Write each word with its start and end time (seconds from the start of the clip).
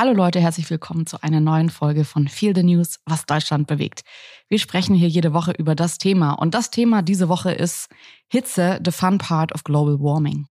Hallo 0.00 0.12
Leute, 0.12 0.38
herzlich 0.38 0.70
willkommen 0.70 1.06
zu 1.06 1.24
einer 1.24 1.40
neuen 1.40 1.70
Folge 1.70 2.04
von 2.04 2.28
Feel 2.28 2.54
the 2.54 2.62
News, 2.62 3.00
was 3.04 3.26
Deutschland 3.26 3.66
bewegt. 3.66 4.02
Wir 4.48 4.60
sprechen 4.60 4.94
hier 4.94 5.08
jede 5.08 5.32
Woche 5.32 5.50
über 5.50 5.74
das 5.74 5.98
Thema 5.98 6.34
und 6.34 6.54
das 6.54 6.70
Thema 6.70 7.02
diese 7.02 7.28
Woche 7.28 7.50
ist 7.50 7.88
Hitze, 8.28 8.78
the 8.84 8.92
fun 8.92 9.18
part 9.18 9.52
of 9.52 9.64
global 9.64 9.98
warming. 9.98 10.46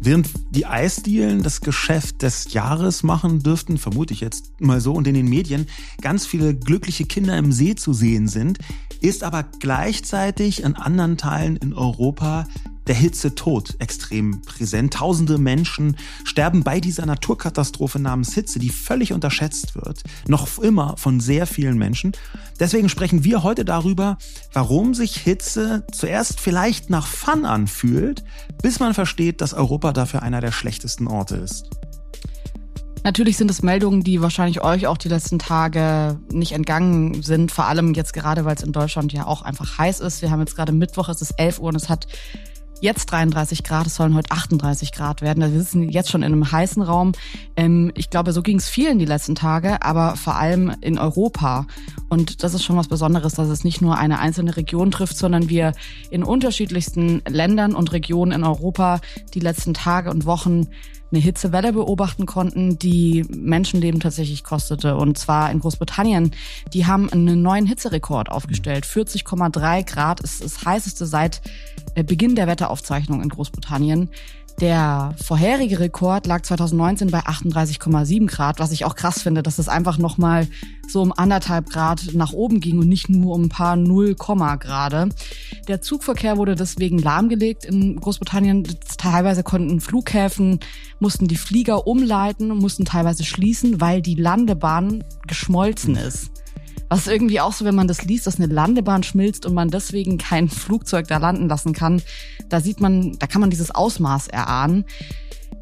Während 0.00 0.30
die 0.50 0.66
Eisdielen 0.66 1.44
das 1.44 1.60
Geschäft 1.60 2.22
des 2.22 2.52
Jahres 2.52 3.04
machen 3.04 3.44
dürften, 3.44 3.78
vermute 3.78 4.12
ich 4.12 4.20
jetzt 4.20 4.60
mal 4.60 4.80
so, 4.80 4.94
und 4.94 5.06
in 5.06 5.14
den 5.14 5.28
Medien 5.28 5.68
ganz 6.00 6.26
viele 6.26 6.56
glückliche 6.56 7.04
Kinder 7.04 7.38
im 7.38 7.52
See 7.52 7.76
zu 7.76 7.92
sehen 7.92 8.26
sind, 8.26 8.58
ist 9.00 9.22
aber 9.22 9.44
gleichzeitig 9.44 10.66
an 10.66 10.74
anderen 10.74 11.18
Teilen 11.18 11.56
in 11.56 11.72
Europa 11.72 12.48
der 12.86 12.94
Hitzetod 12.94 13.76
extrem 13.78 14.42
präsent. 14.42 14.94
Tausende 14.94 15.38
Menschen 15.38 15.96
sterben 16.24 16.64
bei 16.64 16.80
dieser 16.80 17.06
Naturkatastrophe 17.06 17.98
namens 17.98 18.34
Hitze, 18.34 18.58
die 18.58 18.70
völlig 18.70 19.12
unterschätzt 19.12 19.74
wird, 19.74 20.02
noch 20.28 20.58
immer 20.58 20.96
von 20.96 21.20
sehr 21.20 21.46
vielen 21.46 21.78
Menschen. 21.78 22.12
Deswegen 22.58 22.88
sprechen 22.88 23.24
wir 23.24 23.42
heute 23.42 23.64
darüber, 23.64 24.18
warum 24.52 24.94
sich 24.94 25.16
Hitze 25.16 25.84
zuerst 25.92 26.40
vielleicht 26.40 26.90
nach 26.90 27.06
Fun 27.06 27.44
anfühlt, 27.44 28.24
bis 28.62 28.80
man 28.80 28.94
versteht, 28.94 29.40
dass 29.40 29.54
Europa 29.54 29.92
dafür 29.92 30.22
einer 30.22 30.40
der 30.40 30.52
schlechtesten 30.52 31.06
Orte 31.06 31.36
ist. 31.36 31.70
Natürlich 33.04 33.36
sind 33.36 33.50
es 33.50 33.62
Meldungen, 33.62 34.04
die 34.04 34.22
wahrscheinlich 34.22 34.62
euch 34.62 34.86
auch 34.86 34.96
die 34.96 35.08
letzten 35.08 35.40
Tage 35.40 36.20
nicht 36.30 36.52
entgangen 36.52 37.22
sind. 37.22 37.50
Vor 37.50 37.64
allem 37.66 37.94
jetzt 37.94 38.12
gerade, 38.12 38.44
weil 38.44 38.54
es 38.54 38.62
in 38.62 38.70
Deutschland 38.70 39.12
ja 39.12 39.26
auch 39.26 39.42
einfach 39.42 39.76
heiß 39.76 39.98
ist. 40.00 40.22
Wir 40.22 40.30
haben 40.30 40.38
jetzt 40.38 40.54
gerade 40.54 40.70
Mittwoch, 40.72 41.08
es 41.08 41.20
ist 41.20 41.32
11 41.32 41.58
Uhr 41.58 41.70
und 41.70 41.74
es 41.74 41.88
hat 41.88 42.06
jetzt 42.82 43.06
33 43.06 43.62
Grad, 43.62 43.86
es 43.86 43.94
sollen 43.94 44.14
heute 44.14 44.30
38 44.30 44.92
Grad 44.92 45.22
werden. 45.22 45.40
Wir 45.40 45.60
sitzen 45.60 45.88
jetzt 45.88 46.10
schon 46.10 46.22
in 46.22 46.32
einem 46.32 46.50
heißen 46.50 46.82
Raum. 46.82 47.12
Ähm, 47.56 47.92
ich 47.94 48.10
glaube, 48.10 48.32
so 48.32 48.42
ging 48.42 48.58
es 48.58 48.68
vielen 48.68 48.98
die 48.98 49.04
letzten 49.04 49.36
Tage, 49.36 49.82
aber 49.82 50.16
vor 50.16 50.34
allem 50.34 50.74
in 50.80 50.98
Europa. 50.98 51.66
Und 52.08 52.42
das 52.42 52.54
ist 52.54 52.64
schon 52.64 52.76
was 52.76 52.88
Besonderes, 52.88 53.34
dass 53.34 53.48
es 53.48 53.62
nicht 53.62 53.80
nur 53.80 53.96
eine 53.96 54.18
einzelne 54.18 54.56
Region 54.56 54.90
trifft, 54.90 55.16
sondern 55.16 55.48
wir 55.48 55.72
in 56.10 56.24
unterschiedlichsten 56.24 57.22
Ländern 57.28 57.74
und 57.74 57.92
Regionen 57.92 58.32
in 58.32 58.44
Europa 58.44 59.00
die 59.32 59.40
letzten 59.40 59.74
Tage 59.74 60.10
und 60.10 60.26
Wochen 60.26 60.66
eine 61.12 61.20
Hitzewelle 61.20 61.72
beobachten 61.72 62.26
konnten, 62.26 62.78
die 62.78 63.24
Menschenleben 63.28 64.00
tatsächlich 64.00 64.42
kostete. 64.44 64.96
Und 64.96 65.18
zwar 65.18 65.50
in 65.50 65.60
Großbritannien. 65.60 66.32
Die 66.72 66.86
haben 66.86 67.10
einen 67.10 67.42
neuen 67.42 67.66
Hitzerekord 67.66 68.30
aufgestellt. 68.30 68.84
40,3 68.86 69.84
Grad 69.84 70.20
ist 70.20 70.42
das 70.42 70.64
heißeste 70.64 71.06
seit 71.06 71.42
äh, 71.94 72.02
Beginn 72.02 72.34
der 72.34 72.46
Wetteraufzeichnung 72.46 73.22
in 73.22 73.28
Großbritannien. 73.28 74.08
Der 74.60 75.14
vorherige 75.22 75.80
Rekord 75.80 76.26
lag 76.26 76.42
2019 76.42 77.10
bei 77.10 77.20
38,7 77.20 78.26
Grad, 78.26 78.58
was 78.58 78.72
ich 78.72 78.84
auch 78.84 78.94
krass 78.94 79.22
finde, 79.22 79.42
dass 79.42 79.58
es 79.58 79.68
einfach 79.68 79.98
nochmal 79.98 80.46
so 80.88 81.00
um 81.00 81.12
anderthalb 81.12 81.70
Grad 81.70 82.10
nach 82.12 82.32
oben 82.32 82.60
ging 82.60 82.78
und 82.78 82.88
nicht 82.88 83.08
nur 83.08 83.34
um 83.34 83.44
ein 83.44 83.48
paar 83.48 83.76
0, 83.76 84.14
Grade. 84.14 85.08
Der 85.68 85.80
Zugverkehr 85.80 86.38
wurde 86.38 86.56
deswegen 86.56 86.98
lahmgelegt 86.98 87.64
in 87.64 88.00
Großbritannien. 88.00 88.66
Teilweise 88.98 89.44
konnten 89.44 89.80
Flughäfen, 89.80 90.58
mussten 90.98 91.28
die 91.28 91.36
Flieger 91.36 91.86
umleiten 91.86 92.50
und 92.50 92.58
mussten 92.58 92.84
teilweise 92.84 93.24
schließen, 93.24 93.80
weil 93.80 94.02
die 94.02 94.16
Landebahn 94.16 95.04
geschmolzen 95.28 95.96
ist. 95.96 96.30
Was 96.88 97.06
irgendwie 97.06 97.40
auch 97.40 97.52
so, 97.52 97.64
wenn 97.64 97.76
man 97.76 97.88
das 97.88 98.04
liest, 98.04 98.26
dass 98.26 98.36
eine 98.36 98.52
Landebahn 98.52 99.02
schmilzt 99.02 99.46
und 99.46 99.54
man 99.54 99.70
deswegen 99.70 100.18
kein 100.18 100.48
Flugzeug 100.48 101.06
da 101.08 101.18
landen 101.18 101.48
lassen 101.48 101.72
kann, 101.72 102.02
da 102.48 102.60
sieht 102.60 102.80
man, 102.80 103.18
da 103.18 103.26
kann 103.26 103.40
man 103.40 103.50
dieses 103.50 103.70
Ausmaß 103.70 104.28
erahnen. 104.28 104.84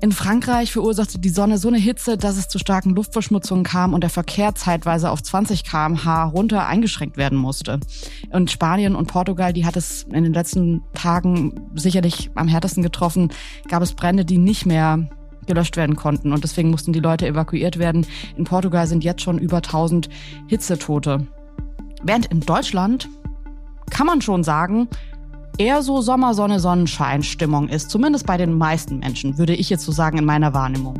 In 0.03 0.13
Frankreich 0.13 0.73
verursachte 0.73 1.19
die 1.19 1.29
Sonne 1.29 1.59
so 1.59 1.69
eine 1.69 1.77
Hitze, 1.77 2.17
dass 2.17 2.39
es 2.39 2.49
zu 2.49 2.59
starken 2.59 2.95
Luftverschmutzungen 2.95 3.65
kam 3.65 3.93
und 3.93 4.01
der 4.01 4.09
Verkehr 4.09 4.55
zeitweise 4.55 5.11
auf 5.11 5.23
20 5.23 5.63
km/h 5.63 6.25
runter 6.25 6.67
eingeschränkt 6.67 7.19
werden 7.19 7.37
musste. 7.37 7.81
Und 8.31 8.51
Spanien 8.51 8.97
und 8.97 9.09
Portugal, 9.09 9.53
die 9.53 9.67
hat 9.67 9.77
es 9.77 10.05
in 10.05 10.25
den 10.25 10.33
letzten 10.33 10.83
Tagen 10.95 11.69
sicherlich 11.75 12.31
am 12.35 12.49
härtesten 12.49 12.83
getroffen, 12.83 13.31
gab 13.69 13.83
es 13.83 13.93
Brände, 13.93 14.25
die 14.25 14.39
nicht 14.39 14.65
mehr 14.65 15.07
gelöscht 15.47 15.77
werden 15.77 15.97
konnten. 15.97 16.33
Und 16.33 16.45
deswegen 16.45 16.71
mussten 16.71 16.95
die 16.95 17.01
Leute 17.01 17.27
evakuiert 17.27 17.79
werden. 17.79 18.07
In 18.39 18.45
Portugal 18.45 18.87
sind 18.87 19.05
jetzt 19.05 19.21
schon 19.21 19.39
über 19.39 19.59
1000 19.59 20.09
Hitzetote. 20.47 21.27
Während 22.03 22.25
in 22.27 22.41
Deutschland 22.41 23.07
kann 23.91 24.07
man 24.07 24.23
schon 24.23 24.45
sagen, 24.45 24.89
eher 25.59 25.83
so 25.83 26.01
Sommersonne, 26.01 26.61
Sonnenschein 26.61 27.23
Stimmung 27.23 27.69
ist. 27.69 27.91
Zumindest 27.91 28.27
bei 28.27 28.37
den 28.37 28.57
meisten 28.57 28.99
Menschen, 28.99 29.39
würde 29.39 29.55
ich 29.55 29.71
jetzt 29.71 29.85
so 29.85 29.93
sagen 29.93 30.19
in 30.19 30.25
meiner 30.25 30.55
Wahrnehmung. 30.55 30.95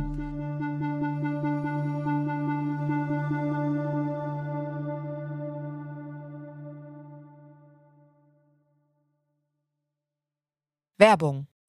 Werbung 10.97 11.47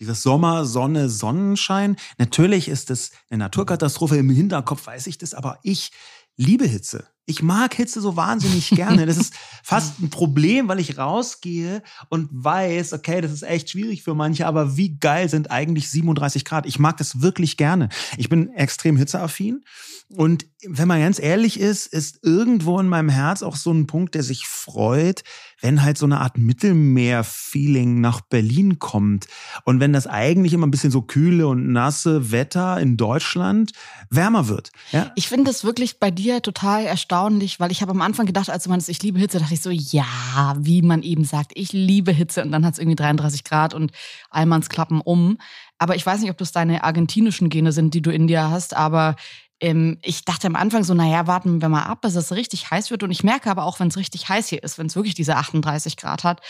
Dieses 0.00 0.22
Sommer, 0.22 0.64
Sonne, 0.64 1.08
Sonnenschein. 1.08 1.96
Natürlich 2.18 2.68
ist 2.68 2.90
es 2.90 3.10
eine 3.30 3.38
Naturkatastrophe. 3.38 4.16
Im 4.16 4.30
Hinterkopf 4.30 4.86
weiß 4.86 5.06
ich 5.06 5.18
das, 5.18 5.34
aber 5.34 5.58
ich 5.62 5.90
liebe 6.36 6.66
Hitze. 6.66 7.04
Ich 7.26 7.42
mag 7.42 7.74
Hitze 7.74 8.00
so 8.00 8.16
wahnsinnig 8.16 8.70
gerne. 8.74 9.04
Das 9.04 9.18
ist 9.18 9.34
fast 9.62 10.00
ein 10.00 10.08
Problem, 10.08 10.68
weil 10.68 10.78
ich 10.78 10.96
rausgehe 10.96 11.82
und 12.08 12.28
weiß, 12.32 12.94
okay, 12.94 13.20
das 13.20 13.32
ist 13.32 13.42
echt 13.42 13.70
schwierig 13.70 14.02
für 14.02 14.14
manche, 14.14 14.46
aber 14.46 14.78
wie 14.78 14.96
geil 14.98 15.28
sind 15.28 15.50
eigentlich 15.50 15.90
37 15.90 16.46
Grad? 16.46 16.64
Ich 16.64 16.78
mag 16.78 16.96
das 16.96 17.20
wirklich 17.20 17.58
gerne. 17.58 17.90
Ich 18.16 18.30
bin 18.30 18.48
extrem 18.54 18.96
hitzeaffin 18.96 19.62
und 20.10 20.46
wenn 20.66 20.88
man 20.88 21.00
ganz 21.00 21.18
ehrlich 21.18 21.60
ist, 21.60 21.86
ist 21.86 22.20
irgendwo 22.22 22.80
in 22.80 22.88
meinem 22.88 23.10
Herz 23.10 23.42
auch 23.42 23.56
so 23.56 23.72
ein 23.72 23.86
Punkt, 23.86 24.14
der 24.14 24.22
sich 24.22 24.46
freut, 24.46 25.22
wenn 25.60 25.82
halt 25.82 25.98
so 25.98 26.06
eine 26.06 26.20
Art 26.20 26.38
Mittelmeer-Feeling 26.38 28.00
nach 28.00 28.20
Berlin 28.20 28.78
kommt. 28.78 29.26
Und 29.64 29.80
wenn 29.80 29.92
das 29.92 30.06
eigentlich 30.06 30.52
immer 30.52 30.66
ein 30.66 30.70
bisschen 30.70 30.90
so 30.90 31.02
kühle 31.02 31.48
und 31.48 31.72
nasse 31.72 32.30
Wetter 32.30 32.80
in 32.80 32.96
Deutschland 32.96 33.72
wärmer 34.10 34.48
wird. 34.48 34.70
Ja? 34.92 35.10
Ich 35.16 35.28
finde 35.28 35.44
das 35.44 35.64
wirklich 35.64 35.98
bei 35.98 36.10
dir 36.10 36.42
total 36.42 36.84
erstaunlich, 36.84 37.60
weil 37.60 37.72
ich 37.72 37.82
habe 37.82 37.92
am 37.92 38.02
Anfang 38.02 38.26
gedacht, 38.26 38.50
als 38.50 38.64
du 38.64 38.70
meinst, 38.70 38.88
ich 38.88 39.02
liebe 39.02 39.18
Hitze, 39.18 39.38
dachte 39.38 39.54
ich 39.54 39.62
so, 39.62 39.70
ja, 39.70 40.56
wie 40.58 40.82
man 40.82 41.02
eben 41.02 41.24
sagt, 41.24 41.52
ich 41.54 41.72
liebe 41.72 42.12
Hitze. 42.12 42.42
Und 42.42 42.52
dann 42.52 42.64
hat 42.64 42.74
es 42.74 42.78
irgendwie 42.78 42.96
33 42.96 43.44
Grad 43.44 43.74
und 43.74 43.92
Allmanns 44.30 44.68
klappen 44.68 45.00
um. 45.00 45.38
Aber 45.78 45.96
ich 45.96 46.04
weiß 46.04 46.20
nicht, 46.20 46.30
ob 46.30 46.38
das 46.38 46.52
deine 46.52 46.84
argentinischen 46.84 47.50
Gene 47.50 47.72
sind, 47.72 47.94
die 47.94 48.02
du 48.02 48.10
in 48.10 48.26
dir 48.26 48.50
hast, 48.50 48.74
aber 48.74 49.16
ähm, 49.60 49.98
ich 50.02 50.24
dachte 50.24 50.46
am 50.46 50.56
Anfang 50.56 50.84
so, 50.84 50.94
naja, 50.94 51.26
warten 51.26 51.60
wir 51.60 51.68
mal 51.68 51.84
ab, 51.84 52.02
bis 52.02 52.14
es 52.14 52.32
richtig 52.32 52.70
heiß 52.70 52.90
wird. 52.90 53.02
Und 53.02 53.10
ich 53.10 53.24
merke 53.24 53.50
aber 53.50 53.64
auch, 53.64 53.80
wenn 53.80 53.88
es 53.88 53.96
richtig 53.96 54.28
heiß 54.28 54.48
hier 54.48 54.62
ist, 54.62 54.78
wenn 54.78 54.86
es 54.86 54.96
wirklich 54.96 55.14
diese 55.14 55.36
38 55.36 55.96
Grad 55.96 56.24
hat, 56.24 56.40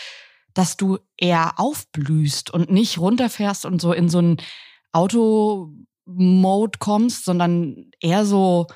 dass 0.53 0.77
du 0.77 0.99
eher 1.17 1.59
aufblühst 1.59 2.51
und 2.51 2.71
nicht 2.71 2.97
runterfährst 2.97 3.65
und 3.65 3.81
so 3.81 3.93
in 3.93 4.09
so 4.09 4.19
einen 4.19 4.37
Auto-Mode 4.91 6.79
kommst, 6.79 7.25
sondern 7.25 7.91
eher 7.99 8.25
so 8.25 8.67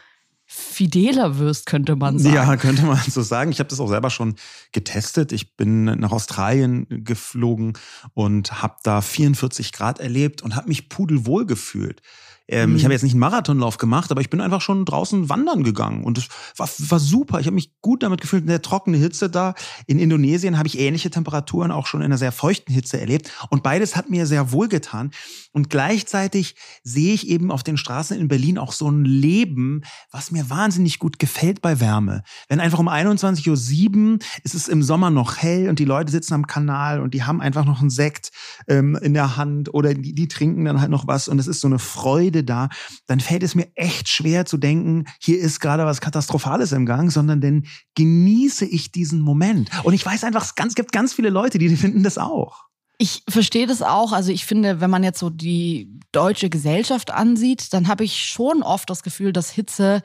fideler 0.46 1.40
wirst, 1.40 1.66
könnte 1.66 1.96
man 1.96 2.20
sagen. 2.20 2.36
Ja, 2.36 2.56
könnte 2.58 2.84
man 2.84 3.00
so 3.00 3.22
sagen. 3.22 3.52
Ich 3.52 3.60
habe 3.60 3.70
das 3.70 3.80
auch 3.80 3.88
selber 3.88 4.12
schon 4.12 4.36
getestet. 4.72 5.32
Ich 5.32 5.56
bin 5.56 5.86
nach 5.86 6.12
Australien 6.12 6.86
geflogen 6.90 7.74
und 8.14 8.62
habe 8.62 8.76
da 8.84 9.02
44 9.02 9.72
Grad 9.72 10.00
erlebt 10.00 10.44
und 10.44 10.56
habe 10.56 10.68
mich 10.68 10.90
pudelwohl 10.90 11.48
gefühlt. 11.48 12.02
Ähm, 12.48 12.72
mhm. 12.72 12.76
Ich 12.76 12.84
habe 12.84 12.94
jetzt 12.94 13.04
nicht 13.04 13.14
einen 13.14 13.22
Marathonlauf 13.22 13.78
gemacht, 13.78 14.12
aber 14.12 14.20
ich 14.20 14.30
bin 14.30 14.42
einfach 14.42 14.62
schon 14.62 14.84
draußen 14.84 15.30
wandern 15.30 15.64
gegangen 15.64 16.04
und 16.04 16.18
es 16.18 16.28
war, 16.58 16.68
war 16.90 17.00
super. 17.00 17.40
Ich 17.40 17.46
habe 17.46 17.56
mich 17.56 17.72
gut 17.82 18.04
damit 18.04 18.20
gefühlt. 18.20 18.44
Eine 18.44 18.62
trockene 18.62 18.98
Hitze 18.98 19.30
da. 19.30 19.54
In 19.88 19.98
Indonesien 19.98 20.58
habe 20.58 20.68
ich 20.68 20.78
ähnliche 20.78 21.10
Temperaturen 21.10 21.72
auch 21.72 21.88
schon 21.88 22.02
in 22.02 22.06
einer 22.06 22.18
sehr 22.18 22.34
feuchten 22.34 22.74
Hitze 22.74 23.00
erlebt 23.00 23.32
und 23.50 23.64
beides 23.64 23.96
hat 23.96 24.10
mir 24.10 24.26
sehr 24.26 24.52
wohl 24.52 24.68
getan. 24.68 25.12
Und 25.54 25.70
gleichzeitig 25.70 26.56
sehe 26.84 27.14
ich 27.14 27.30
eben 27.30 27.52
auf 27.52 27.64
den 27.64 27.78
Straßen 27.78 28.20
in 28.20 28.28
Berlin 28.28 28.58
auch 28.58 28.74
so 28.74 28.90
ein 28.90 29.06
Leben, 29.06 29.84
was 30.12 30.32
mir 30.32 30.50
wahnsinnig 30.50 31.00
gut 31.00 31.20
gefällt 31.20 31.62
bei 31.62 31.80
Wärme. 31.80 32.24
Wenn 32.50 32.60
einfach 32.60 32.80
um 32.80 32.90
21.07 32.90 34.14
Uhr 34.14 34.20
ist 34.44 34.56
es 34.56 34.68
im 34.68 34.84
Sommer 34.84 35.12
noch 35.12 35.38
hell 35.38 35.70
und 35.70 35.80
die 35.80 35.86
Leute 35.86 36.12
sitzen 36.12 36.34
am 36.34 36.48
Kanal 36.48 37.02
und 37.02 37.14
die 37.14 37.24
haben 37.24 37.40
einfach 37.40 37.66
noch 37.66 37.80
einen 37.80 37.90
Sekt 37.90 38.32
ähm, 38.68 38.98
in 39.02 39.14
der 39.14 39.38
Hand 39.38 39.74
oder 39.74 39.94
die, 39.94 40.14
die 40.14 40.28
trinken 40.28 40.66
dann 40.66 40.82
halt 40.82 40.92
noch 40.92 41.08
was 41.08 41.28
und 41.28 41.40
es 41.40 41.48
ist 41.48 41.62
so 41.62 41.68
eine 41.68 41.80
Freude 41.80 42.33
Freude 42.34 42.44
da, 42.44 42.70
dann 43.08 43.20
fällt 43.20 43.44
es 43.44 43.56
mir 43.56 43.68
echt 43.76 44.10
schwer 44.10 44.46
zu 44.46 44.58
denken, 44.58 45.06
hier 45.20 45.40
ist 45.40 45.60
gerade 45.60 45.86
was 45.86 46.02
Katastrophales 46.02 46.72
im 46.72 46.86
Gang, 46.86 47.12
sondern 47.12 47.42
dann 47.42 47.66
genieße 47.96 48.66
ich 48.66 48.92
diesen 48.92 49.22
Moment. 49.22 49.70
Und 49.84 49.94
ich 49.94 50.06
weiß 50.06 50.24
einfach, 50.24 50.44
es 50.44 50.76
gibt 50.76 50.92
ganz 50.92 51.14
viele 51.14 51.30
Leute, 51.30 51.60
die 51.60 51.76
finden 51.76 52.04
das 52.04 52.18
auch. 52.18 52.64
Ich 52.98 53.24
verstehe 53.30 53.68
das 53.68 53.82
auch. 53.82 54.12
Also 54.12 54.32
ich 54.32 54.46
finde, 54.46 54.82
wenn 54.82 54.90
man 54.90 55.04
jetzt 55.04 55.20
so 55.20 55.30
die 55.30 56.00
deutsche 56.12 56.50
Gesellschaft 56.50 57.12
ansieht, 57.12 57.74
dann 57.74 57.88
habe 57.88 58.04
ich 58.04 58.26
schon 58.26 58.64
oft 58.64 58.90
das 58.90 59.04
Gefühl, 59.04 59.34
dass 59.34 59.52
Hitze 59.52 60.02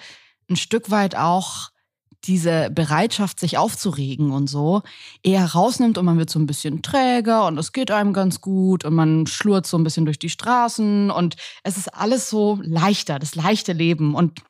ein 0.51 0.57
Stück 0.57 0.91
weit 0.91 1.15
auch 1.15 1.71
diese 2.25 2.71
Bereitschaft, 2.71 3.41
sich 3.41 3.59
aufzuregen 3.59 4.33
und 4.33 4.49
so, 4.49 4.83
eher 5.23 5.45
rausnimmt 5.45 5.99
und 5.99 6.05
man 6.05 6.19
wird 6.19 6.31
so 6.31 6.39
ein 6.39 6.47
bisschen 6.47 6.83
träger 6.83 7.47
und 7.47 7.59
es 7.59 7.73
geht 7.73 7.91
einem 7.91 8.13
ganz 8.13 8.41
gut 8.41 8.85
und 8.85 8.95
man 8.95 9.27
schlurrt 9.27 9.67
so 9.67 9.79
ein 9.79 9.85
bisschen 9.85 10.05
durch 10.05 10.19
die 10.19 10.29
Straßen 10.29 11.11
und 11.11 11.37
es 11.63 11.77
ist 11.77 11.95
alles 11.95 12.29
so 12.29 12.59
leichter, 12.63 13.19
das 13.19 13.35
leichte 13.35 13.73
Leben 13.73 14.15
und 14.15 14.41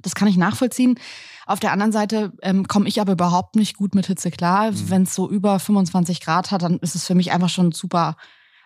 das 0.00 0.14
kann 0.14 0.28
ich 0.28 0.36
nachvollziehen. 0.36 0.98
Auf 1.46 1.60
der 1.60 1.72
anderen 1.72 1.92
Seite 1.92 2.32
ähm, 2.42 2.68
komme 2.68 2.88
ich 2.88 3.00
aber 3.00 3.12
überhaupt 3.12 3.56
nicht 3.56 3.76
gut 3.76 3.94
mit 3.94 4.06
Hitze 4.06 4.30
klar. 4.30 4.70
Mhm. 4.70 4.90
Wenn 4.90 5.02
es 5.04 5.14
so 5.14 5.28
über 5.28 5.58
25 5.58 6.20
Grad 6.20 6.50
hat, 6.50 6.62
dann 6.62 6.78
ist 6.78 6.94
es 6.94 7.06
für 7.06 7.14
mich 7.14 7.32
einfach 7.32 7.48
schon 7.48 7.72
super 7.72 8.16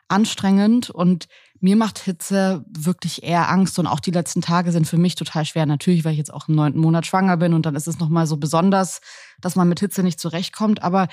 anstrengend 0.08 0.90
und 0.90 1.28
mir 1.62 1.76
macht 1.76 2.00
Hitze 2.00 2.64
wirklich 2.68 3.22
eher 3.22 3.48
Angst 3.48 3.78
und 3.78 3.86
auch 3.86 4.00
die 4.00 4.10
letzten 4.10 4.42
Tage 4.42 4.72
sind 4.72 4.86
für 4.86 4.98
mich 4.98 5.14
total 5.14 5.44
schwer. 5.44 5.64
Natürlich, 5.64 6.04
weil 6.04 6.12
ich 6.12 6.18
jetzt 6.18 6.34
auch 6.34 6.48
im 6.48 6.56
neunten 6.56 6.80
Monat 6.80 7.06
schwanger 7.06 7.36
bin 7.36 7.54
und 7.54 7.64
dann 7.64 7.76
ist 7.76 7.86
es 7.86 8.00
nochmal 8.00 8.26
so 8.26 8.36
besonders, 8.36 9.00
dass 9.40 9.54
man 9.54 9.68
mit 9.68 9.78
Hitze 9.78 10.02
nicht 10.02 10.18
zurechtkommt. 10.18 10.82
Aber 10.82 11.06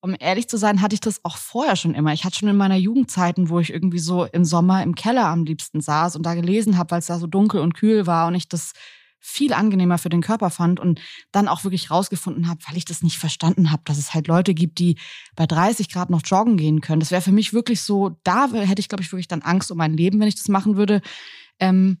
um 0.00 0.16
ehrlich 0.18 0.48
zu 0.48 0.56
sein, 0.56 0.80
hatte 0.80 0.94
ich 0.94 1.00
das 1.00 1.22
auch 1.22 1.36
vorher 1.36 1.76
schon 1.76 1.94
immer. 1.94 2.14
Ich 2.14 2.24
hatte 2.24 2.38
schon 2.38 2.48
in 2.48 2.56
meiner 2.56 2.76
Jugendzeiten, 2.76 3.50
wo 3.50 3.60
ich 3.60 3.72
irgendwie 3.72 3.98
so 3.98 4.24
im 4.24 4.46
Sommer 4.46 4.82
im 4.82 4.94
Keller 4.94 5.26
am 5.26 5.44
liebsten 5.44 5.82
saß 5.82 6.16
und 6.16 6.24
da 6.24 6.34
gelesen 6.34 6.78
habe, 6.78 6.90
weil 6.92 7.00
es 7.00 7.06
da 7.06 7.18
so 7.18 7.26
dunkel 7.26 7.60
und 7.60 7.74
kühl 7.74 8.06
war 8.06 8.26
und 8.26 8.34
ich 8.34 8.48
das 8.48 8.72
viel 9.26 9.54
angenehmer 9.54 9.96
für 9.96 10.10
den 10.10 10.20
Körper 10.20 10.50
fand 10.50 10.78
und 10.78 11.00
dann 11.32 11.48
auch 11.48 11.64
wirklich 11.64 11.90
rausgefunden 11.90 12.46
habe, 12.46 12.60
weil 12.68 12.76
ich 12.76 12.84
das 12.84 13.02
nicht 13.02 13.18
verstanden 13.18 13.70
habe, 13.70 13.82
dass 13.86 13.96
es 13.96 14.12
halt 14.12 14.28
Leute 14.28 14.52
gibt, 14.52 14.78
die 14.78 14.96
bei 15.34 15.46
30 15.46 15.88
Grad 15.88 16.10
noch 16.10 16.20
joggen 16.22 16.58
gehen 16.58 16.82
können. 16.82 17.00
Das 17.00 17.10
wäre 17.10 17.22
für 17.22 17.32
mich 17.32 17.54
wirklich 17.54 17.80
so, 17.80 18.18
da 18.22 18.48
hätte 18.52 18.80
ich, 18.80 18.88
glaube 18.90 19.02
ich, 19.02 19.10
wirklich 19.10 19.26
dann 19.26 19.40
Angst 19.40 19.70
um 19.70 19.78
mein 19.78 19.96
Leben, 19.96 20.20
wenn 20.20 20.28
ich 20.28 20.34
das 20.34 20.48
machen 20.48 20.76
würde. 20.76 21.00
Ähm, 21.58 21.98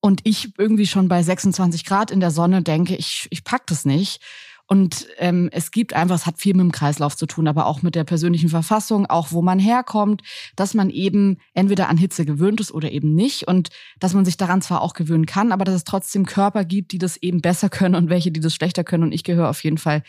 und 0.00 0.22
ich 0.24 0.58
irgendwie 0.58 0.86
schon 0.86 1.08
bei 1.08 1.22
26 1.22 1.84
Grad 1.84 2.10
in 2.10 2.20
der 2.20 2.30
Sonne 2.30 2.62
denke, 2.62 2.96
ich, 2.96 3.28
ich 3.30 3.44
pack 3.44 3.66
das 3.66 3.84
nicht. 3.84 4.22
Und 4.68 5.06
ähm, 5.18 5.48
es 5.52 5.70
gibt 5.70 5.94
einfach, 5.94 6.16
es 6.16 6.26
hat 6.26 6.38
viel 6.38 6.54
mit 6.54 6.64
dem 6.64 6.72
Kreislauf 6.72 7.16
zu 7.16 7.26
tun, 7.26 7.46
aber 7.46 7.66
auch 7.66 7.82
mit 7.82 7.94
der 7.94 8.02
persönlichen 8.02 8.48
Verfassung, 8.48 9.06
auch 9.06 9.30
wo 9.30 9.40
man 9.40 9.60
herkommt, 9.60 10.22
dass 10.56 10.74
man 10.74 10.90
eben 10.90 11.38
entweder 11.54 11.88
an 11.88 11.96
Hitze 11.96 12.24
gewöhnt 12.24 12.60
ist 12.60 12.72
oder 12.72 12.90
eben 12.90 13.14
nicht 13.14 13.46
und 13.46 13.68
dass 14.00 14.12
man 14.12 14.24
sich 14.24 14.36
daran 14.36 14.62
zwar 14.62 14.82
auch 14.82 14.94
gewöhnen 14.94 15.26
kann, 15.26 15.52
aber 15.52 15.64
dass 15.64 15.76
es 15.76 15.84
trotzdem 15.84 16.26
Körper 16.26 16.64
gibt, 16.64 16.92
die 16.92 16.98
das 16.98 17.16
eben 17.16 17.40
besser 17.40 17.68
können 17.76 17.94
und 17.94 18.10
welche, 18.10 18.32
die 18.32 18.40
das 18.40 18.54
schlechter 18.54 18.82
können. 18.82 19.04
Und 19.04 19.12
ich 19.12 19.22
gehöre 19.22 19.48
auf 19.48 19.62
jeden 19.62 19.78
Fall 19.78 20.02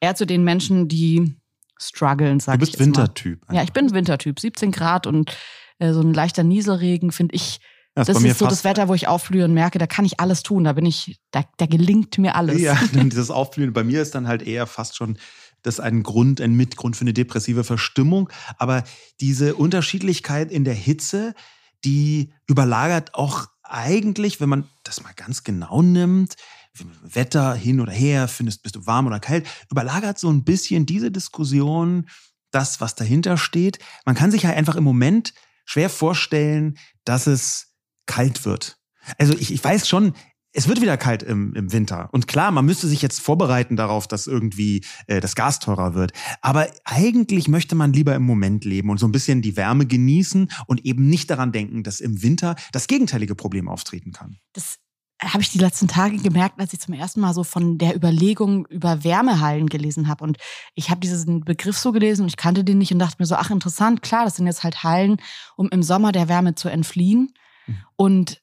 eher 0.00 0.16
zu 0.16 0.26
den 0.26 0.42
Menschen, 0.42 0.88
die 0.88 1.36
strugglen, 1.78 2.40
sag 2.40 2.54
ich 2.62 2.72
Du 2.72 2.78
bist 2.78 2.80
Wintertyp. 2.80 3.40
Ja, 3.52 3.62
ich 3.62 3.72
bin 3.72 3.92
Wintertyp. 3.92 4.40
17 4.40 4.72
Grad 4.72 5.06
und 5.06 5.36
äh, 5.78 5.92
so 5.92 6.00
ein 6.00 6.12
leichter 6.12 6.42
Nieselregen 6.42 7.12
finde 7.12 7.36
ich 7.36 7.60
das, 8.04 8.16
das 8.16 8.24
ist 8.24 8.38
so 8.38 8.46
das 8.46 8.64
Wetter, 8.64 8.88
wo 8.88 8.94
ich 8.94 9.08
aufblühe 9.08 9.44
und 9.44 9.54
merke, 9.54 9.78
da 9.78 9.86
kann 9.86 10.04
ich 10.04 10.20
alles 10.20 10.42
tun. 10.42 10.64
Da 10.64 10.72
bin 10.72 10.86
ich, 10.86 11.20
da, 11.30 11.44
da 11.56 11.66
gelingt 11.66 12.18
mir 12.18 12.34
alles. 12.34 12.60
Ja, 12.60 12.78
dieses 12.92 13.30
Aufblühen 13.30 13.72
bei 13.72 13.84
mir 13.84 14.02
ist 14.02 14.14
dann 14.14 14.26
halt 14.26 14.42
eher 14.42 14.66
fast 14.66 14.96
schon 14.96 15.18
das 15.62 15.80
ein 15.80 16.02
Grund, 16.02 16.40
ein 16.40 16.54
Mitgrund 16.54 16.96
für 16.96 17.02
eine 17.02 17.12
depressive 17.12 17.64
Verstimmung. 17.64 18.30
Aber 18.58 18.84
diese 19.20 19.54
Unterschiedlichkeit 19.54 20.50
in 20.50 20.64
der 20.64 20.74
Hitze, 20.74 21.34
die 21.84 22.32
überlagert 22.46 23.14
auch 23.14 23.46
eigentlich, 23.62 24.40
wenn 24.40 24.48
man 24.48 24.64
das 24.82 25.02
mal 25.02 25.12
ganz 25.14 25.44
genau 25.44 25.82
nimmt, 25.82 26.36
Wetter 27.02 27.54
hin 27.54 27.80
oder 27.80 27.92
her, 27.92 28.28
findest, 28.28 28.62
bist 28.62 28.76
du 28.76 28.86
warm 28.86 29.06
oder 29.06 29.20
kalt, 29.20 29.46
überlagert 29.70 30.18
so 30.18 30.30
ein 30.30 30.44
bisschen 30.44 30.86
diese 30.86 31.10
Diskussion 31.10 32.06
das, 32.50 32.80
was 32.80 32.94
dahinter 32.94 33.36
steht. 33.36 33.78
Man 34.04 34.14
kann 34.14 34.30
sich 34.30 34.42
ja 34.42 34.50
einfach 34.50 34.76
im 34.76 34.84
Moment 34.84 35.34
schwer 35.64 35.90
vorstellen, 35.90 36.78
dass 37.04 37.26
es 37.26 37.69
kalt 38.10 38.44
wird. 38.44 38.76
Also 39.18 39.34
ich, 39.34 39.52
ich 39.52 39.62
weiß 39.62 39.88
schon, 39.88 40.14
es 40.52 40.66
wird 40.66 40.80
wieder 40.80 40.96
kalt 40.96 41.22
im, 41.22 41.54
im 41.54 41.72
Winter. 41.72 42.08
Und 42.10 42.26
klar, 42.26 42.50
man 42.50 42.66
müsste 42.66 42.88
sich 42.88 43.02
jetzt 43.02 43.20
vorbereiten 43.20 43.76
darauf, 43.76 44.08
dass 44.08 44.26
irgendwie 44.26 44.84
äh, 45.06 45.20
das 45.20 45.36
Gas 45.36 45.60
teurer 45.60 45.94
wird. 45.94 46.12
Aber 46.42 46.68
eigentlich 46.84 47.46
möchte 47.46 47.76
man 47.76 47.92
lieber 47.92 48.16
im 48.16 48.24
Moment 48.24 48.64
leben 48.64 48.90
und 48.90 48.98
so 48.98 49.06
ein 49.06 49.12
bisschen 49.12 49.42
die 49.42 49.56
Wärme 49.56 49.86
genießen 49.86 50.50
und 50.66 50.84
eben 50.84 51.08
nicht 51.08 51.30
daran 51.30 51.52
denken, 51.52 51.84
dass 51.84 52.00
im 52.00 52.20
Winter 52.22 52.56
das 52.72 52.88
gegenteilige 52.88 53.36
Problem 53.36 53.68
auftreten 53.68 54.10
kann. 54.10 54.38
Das 54.52 54.78
habe 55.22 55.42
ich 55.42 55.50
die 55.50 55.58
letzten 55.58 55.86
Tage 55.86 56.16
gemerkt, 56.16 56.58
als 56.58 56.72
ich 56.72 56.80
zum 56.80 56.94
ersten 56.94 57.20
Mal 57.20 57.34
so 57.34 57.44
von 57.44 57.78
der 57.78 57.94
Überlegung 57.94 58.66
über 58.66 59.04
Wärmehallen 59.04 59.68
gelesen 59.68 60.08
habe. 60.08 60.24
Und 60.24 60.38
ich 60.74 60.90
habe 60.90 61.00
diesen 61.00 61.44
Begriff 61.44 61.78
so 61.78 61.92
gelesen 61.92 62.22
und 62.22 62.28
ich 62.28 62.36
kannte 62.36 62.64
den 62.64 62.78
nicht 62.78 62.92
und 62.92 62.98
dachte 62.98 63.16
mir 63.18 63.26
so, 63.26 63.36
ach 63.36 63.50
interessant, 63.50 64.02
klar, 64.02 64.24
das 64.24 64.36
sind 64.36 64.46
jetzt 64.46 64.64
halt 64.64 64.82
Hallen, 64.82 65.18
um 65.56 65.68
im 65.68 65.82
Sommer 65.82 66.10
der 66.10 66.28
Wärme 66.28 66.54
zu 66.54 66.68
entfliehen. 66.68 67.32
Und 67.96 68.40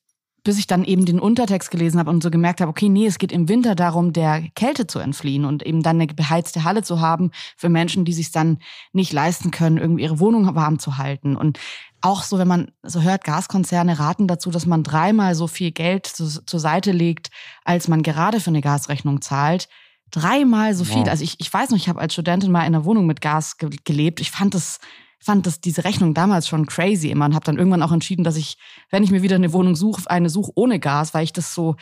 bis 0.48 0.58
ich 0.58 0.66
dann 0.66 0.86
eben 0.86 1.06
den 1.06 1.20
Untertext 1.20 1.72
gelesen 1.72 2.00
habe 2.00 2.10
und 2.10 2.24
so 2.24 2.32
gemerkt 2.32 2.62
habe, 2.62 2.70
okay, 2.70 2.88
nee, 2.88 3.06
es 3.06 3.18
geht 3.18 3.34
im 3.34 3.50
Winter 3.50 3.76
darum, 3.76 4.14
der 4.14 4.44
Kälte 4.56 4.88
zu 4.88 4.98
entfliehen 4.98 5.44
und 5.44 5.62
eben 5.62 5.84
dann 5.84 6.00
eine 6.00 6.08
beheizte 6.08 6.64
Halle 6.64 6.84
zu 6.84 7.02
haben 7.02 7.32
für 7.58 7.68
Menschen, 7.68 8.06
die 8.06 8.14
sich 8.14 8.32
dann 8.32 8.60
nicht 8.94 9.12
leisten 9.12 9.52
können, 9.52 9.78
irgendwie 9.78 10.04
ihre 10.04 10.22
Wohnung 10.22 10.56
warm 10.56 10.80
zu 10.80 10.98
halten. 10.98 11.36
Und 11.36 11.60
auch 12.00 12.24
so, 12.24 12.38
wenn 12.38 12.48
man 12.48 12.72
so 12.82 13.02
hört, 13.02 13.26
Gaskonzerne 13.26 14.00
raten 14.00 14.30
dazu, 14.30 14.50
dass 14.50 14.66
man 14.66 14.84
dreimal 14.84 15.36
so 15.36 15.48
viel 15.48 15.72
Geld 15.72 16.08
zu, 16.08 16.46
zur 16.46 16.60
Seite 16.62 16.94
legt, 16.94 17.30
als 17.66 17.90
man 17.90 18.02
gerade 18.02 18.40
für 18.40 18.50
eine 18.50 18.62
Gasrechnung 18.62 19.20
zahlt. 19.20 19.68
Dreimal 20.12 20.74
so 20.76 20.86
viel. 20.86 21.02
Wow. 21.02 21.10
Also 21.10 21.26
ich, 21.26 21.42
ich 21.42 21.54
weiß 21.54 21.72
noch, 21.72 21.78
ich 21.78 21.90
habe 21.90 22.00
als 22.00 22.14
Studentin 22.14 22.54
mal 22.54 22.62
in 22.62 22.68
einer 22.68 22.86
Wohnung 22.86 23.06
mit 23.06 23.20
Gas 23.20 23.58
ge 23.58 23.70
gelebt. 23.84 24.22
Ich 24.22 24.32
fand 24.32 24.54
das 24.54 24.80
fand 25.20 25.46
das 25.46 25.62
diese 25.62 25.84
Rechnung 25.84 26.14
damals 26.14 26.48
schon 26.48 26.66
crazy 26.66 27.10
immer 27.10 27.26
und 27.26 27.36
habe 27.36 27.46
dann 27.46 27.58
irgendwann 27.58 27.84
auch 27.84 27.92
entschieden, 27.92 28.24
dass 28.24 28.36
ich, 28.36 28.58
wenn 28.90 29.04
ich 29.04 29.12
mir 29.12 29.22
wieder 29.22 29.36
eine 29.36 29.54
Wohnung 29.54 29.76
suche, 29.76 30.10
eine 30.10 30.30
suche 30.30 30.52
ohne 30.56 30.80
Gas, 30.80 31.14
weil 31.14 31.24
ich 31.24 31.34
das 31.34 31.54
so 31.54 31.76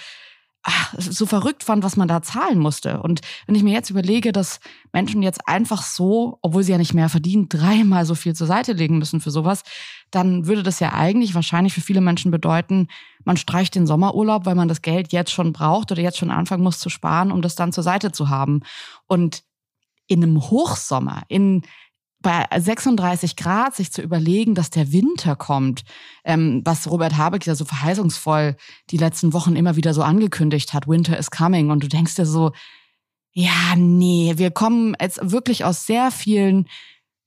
ach, 0.68 0.96
so 0.98 1.28
verrückt 1.28 1.64
fand, 1.64 1.84
was 1.84 1.96
man 1.96 2.08
da 2.08 2.24
zahlen 2.24 2.58
musste. 2.58 3.02
Und 3.04 3.22
wenn 3.46 3.54
ich 3.54 3.62
mir 3.62 3.74
jetzt 3.74 3.92
überlege, 3.92 4.32
dass 4.32 4.60
Menschen 4.92 5.22
jetzt 5.22 5.48
einfach 5.48 5.84
so, 5.84 6.40
obwohl 6.42 6.64
sie 6.64 6.72
ja 6.72 6.80
nicht 6.80 6.96
mehr 6.96 7.08
verdienen, 7.08 7.50
dreimal 7.50 8.06
so 8.06 8.16
viel 8.16 8.36
zur 8.36 8.48
Seite 8.48 8.74
legen 8.74 8.98
müssen 8.98 9.22
für 9.22 9.30
sowas, 9.30 9.64
dann 10.10 10.48
würde 10.48 10.64
das 10.64 10.80
ja 10.80 10.94
eigentlich 10.94 11.36
wahrscheinlich 11.36 11.74
für 11.74 11.82
viele 11.82 12.02
Menschen 12.02 12.32
bedeuten, 12.32 12.88
man 13.24 13.38
streicht 13.38 13.76
den 13.76 13.86
Sommerurlaub, 13.86 14.48
weil 14.48 14.56
man 14.56 14.68
das 14.68 14.82
Geld 14.82 15.12
jetzt 15.14 15.32
schon 15.32 15.54
braucht 15.54 15.92
oder 15.92 16.02
jetzt 16.02 16.18
schon 16.18 16.32
anfangen 16.32 16.64
muss 16.64 16.80
zu 16.80 16.90
sparen, 16.90 17.32
um 17.32 17.44
das 17.44 17.54
dann 17.54 17.72
zur 17.72 17.84
Seite 17.84 18.12
zu 18.12 18.30
haben. 18.30 18.62
Und 19.06 19.44
in 20.08 20.24
einem 20.24 20.42
Hochsommer, 20.42 21.24
in 21.28 21.64
bei 22.26 22.44
36 22.60 23.36
Grad 23.36 23.76
sich 23.76 23.92
zu 23.92 24.02
überlegen, 24.02 24.56
dass 24.56 24.72
der 24.72 24.92
Winter 24.92 25.36
kommt, 25.36 25.84
ähm, 26.24 26.64
was 26.66 26.90
Robert 26.90 27.18
Habeck 27.18 27.46
ja 27.46 27.54
so 27.54 27.66
verheißungsvoll 27.66 28.58
die 28.90 28.98
letzten 28.98 29.32
Wochen 29.32 29.56
immer 29.56 29.76
wieder 29.76 29.94
so 29.94 30.02
angekündigt 30.02 30.74
hat, 30.74 30.88
Winter 30.88 31.20
is 31.20 31.30
coming. 31.30 31.70
Und 31.70 31.84
du 31.84 31.88
denkst 31.88 32.16
dir 32.16 32.26
so, 32.26 32.52
ja, 33.32 33.76
nee, 33.78 34.34
wir 34.38 34.50
kommen 34.50 34.96
jetzt 35.00 35.20
wirklich 35.22 35.66
aus 35.66 35.86
sehr 35.86 36.10
vielen 36.10 36.68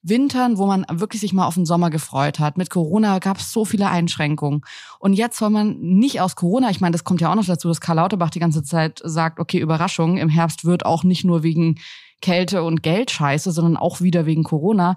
Wintern, 0.03 0.59
wo 0.59 0.67
man 0.67 0.85
wirklich 0.91 1.21
sich 1.21 1.33
mal 1.33 1.47
auf 1.47 1.55
den 1.55 1.67
Sommer 1.67 1.91
gefreut 1.91 2.41
hat. 2.41 2.59
Mit 2.59 2.69
Corona 2.69 3.21
gab 3.21 3.39
es 3.39 3.53
so 3.53 3.65
viele 3.65 3.89
Einschränkungen. 3.91 4.63
Und 4.99 5.13
jetzt 5.13 5.39
soll 5.39 5.51
man 5.51 5.79
nicht 5.79 6.21
aus 6.21 6.35
Corona, 6.35 6.71
ich 6.71 6.81
meine, 6.81 6.93
das 6.93 7.05
kommt 7.05 7.21
ja 7.21 7.31
auch 7.31 7.37
noch 7.37 7.47
dazu, 7.47 7.69
dass 7.69 7.81
Karl 7.81 7.97
Lauterbach 7.97 8.31
die 8.31 8.41
ganze 8.41 8.65
Zeit 8.65 9.01
sagt, 9.05 9.39
okay, 9.39 9.61
Überraschung, 9.61 10.17
im 10.17 10.29
Herbst 10.29 10.65
wird 10.65 10.85
auch 10.85 11.05
nicht 11.05 11.25
nur 11.25 11.45
wegen 11.45 11.77
Kälte 12.21 12.63
und 12.63 12.83
Geldscheiße, 12.83 13.53
sondern 13.53 13.77
auch 13.77 14.01
wieder 14.01 14.27
wegen 14.27 14.45
Corona. 14.45 14.97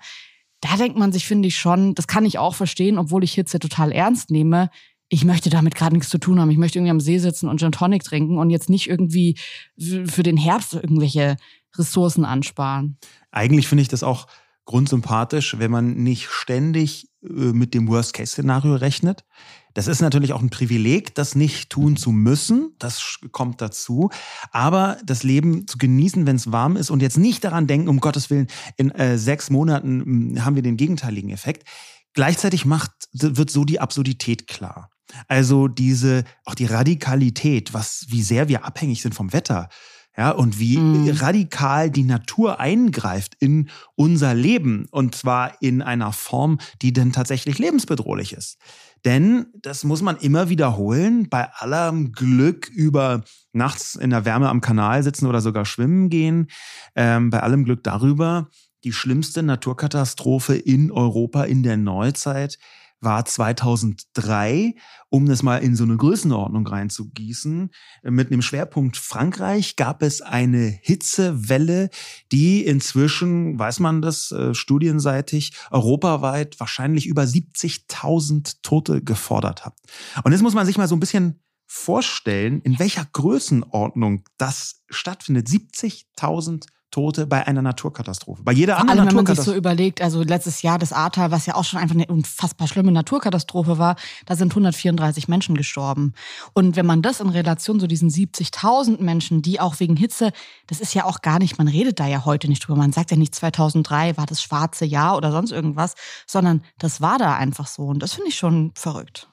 Da 0.62 0.78
denkt 0.78 0.98
man 0.98 1.12
sich, 1.12 1.26
finde 1.26 1.48
ich 1.48 1.58
schon, 1.58 1.96
das 1.96 2.08
kann 2.08 2.26
ich 2.26 2.38
auch 2.38 2.56
verstehen, 2.56 2.98
obwohl 2.98 3.24
ich 3.24 3.34
Hitze 3.34 3.60
total 3.60 3.92
ernst 3.92 4.30
nehme. 4.30 4.70
Ich 5.10 5.26
möchte 5.26 5.50
damit 5.50 5.76
gerade 5.76 5.96
nichts 5.96 6.10
zu 6.10 6.20
tun 6.20 6.40
haben. 6.40 6.52
Ich 6.52 6.58
möchte 6.58 6.80
irgendwie 6.80 6.92
am 6.92 7.00
See 7.00 7.18
sitzen 7.18 7.50
und 7.50 7.60
Gin 7.60 7.72
Tonic 7.72 8.04
trinken 8.04 8.38
und 8.38 8.50
jetzt 8.50 8.70
nicht 8.70 8.88
irgendwie 8.88 9.38
für 9.78 10.24
den 10.24 10.38
Herbst 10.38 10.74
irgendwelche 10.74 11.38
Ressourcen 11.78 12.26
ansparen. 12.26 12.98
Eigentlich 13.32 13.68
finde 13.68 13.82
ich 13.82 13.88
das 13.88 14.04
auch 14.04 14.28
grundsympathisch, 14.66 15.58
wenn 15.60 15.72
man 15.72 15.96
nicht 15.96 16.30
ständig 16.30 17.10
äh, 17.24 17.28
mit 17.28 17.74
dem 17.74 17.88
Worst-Case-Szenario 17.88 18.76
rechnet. 18.76 19.26
Das 19.74 19.88
ist 19.88 20.02
natürlich 20.02 20.34
auch 20.34 20.42
ein 20.42 20.50
Privileg, 20.50 21.16
das 21.16 21.36
nicht 21.36 21.70
tun 21.70 21.96
zu 21.96 22.12
müssen. 22.12 22.74
Das 22.80 23.20
kommt 23.32 23.62
dazu. 23.62 24.10
Aber 24.52 24.98
das 25.06 25.24
Leben 25.24 25.68
zu 25.68 25.78
genießen, 25.78 26.26
wenn 26.26 26.36
es 26.36 26.52
warm 26.52 26.76
ist 26.76 26.90
und 26.90 27.02
jetzt 27.02 27.18
nicht 27.18 27.44
daran 27.44 27.68
denken, 27.68 27.88
um 27.88 28.00
Gottes 28.00 28.30
Willen, 28.30 28.48
in 28.78 28.92
äh, 28.92 29.18
sechs 29.18 29.50
Monaten 29.50 30.02
hm, 30.02 30.46
haben 30.46 30.56
wir 30.56 30.64
den 30.64 30.78
gegenteiligen 30.78 31.30
Effekt. 31.30 31.68
Gleichzeitig 32.14 32.66
macht, 32.66 32.92
wird 33.14 33.50
so 33.50 33.64
die 33.64 33.80
Absurdität 33.80 34.48
klar. 34.48 34.90
Also 35.28 35.68
diese, 35.68 36.24
auch 36.46 36.56
die 36.56 36.66
Radikalität, 36.66 37.74
was, 37.74 38.06
wie 38.10 38.22
sehr 38.22 38.48
wir 38.48 38.66
abhängig 38.66 39.02
sind 39.02 39.16
vom 39.16 39.34
Wetter. 39.34 39.70
Ja, 40.18 40.32
und 40.32 40.60
wie 40.60 40.78
mhm. 40.78 41.10
radikal 41.10 41.90
die 41.90 42.04
Natur 42.04 42.60
eingreift 42.60 43.36
in 43.40 43.70
unser 43.96 44.34
Leben. 44.34 44.88
Und 44.92 45.16
zwar 45.16 45.62
in 45.62 45.82
einer 45.82 46.12
Form, 46.12 46.60
die 46.82 46.92
denn 46.92 47.14
tatsächlich 47.14 47.60
lebensbedrohlich 47.60 48.34
ist. 48.34 48.58
Denn, 49.06 49.48
das 49.60 49.84
muss 49.84 50.02
man 50.02 50.18
immer 50.18 50.50
wiederholen, 50.50 51.30
bei 51.30 51.50
allem 51.54 52.12
Glück 52.12 52.68
über 52.68 53.24
nachts 53.54 53.96
in 53.96 54.12
der 54.12 54.26
Wärme 54.26 54.50
am 54.50 54.62
Kanal 54.62 55.02
sitzen 55.02 55.26
oder 55.26 55.42
sogar 55.42 55.66
schwimmen 55.66 56.10
gehen, 56.10 56.48
ähm, 56.96 57.30
bei 57.30 57.40
allem 57.42 57.64
Glück 57.64 57.84
darüber, 57.84 58.50
die 58.84 58.94
schlimmste 58.94 59.44
Naturkatastrophe 59.44 60.56
in 60.56 60.92
Europa 60.92 61.44
in 61.44 61.64
der 61.64 61.78
Neuzeit 61.78 62.60
war 63.02 63.26
2003, 63.26 64.76
um 65.10 65.26
das 65.26 65.44
mal 65.44 65.58
in 65.58 65.76
so 65.76 65.84
eine 65.84 65.98
Größenordnung 65.98 66.66
reinzugießen. 66.66 67.72
Mit 68.04 68.32
einem 68.32 68.42
Schwerpunkt 68.42 68.96
Frankreich 68.96 69.76
gab 69.76 70.04
es 70.04 70.22
eine 70.22 70.68
Hitzewelle, 70.82 71.90
die 72.32 72.66
inzwischen, 72.66 73.58
weiß 73.58 73.80
man 73.80 74.02
das, 74.02 74.32
äh, 74.32 74.54
studienseitig, 74.54 75.54
europaweit 75.72 76.60
wahrscheinlich 76.60 77.08
über 77.08 77.24
70.000 77.24 78.62
Tote 78.62 79.02
gefordert 79.04 79.66
hat. 79.66 79.76
Und 80.24 80.32
jetzt 80.32 80.42
muss 80.42 80.54
man 80.54 80.66
sich 80.66 80.78
mal 80.78 80.88
so 80.88 80.96
ein 80.96 81.00
bisschen 81.02 81.42
vorstellen, 81.66 82.62
in 82.62 82.78
welcher 82.80 83.06
Größenordnung 83.06 84.24
das 84.38 84.84
stattfindet. 84.90 85.48
70.000 85.48 86.66
Tote 86.92 87.26
bei 87.26 87.48
einer 87.48 87.62
Naturkatastrophe. 87.62 88.44
Bei 88.44 88.52
jeder 88.52 88.78
anderen 88.78 89.00
Allem, 89.00 89.10
wenn 89.10 89.24
man 89.24 89.36
sich 89.36 89.44
so 89.44 89.54
überlegt, 89.54 90.02
also 90.02 90.22
letztes 90.24 90.62
Jahr 90.62 90.78
das 90.78 90.94
Ahrtal, 90.94 91.32
was 91.32 91.46
ja 91.46 91.56
auch 91.56 91.64
schon 91.64 91.80
einfach 91.80 91.96
eine 91.96 92.06
unfassbar 92.08 92.68
schlimme 92.68 92.92
Naturkatastrophe 92.92 93.78
war, 93.78 93.96
da 94.26 94.36
sind 94.36 94.52
134 94.52 95.28
Menschen 95.28 95.56
gestorben. 95.56 96.14
Und 96.54 96.76
wenn 96.76 96.86
man 96.86 97.02
das 97.02 97.22
in 97.22 97.30
Relation 97.30 97.80
zu 97.80 97.88
diesen 97.88 98.10
70.000 98.10 99.02
Menschen, 99.02 99.42
die 99.42 99.60
auch 99.60 99.80
wegen 99.80 99.96
Hitze, 99.96 100.32
das 100.68 100.82
ist 100.82 100.94
ja 100.94 101.06
auch 101.06 101.22
gar 101.22 101.40
nicht, 101.40 101.58
man 101.58 101.68
redet 101.68 102.00
da 102.00 102.08
ja 102.08 102.26
heute 102.26 102.48
nicht 102.48 102.68
drüber. 102.68 102.78
Man 102.78 102.92
sagt 102.92 103.12
ja 103.12 103.18
nicht 103.18 103.34
2003 103.34 104.18
war 104.18 104.26
das 104.26 104.42
schwarze 104.42 104.86
Jahr 104.86 105.16
oder 105.18 105.32
sonst 105.32 105.52
irgendwas, 105.52 105.96
sondern 106.28 106.62
das 106.78 107.02
war 107.02 107.18
da 107.18 107.36
einfach 107.36 107.68
so. 107.68 107.84
Und 107.84 108.00
das 108.00 108.14
finde 108.14 108.30
ich 108.30 108.36
schon 108.36 108.72
verrückt. 108.76 109.30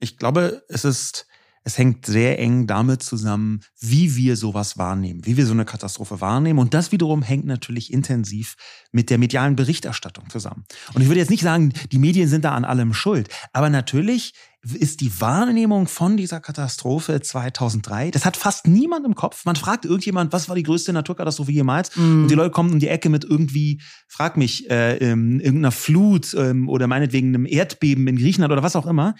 Ich 0.00 0.16
glaube, 0.16 0.64
es 0.68 0.84
ist 0.84 1.26
es 1.64 1.78
hängt 1.78 2.06
sehr 2.06 2.38
eng 2.38 2.66
damit 2.66 3.02
zusammen, 3.02 3.60
wie 3.80 4.16
wir 4.16 4.36
sowas 4.36 4.78
wahrnehmen, 4.78 5.24
wie 5.24 5.36
wir 5.36 5.46
so 5.46 5.52
eine 5.52 5.64
Katastrophe 5.64 6.20
wahrnehmen. 6.20 6.58
Und 6.58 6.74
das 6.74 6.92
wiederum 6.92 7.22
hängt 7.22 7.46
natürlich 7.46 7.92
intensiv 7.92 8.56
mit 8.90 9.10
der 9.10 9.18
medialen 9.18 9.56
Berichterstattung 9.56 10.28
zusammen. 10.30 10.64
Und 10.94 11.02
ich 11.02 11.08
würde 11.08 11.20
jetzt 11.20 11.30
nicht 11.30 11.42
sagen, 11.42 11.72
die 11.90 11.98
Medien 11.98 12.28
sind 12.28 12.44
da 12.44 12.54
an 12.54 12.64
allem 12.64 12.94
schuld, 12.94 13.28
aber 13.52 13.70
natürlich 13.70 14.34
ist 14.64 15.00
die 15.00 15.20
Wahrnehmung 15.20 15.88
von 15.88 16.16
dieser 16.16 16.40
Katastrophe 16.40 17.20
2003, 17.20 18.12
das 18.12 18.24
hat 18.24 18.36
fast 18.36 18.68
niemand 18.68 19.04
im 19.04 19.16
Kopf. 19.16 19.44
Man 19.44 19.56
fragt 19.56 19.84
irgendjemand, 19.84 20.32
was 20.32 20.48
war 20.48 20.54
die 20.54 20.62
größte 20.62 20.92
Naturkatastrophe 20.92 21.50
jemals? 21.50 21.96
Mm. 21.96 22.22
Und 22.22 22.28
die 22.28 22.36
Leute 22.36 22.50
kommen 22.50 22.72
um 22.72 22.78
die 22.78 22.86
Ecke 22.86 23.08
mit 23.08 23.24
irgendwie, 23.24 23.80
frag 24.06 24.36
mich, 24.36 24.70
äh, 24.70 24.98
ähm, 24.98 25.40
irgendeiner 25.40 25.72
Flut 25.72 26.32
ähm, 26.34 26.68
oder 26.68 26.86
meinetwegen 26.86 27.28
einem 27.28 27.46
Erdbeben 27.46 28.06
in 28.06 28.16
Griechenland 28.16 28.52
oder 28.52 28.62
was 28.62 28.76
auch 28.76 28.86
immer. 28.86 29.16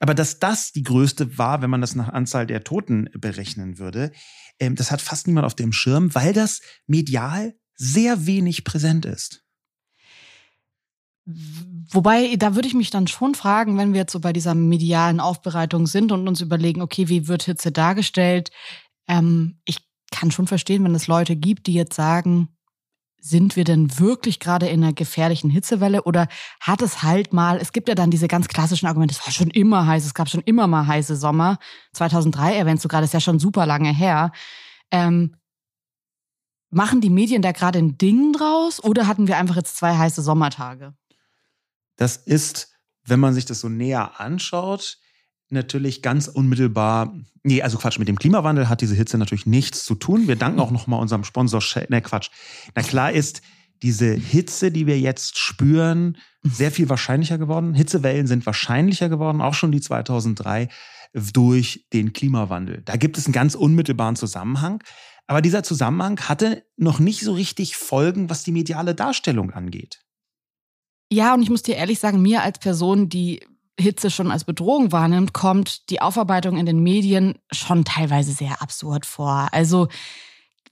Aber 0.00 0.14
dass 0.14 0.38
das 0.38 0.72
die 0.72 0.82
größte 0.82 1.38
war, 1.38 1.60
wenn 1.62 1.70
man 1.70 1.80
das 1.80 1.94
nach 1.94 2.08
Anzahl 2.08 2.46
der 2.46 2.64
Toten 2.64 3.08
berechnen 3.14 3.78
würde, 3.78 4.12
ähm, 4.60 4.76
das 4.76 4.90
hat 4.90 5.00
fast 5.00 5.26
niemand 5.26 5.46
auf 5.46 5.54
dem 5.54 5.72
Schirm, 5.72 6.14
weil 6.14 6.32
das 6.32 6.60
medial 6.86 7.54
sehr 7.74 8.26
wenig 8.26 8.64
präsent 8.64 9.06
ist. 9.06 9.44
Wobei, 11.90 12.36
da 12.36 12.54
würde 12.54 12.68
ich 12.68 12.74
mich 12.74 12.90
dann 12.90 13.06
schon 13.06 13.34
fragen, 13.34 13.76
wenn 13.76 13.92
wir 13.92 14.00
jetzt 14.00 14.12
so 14.12 14.20
bei 14.20 14.32
dieser 14.32 14.54
medialen 14.54 15.20
Aufbereitung 15.20 15.86
sind 15.86 16.10
und 16.10 16.26
uns 16.26 16.40
überlegen, 16.40 16.80
okay, 16.80 17.08
wie 17.08 17.28
wird 17.28 17.42
Hitze 17.42 17.70
dargestellt? 17.70 18.50
Ähm, 19.06 19.60
ich 19.64 19.78
kann 20.10 20.30
schon 20.30 20.46
verstehen, 20.46 20.84
wenn 20.84 20.94
es 20.94 21.06
Leute 21.06 21.36
gibt, 21.36 21.66
die 21.66 21.74
jetzt 21.74 21.94
sagen, 21.94 22.48
sind 23.20 23.56
wir 23.56 23.64
denn 23.64 23.98
wirklich 23.98 24.38
gerade 24.38 24.68
in 24.68 24.82
einer 24.82 24.92
gefährlichen 24.92 25.50
Hitzewelle 25.50 26.04
oder 26.04 26.28
hat 26.60 26.82
es 26.82 27.02
halt 27.02 27.32
mal, 27.32 27.58
es 27.58 27.72
gibt 27.72 27.88
ja 27.88 27.94
dann 27.94 28.10
diese 28.10 28.28
ganz 28.28 28.48
klassischen 28.48 28.86
Argumente, 28.86 29.14
es 29.18 29.26
war 29.26 29.32
schon 29.32 29.50
immer 29.50 29.86
heiß, 29.86 30.04
es 30.06 30.14
gab 30.14 30.28
schon 30.28 30.42
immer 30.42 30.66
mal 30.66 30.86
heiße 30.86 31.16
Sommer. 31.16 31.58
2003 31.94 32.54
erwähnst 32.56 32.84
du 32.84 32.88
gerade, 32.88 33.04
ist 33.04 33.14
ja 33.14 33.20
schon 33.20 33.38
super 33.38 33.66
lange 33.66 33.92
her. 33.92 34.32
Ähm, 34.90 35.34
machen 36.70 37.00
die 37.00 37.10
Medien 37.10 37.42
da 37.42 37.52
gerade 37.52 37.78
ein 37.78 37.98
Ding 37.98 38.32
draus 38.32 38.82
oder 38.82 39.06
hatten 39.06 39.26
wir 39.26 39.36
einfach 39.36 39.56
jetzt 39.56 39.76
zwei 39.76 39.96
heiße 39.96 40.22
Sommertage? 40.22 40.94
Das 41.96 42.16
ist, 42.16 42.72
wenn 43.04 43.20
man 43.20 43.34
sich 43.34 43.44
das 43.44 43.60
so 43.60 43.68
näher 43.68 44.20
anschaut, 44.20 44.98
natürlich 45.50 46.02
ganz 46.02 46.28
unmittelbar, 46.28 47.14
nee, 47.42 47.62
also 47.62 47.78
Quatsch, 47.78 47.98
mit 47.98 48.08
dem 48.08 48.18
Klimawandel 48.18 48.68
hat 48.68 48.80
diese 48.80 48.94
Hitze 48.94 49.18
natürlich 49.18 49.46
nichts 49.46 49.84
zu 49.84 49.94
tun. 49.94 50.28
Wir 50.28 50.36
danken 50.36 50.60
auch 50.60 50.70
nochmal 50.70 51.00
unserem 51.00 51.24
Sponsor, 51.24 51.62
ne 51.88 52.02
Quatsch. 52.02 52.30
Na 52.74 52.82
klar 52.82 53.12
ist, 53.12 53.42
diese 53.82 54.12
Hitze, 54.12 54.70
die 54.70 54.86
wir 54.86 54.98
jetzt 54.98 55.38
spüren, 55.38 56.16
sehr 56.42 56.72
viel 56.72 56.88
wahrscheinlicher 56.88 57.38
geworden. 57.38 57.74
Hitzewellen 57.74 58.26
sind 58.26 58.44
wahrscheinlicher 58.46 59.08
geworden, 59.08 59.40
auch 59.40 59.54
schon 59.54 59.72
die 59.72 59.80
2003 59.80 60.68
durch 61.14 61.86
den 61.92 62.12
Klimawandel. 62.12 62.82
Da 62.84 62.96
gibt 62.96 63.18
es 63.18 63.26
einen 63.26 63.32
ganz 63.32 63.54
unmittelbaren 63.54 64.16
Zusammenhang. 64.16 64.82
Aber 65.26 65.42
dieser 65.42 65.62
Zusammenhang 65.62 66.18
hatte 66.20 66.64
noch 66.76 66.98
nicht 66.98 67.20
so 67.20 67.34
richtig 67.34 67.76
Folgen, 67.76 68.30
was 68.30 68.42
die 68.42 68.52
mediale 68.52 68.94
Darstellung 68.94 69.50
angeht. 69.50 70.00
Ja, 71.10 71.34
und 71.34 71.42
ich 71.42 71.50
muss 71.50 71.62
dir 71.62 71.76
ehrlich 71.76 71.98
sagen, 71.98 72.20
mir 72.20 72.42
als 72.42 72.58
Person, 72.58 73.08
die 73.08 73.40
Hitze 73.78 74.10
schon 74.10 74.30
als 74.30 74.44
Bedrohung 74.44 74.92
wahrnimmt, 74.92 75.32
kommt 75.32 75.90
die 75.90 76.00
Aufarbeitung 76.00 76.56
in 76.56 76.66
den 76.66 76.82
Medien 76.82 77.38
schon 77.52 77.84
teilweise 77.84 78.32
sehr 78.32 78.60
absurd 78.60 79.06
vor. 79.06 79.48
Also 79.52 79.88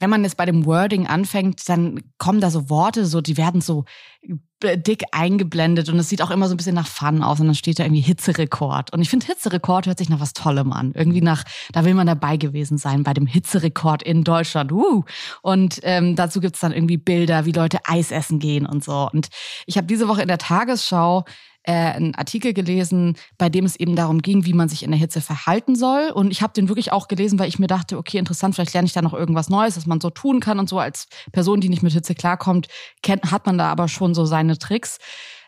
wenn 0.01 0.11
man 0.11 0.25
jetzt 0.25 0.37
bei 0.37 0.47
dem 0.47 0.67
Wording 0.67 1.07
anfängt, 1.07 1.69
dann 1.69 2.03
kommen 2.19 2.41
da 2.41 2.51
so 2.51 2.69
Worte, 2.69 3.07
so 3.07 3.21
die 3.21 3.37
werden 3.37 3.61
so 3.61 3.85
dick 4.63 5.05
eingeblendet 5.13 5.89
und 5.89 5.99
es 5.99 6.09
sieht 6.09 6.23
auch 6.23 6.31
immer 6.31 6.49
so 6.49 6.55
ein 6.55 6.57
bisschen 6.57 6.75
nach 6.75 6.87
Fun 6.87 7.23
aus 7.23 7.41
und 7.41 7.47
dann 7.47 7.55
steht 7.55 7.79
da 7.79 7.85
irgendwie 7.85 8.01
Hitzerekord. 8.01 8.93
Und 8.93 9.03
ich 9.03 9.11
finde, 9.11 9.27
Hitzerekord 9.27 9.87
hört 9.87 9.99
sich 9.99 10.09
nach 10.09 10.21
was 10.21 10.33
Tollem 10.33 10.73
an. 10.73 10.93
Irgendwie 10.95 11.21
nach, 11.21 11.45
da 11.73 11.85
will 11.85 11.95
man 11.95 12.07
dabei 12.07 12.37
gewesen 12.37 12.79
sein 12.79 13.03
bei 13.03 13.13
dem 13.13 13.27
Hitzerekord 13.27 14.03
in 14.03 14.25
Deutschland. 14.25 14.73
Uh. 14.73 15.05
Und 15.43 15.81
ähm, 15.83 16.17
dazu 16.17 16.41
gibt's 16.41 16.61
dann 16.61 16.73
irgendwie 16.73 16.97
Bilder, 16.97 17.45
wie 17.45 17.53
Leute 17.53 17.81
Eis 17.85 18.11
essen 18.11 18.39
gehen 18.39 18.67
und 18.67 18.83
so. 18.83 19.09
Und 19.13 19.29
ich 19.67 19.77
habe 19.77 19.87
diese 19.87 20.09
Woche 20.09 20.23
in 20.23 20.29
der 20.29 20.39
Tagesschau 20.39 21.25
äh, 21.67 21.73
einen 21.73 22.15
Artikel 22.15 22.55
gelesen, 22.55 23.17
bei 23.39 23.49
dem 23.49 23.65
es 23.65 23.77
eben 23.77 23.97
darum 23.97 24.23
ging, 24.23 24.47
wie 24.47 24.53
man 24.53 24.69
sich 24.69 24.83
in 24.85 24.91
der 24.91 25.01
Hitze 25.01 25.21
verhalten 25.21 25.75
soll. 25.75 26.11
Und 26.15 26.31
ich 26.31 26.41
habe 26.41 26.53
den 26.53 26.69
wirklich 26.69 26.93
auch 26.93 27.09
gelesen, 27.09 27.39
weil 27.39 27.49
ich 27.49 27.59
mir 27.59 27.67
dachte, 27.67 27.99
okay, 27.99 28.19
interessant, 28.19 28.55
vielleicht 28.55 28.73
lerne 28.73 28.87
ich 28.87 28.93
da 28.93 29.03
noch 29.03 29.15
irgendwas 29.15 29.51
Neues, 29.51 29.77
was 29.77 29.87
man 29.87 30.01
so 30.01 30.11
tun 30.11 30.41
kann 30.41 30.59
und 30.59 30.69
so. 30.69 30.79
Als 30.79 31.09
Person, 31.33 31.61
die 31.61 31.69
nicht 31.69 31.83
mit 31.83 31.93
Hitze 31.93 32.15
klarkommt, 32.15 32.69
kennt, 33.03 33.31
hat 33.31 33.47
man 33.47 33.59
da 33.59 33.71
aber 33.71 33.89
schon 33.89 34.15
so 34.15 34.25
seine 34.25 34.59
Tricks. 34.59 34.99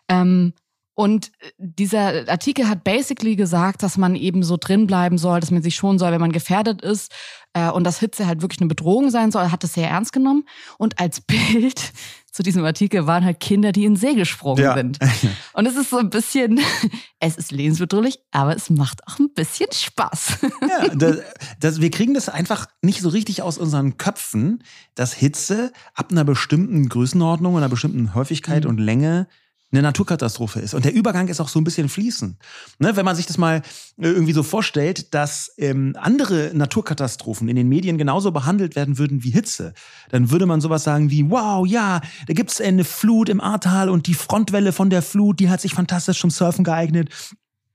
Ähm, 0.09 0.53
und 0.99 1.31
dieser 1.57 2.27
Artikel 2.27 2.67
hat 2.67 2.83
basically 2.83 3.37
gesagt, 3.37 3.83
dass 3.83 3.95
man 3.95 4.15
eben 4.15 4.43
so 4.43 4.57
drin 4.59 4.85
bleiben 4.85 5.17
soll, 5.17 5.39
dass 5.39 5.49
man 5.49 5.61
sich 5.61 5.75
schon 5.75 5.97
soll, 5.97 6.11
wenn 6.11 6.19
man 6.19 6.33
gefährdet 6.33 6.81
ist 6.81 7.13
äh, 7.53 7.69
und 7.69 7.85
dass 7.85 8.01
Hitze 8.01 8.27
halt 8.27 8.41
wirklich 8.41 8.59
eine 8.59 8.67
Bedrohung 8.67 9.09
sein 9.09 9.31
soll, 9.31 9.49
hat 9.49 9.63
das 9.63 9.75
sehr 9.75 9.89
ernst 9.89 10.11
genommen. 10.11 10.43
Und 10.77 10.99
als 10.99 11.21
Bild 11.27 11.93
zu 12.31 12.43
diesem 12.43 12.63
Artikel 12.63 13.07
waren 13.07 13.25
halt 13.25 13.39
Kinder, 13.39 13.71
die 13.71 13.85
in 13.85 13.95
See 13.95 14.13
gesprungen 14.13 14.63
ja. 14.63 14.75
sind. 14.75 14.99
Und 15.53 15.65
es 15.65 15.75
ist 15.75 15.89
so 15.89 15.97
ein 15.97 16.09
bisschen, 16.09 16.59
es 17.19 17.37
ist 17.37 17.51
lebensbedrohlich, 17.51 18.19
aber 18.31 18.55
es 18.55 18.69
macht 18.69 19.05
auch 19.07 19.19
ein 19.19 19.33
bisschen 19.33 19.67
Spaß. 19.71 20.39
Ja, 20.61 20.95
das, 20.95 21.17
das, 21.59 21.81
wir 21.81 21.91
kriegen 21.91 22.13
das 22.13 22.29
einfach 22.29 22.67
nicht 22.81 23.01
so 23.01 23.09
richtig 23.09 23.41
aus 23.41 23.57
unseren 23.57 23.97
Köpfen, 23.97 24.63
dass 24.95 25.13
Hitze 25.13 25.71
ab 25.93 26.11
einer 26.11 26.23
bestimmten 26.23 26.87
Größenordnung, 26.89 27.57
einer 27.57 27.69
bestimmten 27.69 28.13
Häufigkeit 28.13 28.63
mhm. 28.63 28.69
und 28.69 28.77
Länge 28.79 29.27
eine 29.71 29.81
Naturkatastrophe 29.81 30.59
ist. 30.59 30.73
Und 30.73 30.85
der 30.85 30.93
Übergang 30.93 31.27
ist 31.27 31.39
auch 31.39 31.47
so 31.47 31.59
ein 31.59 31.63
bisschen 31.63 31.89
fließend. 31.89 32.37
Ne, 32.79 32.95
wenn 32.95 33.05
man 33.05 33.15
sich 33.15 33.27
das 33.27 33.37
mal 33.37 33.57
äh, 33.97 34.07
irgendwie 34.07 34.33
so 34.33 34.43
vorstellt, 34.43 35.13
dass 35.13 35.53
ähm, 35.57 35.95
andere 35.99 36.51
Naturkatastrophen 36.53 37.47
in 37.47 37.55
den 37.55 37.69
Medien 37.69 37.97
genauso 37.97 38.31
behandelt 38.31 38.75
werden 38.75 38.97
würden 38.97 39.23
wie 39.23 39.29
Hitze, 39.29 39.73
dann 40.09 40.31
würde 40.31 40.45
man 40.45 40.61
sowas 40.61 40.83
sagen 40.83 41.11
wie, 41.11 41.29
wow, 41.29 41.67
ja, 41.67 42.01
da 42.27 42.33
gibt's 42.33 42.59
eine 42.59 42.83
Flut 42.83 43.29
im 43.29 43.41
Ahrtal 43.41 43.89
und 43.89 44.07
die 44.07 44.15
Frontwelle 44.15 44.71
von 44.71 44.89
der 44.89 45.01
Flut, 45.01 45.39
die 45.39 45.49
hat 45.49 45.61
sich 45.61 45.73
fantastisch 45.73 46.19
zum 46.19 46.31
Surfen 46.31 46.63
geeignet. 46.63 47.09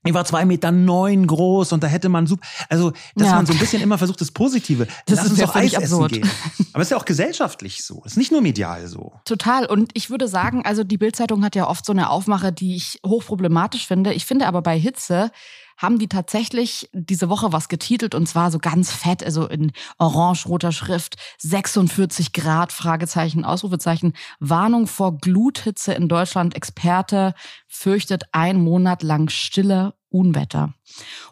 Ich 0.04 0.14
war 0.14 0.24
zwei 0.24 0.44
Meter 0.44 0.70
neun 0.70 1.26
groß 1.26 1.72
und 1.72 1.82
da 1.82 1.86
hätte 1.86 2.08
man 2.08 2.26
super, 2.26 2.46
also 2.68 2.92
dass 3.14 3.28
ja. 3.28 3.34
man 3.36 3.46
so 3.46 3.52
ein 3.52 3.58
bisschen 3.58 3.82
immer 3.82 3.96
versucht, 3.96 4.20
das 4.20 4.30
Positive. 4.30 4.86
Das 5.06 5.18
Lass 5.18 5.32
ist 5.32 5.38
ja 5.38 5.54
Eis 5.54 5.74
absurd. 5.74 6.12
Gehen. 6.12 6.30
Aber 6.72 6.82
es 6.82 6.88
ist 6.88 6.90
ja 6.90 6.96
auch 6.98 7.04
gesellschaftlich 7.04 7.82
so. 7.84 8.02
Es 8.04 8.12
ist 8.12 8.18
nicht 8.18 8.30
nur 8.32 8.42
medial 8.42 8.86
so. 8.86 9.12
Total. 9.24 9.66
Und 9.66 9.92
ich 9.94 10.10
würde 10.10 10.28
sagen, 10.28 10.64
also 10.64 10.84
die 10.84 10.98
Bildzeitung 10.98 11.44
hat 11.44 11.56
ja 11.56 11.68
oft 11.68 11.86
so 11.86 11.92
eine 11.92 12.10
Aufmache, 12.10 12.52
die 12.52 12.76
ich 12.76 13.00
hochproblematisch 13.06 13.86
finde. 13.86 14.12
Ich 14.12 14.26
finde 14.26 14.46
aber 14.46 14.60
bei 14.60 14.78
Hitze 14.78 15.30
haben 15.76 15.98
die 15.98 16.08
tatsächlich 16.08 16.88
diese 16.92 17.28
Woche 17.28 17.52
was 17.52 17.68
getitelt 17.68 18.14
und 18.14 18.28
zwar 18.28 18.50
so 18.50 18.58
ganz 18.58 18.92
fett, 18.92 19.24
also 19.24 19.46
in 19.46 19.72
orange-roter 19.98 20.72
Schrift, 20.72 21.16
46 21.38 22.32
Grad, 22.32 22.72
Fragezeichen, 22.72 23.44
Ausrufezeichen, 23.44 24.14
Warnung 24.40 24.86
vor 24.86 25.18
Gluthitze 25.18 25.94
in 25.94 26.08
Deutschland, 26.08 26.54
Experte 26.54 27.34
fürchtet 27.66 28.24
ein 28.32 28.60
Monat 28.60 29.02
lang 29.02 29.28
stille 29.28 29.94
Unwetter. 30.14 30.72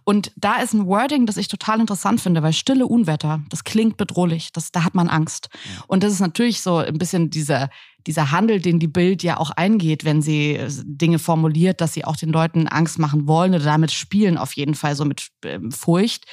Und 0.04 0.32
da 0.36 0.56
ist 0.56 0.74
ein 0.74 0.86
Wording, 0.86 1.24
das 1.24 1.36
ich 1.36 1.46
total 1.46 1.80
interessant 1.80 2.20
finde, 2.20 2.42
weil 2.42 2.52
stille 2.52 2.86
Unwetter, 2.86 3.40
das 3.48 3.62
klingt 3.62 3.96
bedrohlich, 3.96 4.52
das, 4.52 4.72
da 4.72 4.82
hat 4.82 4.94
man 4.94 5.08
Angst. 5.08 5.48
Und 5.86 6.02
das 6.02 6.12
ist 6.12 6.20
natürlich 6.20 6.60
so 6.60 6.78
ein 6.78 6.98
bisschen 6.98 7.30
dieser, 7.30 7.70
dieser 8.06 8.32
Handel, 8.32 8.60
den 8.60 8.80
die 8.80 8.88
Bild 8.88 9.22
ja 9.22 9.38
auch 9.38 9.50
eingeht, 9.50 10.04
wenn 10.04 10.20
sie 10.20 10.58
Dinge 10.84 11.20
formuliert, 11.20 11.80
dass 11.80 11.94
sie 11.94 12.04
auch 12.04 12.16
den 12.16 12.30
Leuten 12.30 12.66
Angst 12.66 12.98
machen 12.98 13.28
wollen 13.28 13.54
oder 13.54 13.64
damit 13.64 13.92
spielen, 13.92 14.36
auf 14.36 14.54
jeden 14.54 14.74
Fall 14.74 14.96
so 14.96 15.04
mit 15.04 15.28
ähm, 15.44 15.70
Furcht. 15.70 16.24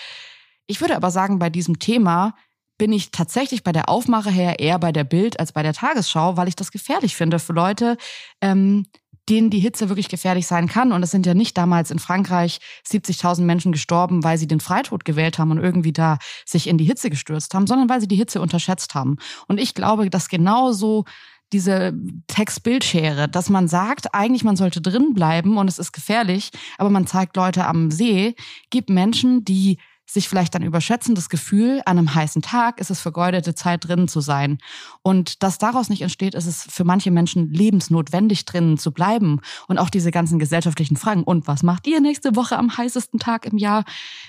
Ich 0.65 0.81
würde 0.81 0.95
aber 0.95 1.11
sagen, 1.11 1.37
bei 1.37 1.51
diesem 1.51 1.77
Thema 1.77 2.33
bin 2.79 2.91
ich 2.93 3.11
tatsächlich 3.11 3.63
bei 3.63 3.73
der 3.73 3.89
Aufmache 3.89 4.31
her 4.31 4.59
eher 4.59 4.79
bei 4.79 4.91
der 4.91 5.03
Bild 5.03 5.39
als 5.39 5.51
bei 5.51 5.61
der 5.61 5.73
Tagesschau, 5.73 6.37
weil 6.37 6.47
ich 6.47 6.55
das 6.55 6.71
gefährlich 6.71 7.15
finde 7.15 7.37
für 7.37 7.53
Leute, 7.53 7.97
ähm, 8.41 8.87
denen 9.29 9.49
die 9.49 9.59
Hitze 9.59 9.89
wirklich 9.89 10.09
gefährlich 10.09 10.47
sein 10.47 10.67
kann. 10.67 10.91
Und 10.91 11.03
es 11.03 11.11
sind 11.11 11.25
ja 11.25 11.33
nicht 11.33 11.57
damals 11.57 11.91
in 11.91 11.99
Frankreich 11.99 12.59
70.000 12.87 13.41
Menschen 13.41 13.71
gestorben, 13.71 14.23
weil 14.23 14.37
sie 14.37 14.47
den 14.47 14.59
Freitod 14.59 15.05
gewählt 15.05 15.39
haben 15.39 15.51
und 15.51 15.59
irgendwie 15.59 15.93
da 15.93 16.17
sich 16.45 16.67
in 16.67 16.77
die 16.77 16.85
Hitze 16.85 17.09
gestürzt 17.09 17.53
haben, 17.53 17.67
sondern 17.67 17.89
weil 17.89 18.01
sie 18.01 18.07
die 18.07 18.15
Hitze 18.15 18.41
unterschätzt 18.41 18.95
haben. 18.95 19.17
Und 19.47 19.59
ich 19.59 19.73
glaube, 19.75 20.09
dass 20.09 20.29
genauso 20.29 21.05
diese 21.51 21.93
Text-Bildschere, 22.27 23.27
dass 23.27 23.49
man 23.49 23.67
sagt, 23.67 24.13
eigentlich 24.13 24.43
man 24.43 24.55
sollte 24.55 24.81
drin 24.81 25.13
bleiben 25.13 25.57
und 25.57 25.67
es 25.67 25.79
ist 25.79 25.91
gefährlich, 25.91 26.51
aber 26.77 26.89
man 26.89 27.07
zeigt 27.07 27.35
Leute 27.35 27.65
am 27.65 27.89
See, 27.91 28.35
gibt 28.69 28.89
Menschen, 28.89 29.43
die 29.45 29.79
sich 30.11 30.27
vielleicht 30.27 30.55
dann 30.55 30.63
überschätzen, 30.63 31.13
das 31.13 31.29
Gefühl, 31.29 31.81
an 31.85 31.97
einem 31.97 32.13
heißen 32.13 32.41
Tag 32.41 32.79
ist 32.79 32.89
es 32.89 32.99
vergeudete 32.99 33.53
Zeit 33.53 33.87
drinnen 33.87 34.07
zu 34.07 34.21
sein. 34.21 34.57
Und 35.03 35.43
dass 35.43 35.59
daraus 35.59 35.89
nicht 35.89 36.01
entsteht, 36.01 36.33
ist 36.33 36.47
es 36.47 36.63
für 36.63 36.83
manche 36.83 37.11
Menschen 37.11 37.53
lebensnotwendig 37.53 38.45
drinnen 38.45 38.77
zu 38.79 38.91
bleiben. 38.91 39.39
Und 39.67 39.77
auch 39.77 39.91
diese 39.91 40.09
ganzen 40.09 40.39
gesellschaftlichen 40.39 40.97
Fragen. 40.97 41.23
Und 41.23 41.47
was 41.47 41.61
macht 41.61 41.85
ihr 41.85 42.01
nächste 42.01 42.35
Woche 42.35 42.57
am 42.57 42.75
heißesten 42.75 43.19
Tag 43.19 43.45
im 43.45 43.57
Jahr? 43.57 43.85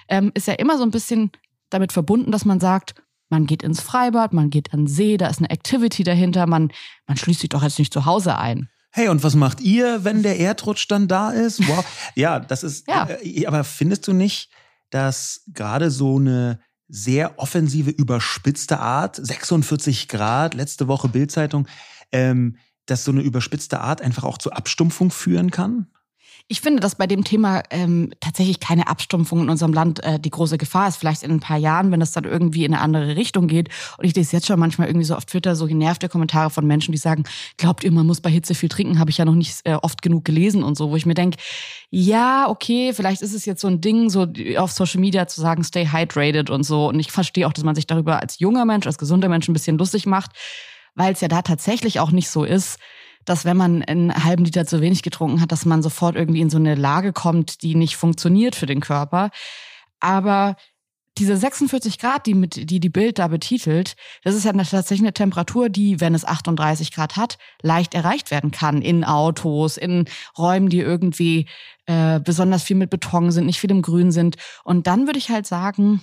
Ähm, 0.09 0.33
ist 0.35 0.47
ja 0.47 0.55
immer 0.55 0.77
so 0.77 0.83
ein 0.83 0.91
bisschen 0.91 1.31
damit 1.71 1.93
verbunden, 1.93 2.31
dass 2.31 2.45
man 2.45 2.61
sagt, 2.61 2.95
man 3.31 3.47
geht 3.47 3.63
ins 3.63 3.81
Freibad, 3.81 4.35
man 4.35 4.51
geht 4.51 4.75
an 4.75 4.81
den 4.81 4.87
See, 4.89 5.17
da 5.17 5.29
ist 5.29 5.39
eine 5.39 5.51
Activity 5.51 6.03
dahinter, 6.03 6.47
man, 6.47 6.73
man 7.07 7.17
schließt 7.17 7.41
sich 7.41 7.49
doch 7.49 7.63
jetzt 7.63 7.79
nicht 7.79 7.93
zu 7.93 8.05
Hause 8.05 8.37
ein. 8.37 8.69
Hey, 8.93 9.09
und 9.09 9.23
was 9.23 9.37
macht 9.37 9.61
ihr, 9.61 10.05
wenn 10.05 10.25
der 10.25 10.41
Erdrutsch 10.41 10.89
dann 10.89 11.07
da 11.07 11.31
ist? 11.31 11.67
Wow. 11.69 11.85
Ja, 12.17 12.41
das 12.41 12.65
ist, 12.65 12.89
ja. 12.89 13.09
Äh, 13.23 13.47
aber 13.47 13.63
findest 13.63 14.09
du 14.09 14.13
nicht, 14.13 14.51
dass 14.91 15.43
gerade 15.53 15.91
so 15.91 16.19
eine 16.19 16.61
sehr 16.89 17.39
offensive, 17.39 17.91
überspitzte 17.91 18.81
Art, 18.81 19.17
46 19.17 20.09
Grad, 20.09 20.55
letzte 20.55 20.89
Woche 20.89 21.09
Bildzeitung, 21.09 21.69
ähm, 22.13 22.57
dass 22.87 23.05
so 23.05 23.13
eine 23.13 23.23
überspitzte 23.23 23.81
Art 23.81 24.03
einfach 24.03 24.25
auch 24.25 24.39
zur 24.39 24.57
Abstumpfung 24.57 25.11
führen 25.11 25.51
kann? 25.51 25.87
Ich 26.53 26.63
finde, 26.63 26.81
dass 26.81 26.97
bei 26.97 27.07
dem 27.07 27.23
Thema 27.23 27.63
ähm, 27.71 28.11
tatsächlich 28.19 28.59
keine 28.59 28.89
Abstumpfung 28.89 29.43
in 29.43 29.51
unserem 29.51 29.73
Land 29.73 30.03
äh, 30.03 30.19
die 30.19 30.31
große 30.31 30.59
Gefahr 30.59 30.89
ist. 30.89 30.97
Vielleicht 30.97 31.23
in 31.23 31.31
ein 31.31 31.39
paar 31.39 31.59
Jahren, 31.59 31.93
wenn 31.93 32.01
das 32.01 32.11
dann 32.11 32.25
irgendwie 32.25 32.65
in 32.65 32.75
eine 32.75 32.83
andere 32.83 33.15
Richtung 33.15 33.47
geht. 33.47 33.69
Und 33.99 34.05
ich 34.05 34.17
lese 34.17 34.35
jetzt 34.35 34.49
schon 34.49 34.59
manchmal 34.59 34.89
irgendwie 34.89 35.05
so 35.05 35.15
auf 35.15 35.27
Twitter 35.27 35.55
so 35.55 35.67
genervte 35.67 36.09
Kommentare 36.09 36.51
von 36.51 36.67
Menschen, 36.67 36.91
die 36.91 36.99
sagen, 36.99 37.23
glaubt 37.57 37.85
ihr, 37.85 37.93
man 37.93 38.05
muss 38.05 38.21
bei 38.21 38.31
Hitze 38.31 38.57
viel 38.57 38.69
trinken? 38.69 38.99
Habe 38.99 39.11
ich 39.11 39.19
ja 39.19 39.25
noch 39.25 39.37
nicht 39.37 39.61
äh, 39.63 39.75
oft 39.75 40.03
genug 40.03 40.25
gelesen 40.25 40.65
und 40.65 40.77
so, 40.77 40.91
wo 40.91 40.97
ich 40.97 41.07
mir 41.07 41.15
denke, 41.15 41.39
ja, 41.89 42.49
okay, 42.49 42.93
vielleicht 42.95 43.23
ist 43.23 43.33
es 43.33 43.47
jetzt 43.47 43.61
so 43.61 43.69
ein 43.69 43.81
Ding, 43.81 44.11
so 44.11 44.27
auf 44.57 44.73
Social 44.73 44.99
Media 44.99 45.29
zu 45.29 45.41
sagen, 45.41 45.63
stay 45.63 45.87
hydrated 45.87 46.51
und 46.51 46.65
so. 46.65 46.89
Und 46.89 46.99
ich 46.99 47.13
verstehe 47.13 47.47
auch, 47.47 47.53
dass 47.53 47.63
man 47.63 47.77
sich 47.77 47.87
darüber 47.87 48.21
als 48.21 48.41
junger 48.41 48.65
Mensch, 48.65 48.89
als 48.89 48.99
gesunder 48.99 49.29
Mensch 49.29 49.49
ein 49.49 49.53
bisschen 49.53 49.79
lustig 49.79 50.05
macht, 50.05 50.33
weil 50.97 51.13
es 51.13 51.21
ja 51.21 51.29
da 51.29 51.43
tatsächlich 51.43 52.01
auch 52.01 52.11
nicht 52.11 52.29
so 52.29 52.43
ist, 52.43 52.81
dass 53.25 53.45
wenn 53.45 53.57
man 53.57 53.83
einen 53.83 54.13
halben 54.13 54.45
Liter 54.45 54.67
zu 54.67 54.81
wenig 54.81 55.03
getrunken 55.03 55.41
hat, 55.41 55.53
dass 55.53 55.67
man 55.67 55.83
sofort 55.83 56.17
irgendwie 56.17 56.41
in 56.41 56.51
so 56.51 56.59
eine 56.59 56.75
Lage 56.75 57.13
kommt, 57.13 57.63
die 57.63 57.75
nicht 57.75 57.97
funktioniert 57.97 58.55
für 58.55 58.67
den 58.67 58.81
Körper. 58.81 59.31
Aber 60.01 60.57
diese 61.19 61.37
46 61.37 61.99
Grad, 61.99 62.27
die 62.27 62.35
mit, 62.35 62.71
die 62.71 62.81
die 62.81 62.89
Bild 62.89 63.19
da 63.19 63.29
betitelt, 63.29 63.95
das 64.25 64.35
ist 64.35 64.45
ja 64.45 64.53
tatsächlich 64.53 65.01
eine 65.01 65.13
Temperatur, 65.13 65.69
die, 65.69 66.01
wenn 66.01 66.15
es 66.15 66.25
38 66.25 66.93
Grad 66.93 67.17
hat, 67.17 67.37
leicht 67.63 67.95
erreicht 67.95 68.31
werden 68.31 68.51
kann 68.51 68.81
in 68.81 69.05
Autos, 69.05 69.77
in 69.77 70.07
Räumen, 70.39 70.69
die 70.69 70.81
irgendwie 70.81 71.47
äh, 71.87 72.21
besonders 72.21 72.63
viel 72.63 72.77
mit 72.77 72.91
Beton 72.91 73.33
sind, 73.33 73.47
nicht 73.47 73.61
viel 73.61 73.71
im 73.71 73.83
Grün 73.83 74.13
sind. 74.13 74.37
Und 74.65 74.87
dann 74.87 75.07
würde 75.07 75.19
ich 75.19 75.29
halt 75.29 75.47
sagen, 75.47 76.01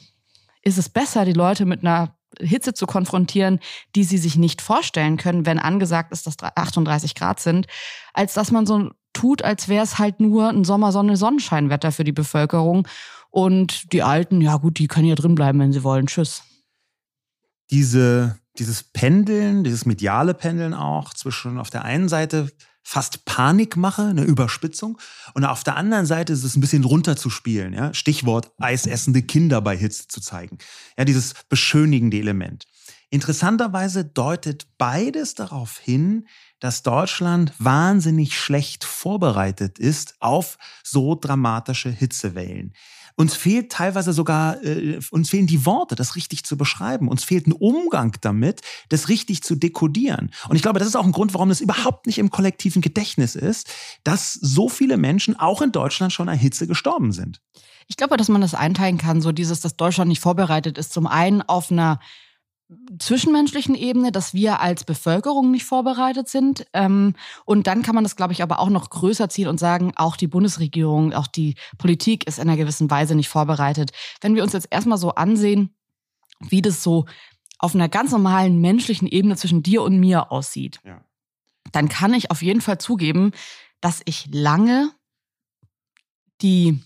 ist 0.62 0.78
es 0.78 0.90
besser, 0.90 1.26
die 1.26 1.34
Leute 1.34 1.66
mit 1.66 1.82
einer 1.82 2.17
Hitze 2.40 2.74
zu 2.74 2.86
konfrontieren, 2.86 3.60
die 3.96 4.04
sie 4.04 4.18
sich 4.18 4.38
nicht 4.38 4.62
vorstellen 4.62 5.18
können, 5.18 5.46
wenn 5.46 5.60
angesagt 5.60 6.12
ist, 6.12 6.28
dass 6.28 6.36
38 6.40 7.16
Grad 7.16 7.40
sind, 7.40 7.68
als 8.14 8.34
dass 8.34 8.52
man 8.52 8.66
so 8.66 8.92
tut, 9.14 9.42
als 9.42 9.68
wäre 9.68 9.84
es 9.84 9.98
halt 9.98 10.20
nur 10.20 10.50
ein 10.50 10.64
Sommersonne-Sonnenscheinwetter 10.64 11.92
für 11.92 12.04
die 12.04 12.12
Bevölkerung. 12.12 12.88
Und 13.30 13.92
die 13.94 14.04
Alten, 14.04 14.42
ja 14.42 14.58
gut, 14.58 14.80
die 14.80 14.88
können 14.88 15.08
ja 15.08 15.16
drin 15.16 15.36
bleiben, 15.36 15.60
wenn 15.60 15.74
sie 15.74 15.84
wollen. 15.84 16.08
Tschüss. 16.08 16.44
Diese, 17.70 18.38
dieses 18.58 18.84
Pendeln, 18.84 19.64
dieses 19.64 19.86
mediale 19.86 20.34
Pendeln 20.34 20.74
auch 20.74 21.14
zwischen 21.14 21.58
auf 21.58 21.70
der 21.70 21.84
einen 21.84 22.08
Seite 22.08 22.50
fast 22.90 23.26
Panik 23.26 23.76
mache, 23.76 24.04
eine 24.04 24.24
Überspitzung. 24.24 24.98
Und 25.34 25.44
auf 25.44 25.66
der 25.66 25.76
anderen 25.76 26.06
Seite 26.06 26.32
ist 26.32 26.46
es 26.46 26.56
ein 26.56 26.62
bisschen 26.62 26.86
runterzuspielen. 26.86 27.74
Ja? 27.74 27.94
Stichwort 27.94 28.54
eisessende 28.60 29.24
Kinder 29.24 29.60
bei 29.60 29.76
Hitze 29.76 30.08
zu 30.08 30.22
zeigen. 30.22 30.58
Ja, 30.98 31.04
dieses 31.04 31.34
beschönigende 31.50 32.18
Element. 32.18 32.64
Interessanterweise 33.10 34.06
deutet 34.06 34.68
beides 34.78 35.36
darauf 35.36 35.78
hin, 35.80 36.28
dass 36.62 36.82
Deutschland 36.82 37.52
wahnsinnig 37.60 38.40
schlecht 38.40 38.86
vorbereitet 38.86 39.80
ist 39.80 40.16
auf 40.22 40.58
so 40.82 41.16
dramatische 41.16 41.90
Hitzewellen. 41.90 42.74
Uns 43.20 43.34
fehlt 43.34 43.72
teilweise 43.72 44.14
sogar, 44.14 44.64
äh, 44.64 45.00
uns 45.10 45.32
fehlen 45.32 45.48
die 45.48 45.66
Worte, 45.66 45.96
das 45.96 46.16
richtig 46.16 46.46
zu 46.46 46.56
beschreiben. 46.56 47.08
Uns 47.08 47.24
fehlt 47.24 47.48
ein 47.48 47.52
Umgang 47.52 48.16
damit, 48.22 48.62
das 48.90 49.10
richtig 49.10 49.42
zu 49.42 49.56
dekodieren. 49.56 50.30
Und 50.48 50.56
ich 50.56 50.62
glaube, 50.62 50.78
das 50.78 50.88
ist 50.88 50.96
auch 50.96 51.06
ein 51.06 51.12
Grund, 51.12 51.34
warum 51.34 51.50
es 51.50 51.60
überhaupt 51.60 52.06
nicht 52.06 52.20
im 52.20 52.30
kollektiven 52.30 52.84
Gedächtnis 52.84 53.36
ist, 53.36 53.74
dass 54.04 54.34
so 54.34 54.70
viele 54.70 54.98
Menschen 54.98 55.38
auch 55.38 55.64
in 55.64 55.72
Deutschland 55.72 56.14
schon 56.14 56.30
an 56.30 56.38
Hitze 56.38 56.68
gestorben 56.68 57.12
sind. 57.12 57.42
Ich 57.88 57.98
glaube, 57.98 58.18
dass 58.18 58.30
man 58.30 58.42
das 58.42 58.54
einteilen 58.54 59.00
kann, 59.00 59.22
so 59.22 59.32
dieses, 59.32 59.62
dass 59.62 59.78
Deutschland 59.78 60.10
nicht 60.10 60.22
vorbereitet 60.22 60.78
ist. 60.78 60.94
Zum 60.94 61.08
einen 61.08 61.42
auf 61.42 61.72
einer 61.72 62.00
zwischenmenschlichen 63.00 63.76
Ebene, 63.76 64.12
dass 64.12 64.34
wir 64.34 64.60
als 64.60 64.84
Bevölkerung 64.84 65.52
nicht 65.52 65.64
vorbereitet 65.64 66.28
sind. 66.28 66.66
Ähm, 66.74 67.16
und 67.46 67.68
dann 67.68 67.82
kann 67.82 67.96
man 67.96 68.04
das, 68.04 68.16
glaube 68.16 68.34
ich, 68.34 68.44
aber 68.44 68.60
auch 68.60 68.70
noch 68.70 68.90
größer 68.90 69.30
ziehen 69.30 69.48
und 69.48 69.60
sagen, 69.60 69.94
auch 69.96 70.18
die 70.18 70.28
Bundesregierung, 70.28 71.14
auch 71.14 71.28
die 71.28 71.56
Politik 71.78 72.28
ist 72.28 72.40
in 72.40 72.50
einer 72.50 72.58
gewissen 72.58 72.92
Weise 72.92 73.16
nicht 73.16 73.30
vorbereitet. 73.30 73.92
Wenn 74.20 74.36
wir 74.36 74.44
uns 74.44 74.54
jetzt 74.54 74.68
erstmal 74.70 74.98
so 74.98 75.16
ansehen, 75.16 75.74
wie 76.40 76.62
das 76.62 76.84
so 76.84 77.06
auf 77.58 77.74
einer 77.74 77.90
ganz 77.90 78.12
normalen 78.12 78.60
menschlichen 78.60 79.08
Ebene 79.08 79.36
zwischen 79.38 79.64
dir 79.64 79.82
und 79.82 80.00
mir 80.00 80.32
aussieht, 80.32 80.80
ja. 80.84 81.02
dann 81.72 81.90
kann 81.90 82.14
ich 82.14 82.32
auf 82.32 82.42
jeden 82.42 82.62
Fall 82.62 82.78
zugeben, 82.80 83.32
dass 83.80 84.02
ich 84.06 84.28
lange 84.32 84.92
die 86.42 86.80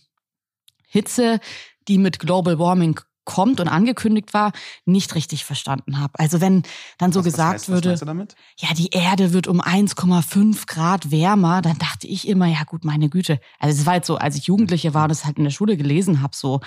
Hitze, 0.88 1.39
die 1.88 1.98
mit 1.98 2.20
Global 2.20 2.60
Warming 2.60 3.00
kommt 3.25 3.60
und 3.60 3.67
angekündigt 3.67 4.34
war, 4.34 4.51
nicht 4.86 5.15
richtig 5.15 5.45
verstanden 5.45 5.99
habe. 5.99 6.13
Also 6.17 6.41
wenn 6.41 6.63
dann 6.97 7.12
so 7.12 7.19
was, 7.19 7.25
gesagt 7.25 7.53
was 7.69 7.84
heißt, 7.84 8.05
würde, 8.05 8.27
ja, 8.57 8.73
die 8.73 8.89
Erde 8.89 9.34
wird 9.34 9.47
um 9.47 9.62
1,5 9.62 10.65
Grad 10.67 11.12
wärmer, 11.12 11.62
dann 11.62 11.77
dachte 11.77 12.07
ich 12.07 12.27
immer, 12.27 12.47
ja 12.47 12.63
gut, 12.65 12.84
meine 12.84 13.10
Güte. 13.10 13.39
Also 13.60 13.79
es 13.79 13.86
war 13.86 13.93
halt 13.93 14.05
so, 14.05 14.17
als 14.17 14.36
ich 14.36 14.45
Jugendliche 14.45 14.93
war 14.93 15.05
und 15.05 15.12
es 15.12 15.25
halt 15.25 15.38
in 15.38 15.43
der 15.43 15.51
Schule 15.51 15.77
gelesen 15.77 16.21
habe, 16.21 16.36
so, 16.36 16.62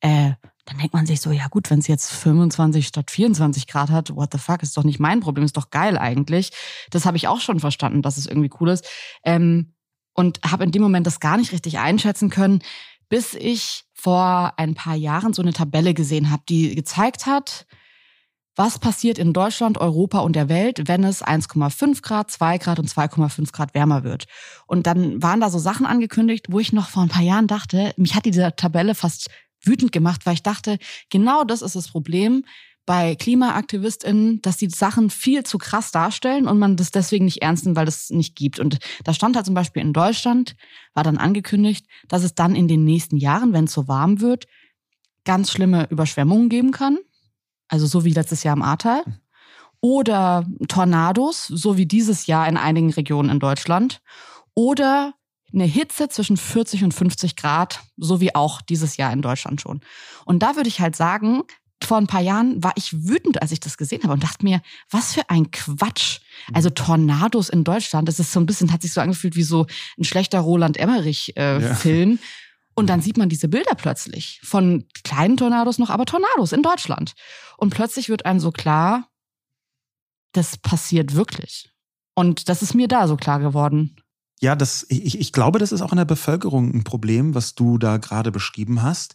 äh, 0.00 0.32
dann 0.64 0.78
denkt 0.78 0.92
man 0.92 1.06
sich 1.06 1.20
so, 1.20 1.30
ja 1.30 1.46
gut, 1.48 1.70
wenn 1.70 1.78
es 1.78 1.86
jetzt 1.86 2.10
25 2.10 2.86
statt 2.86 3.10
24 3.10 3.66
Grad 3.66 3.90
hat, 3.90 4.14
what 4.14 4.30
the 4.32 4.38
fuck, 4.38 4.62
ist 4.62 4.76
doch 4.76 4.84
nicht 4.84 5.00
mein 5.00 5.20
Problem, 5.20 5.44
ist 5.44 5.56
doch 5.56 5.70
geil 5.70 5.96
eigentlich. 5.96 6.52
Das 6.90 7.06
habe 7.06 7.16
ich 7.16 7.26
auch 7.26 7.40
schon 7.40 7.60
verstanden, 7.60 8.02
dass 8.02 8.18
es 8.18 8.26
irgendwie 8.26 8.50
cool 8.60 8.70
ist. 8.70 8.86
Ähm, 9.24 9.74
und 10.14 10.40
habe 10.44 10.64
in 10.64 10.72
dem 10.72 10.82
Moment 10.82 11.06
das 11.06 11.20
gar 11.20 11.36
nicht 11.36 11.52
richtig 11.52 11.78
einschätzen 11.78 12.28
können, 12.28 12.60
bis 13.08 13.34
ich 13.34 13.84
vor 13.94 14.52
ein 14.56 14.74
paar 14.74 14.94
Jahren 14.94 15.32
so 15.32 15.42
eine 15.42 15.52
Tabelle 15.52 15.94
gesehen 15.94 16.30
habe, 16.30 16.42
die 16.48 16.74
gezeigt 16.74 17.26
hat, 17.26 17.66
was 18.58 18.80
passiert 18.80 19.18
in 19.18 19.32
Deutschland, 19.32 19.78
Europa 19.78 20.18
und 20.18 20.34
der 20.34 20.48
Welt, 20.48 20.88
wenn 20.88 21.04
es 21.04 21.24
1,5 21.24 22.02
Grad, 22.02 22.30
2 22.30 22.58
Grad 22.58 22.78
und 22.80 22.90
2,5 22.90 23.52
Grad 23.52 23.72
wärmer 23.72 24.02
wird. 24.02 24.26
Und 24.66 24.86
dann 24.88 25.22
waren 25.22 25.40
da 25.40 25.48
so 25.48 25.60
Sachen 25.60 25.86
angekündigt, 25.86 26.46
wo 26.50 26.58
ich 26.58 26.72
noch 26.72 26.88
vor 26.88 27.04
ein 27.04 27.08
paar 27.08 27.22
Jahren 27.22 27.46
dachte, 27.46 27.94
mich 27.96 28.16
hat 28.16 28.24
diese 28.24 28.54
Tabelle 28.56 28.96
fast 28.96 29.30
wütend 29.62 29.92
gemacht, 29.92 30.26
weil 30.26 30.34
ich 30.34 30.42
dachte, 30.42 30.78
genau 31.08 31.44
das 31.44 31.62
ist 31.62 31.76
das 31.76 31.88
Problem 31.88 32.44
bei 32.88 33.16
KlimaaktivistInnen, 33.16 34.40
dass 34.40 34.56
die 34.56 34.70
Sachen 34.70 35.10
viel 35.10 35.44
zu 35.44 35.58
krass 35.58 35.90
darstellen 35.90 36.48
und 36.48 36.58
man 36.58 36.76
das 36.76 36.90
deswegen 36.90 37.26
nicht 37.26 37.42
ernst 37.42 37.66
nimmt, 37.66 37.76
weil 37.76 37.84
das 37.84 38.08
nicht 38.08 38.34
gibt. 38.34 38.58
Und 38.58 38.78
da 39.04 39.12
stand 39.12 39.36
halt 39.36 39.44
zum 39.44 39.54
Beispiel 39.54 39.82
in 39.82 39.92
Deutschland, 39.92 40.56
war 40.94 41.04
dann 41.04 41.18
angekündigt, 41.18 41.86
dass 42.08 42.24
es 42.24 42.34
dann 42.34 42.56
in 42.56 42.66
den 42.66 42.84
nächsten 42.84 43.18
Jahren, 43.18 43.52
wenn 43.52 43.64
es 43.64 43.74
so 43.74 43.88
warm 43.88 44.22
wird, 44.22 44.46
ganz 45.26 45.50
schlimme 45.50 45.86
Überschwemmungen 45.90 46.48
geben 46.48 46.70
kann. 46.70 46.96
Also 47.68 47.86
so 47.86 48.06
wie 48.06 48.14
letztes 48.14 48.42
Jahr 48.42 48.56
im 48.56 48.62
Ahrtal. 48.62 49.02
Oder 49.82 50.46
Tornados, 50.68 51.46
so 51.46 51.76
wie 51.76 51.84
dieses 51.84 52.26
Jahr 52.26 52.48
in 52.48 52.56
einigen 52.56 52.90
Regionen 52.94 53.28
in 53.28 53.38
Deutschland. 53.38 54.00
Oder 54.54 55.12
eine 55.52 55.64
Hitze 55.64 56.08
zwischen 56.08 56.38
40 56.38 56.84
und 56.84 56.94
50 56.94 57.36
Grad, 57.36 57.80
so 57.98 58.22
wie 58.22 58.34
auch 58.34 58.62
dieses 58.62 58.96
Jahr 58.96 59.12
in 59.12 59.20
Deutschland 59.20 59.60
schon. 59.60 59.82
Und 60.24 60.42
da 60.42 60.56
würde 60.56 60.70
ich 60.70 60.80
halt 60.80 60.96
sagen, 60.96 61.42
vor 61.82 61.96
ein 61.96 62.06
paar 62.06 62.20
Jahren 62.20 62.62
war 62.62 62.72
ich 62.76 63.06
wütend, 63.06 63.40
als 63.40 63.52
ich 63.52 63.60
das 63.60 63.76
gesehen 63.76 64.02
habe 64.02 64.12
und 64.12 64.22
dachte 64.22 64.44
mir, 64.44 64.60
was 64.90 65.14
für 65.14 65.28
ein 65.30 65.50
Quatsch. 65.50 66.20
Also 66.52 66.70
Tornados 66.70 67.48
in 67.48 67.64
Deutschland, 67.64 68.08
das 68.08 68.18
ist 68.18 68.32
so 68.32 68.40
ein 68.40 68.46
bisschen, 68.46 68.72
hat 68.72 68.82
sich 68.82 68.92
so 68.92 69.00
angefühlt 69.00 69.36
wie 69.36 69.42
so 69.42 69.66
ein 69.98 70.04
schlechter 70.04 70.40
Roland 70.40 70.76
Emmerich-Film. 70.76 72.10
Äh, 72.10 72.12
ja. 72.12 72.18
Und 72.74 72.86
dann 72.88 73.00
sieht 73.00 73.16
man 73.16 73.28
diese 73.28 73.48
Bilder 73.48 73.74
plötzlich 73.74 74.40
von 74.44 74.86
kleinen 75.02 75.36
Tornados 75.36 75.78
noch, 75.78 75.90
aber 75.90 76.04
Tornados 76.04 76.52
in 76.52 76.62
Deutschland. 76.62 77.14
Und 77.56 77.70
plötzlich 77.70 78.08
wird 78.08 78.24
einem 78.24 78.38
so 78.38 78.52
klar, 78.52 79.08
das 80.32 80.56
passiert 80.56 81.14
wirklich. 81.14 81.70
Und 82.14 82.48
das 82.48 82.62
ist 82.62 82.74
mir 82.74 82.88
da 82.88 83.08
so 83.08 83.16
klar 83.16 83.40
geworden. 83.40 83.96
Ja, 84.40 84.54
das, 84.54 84.86
ich, 84.88 85.18
ich 85.18 85.32
glaube, 85.32 85.58
das 85.58 85.72
ist 85.72 85.82
auch 85.82 85.90
in 85.90 85.98
der 85.98 86.04
Bevölkerung 86.04 86.72
ein 86.72 86.84
Problem, 86.84 87.34
was 87.34 87.56
du 87.56 87.78
da 87.78 87.96
gerade 87.96 88.30
beschrieben 88.30 88.82
hast 88.82 89.14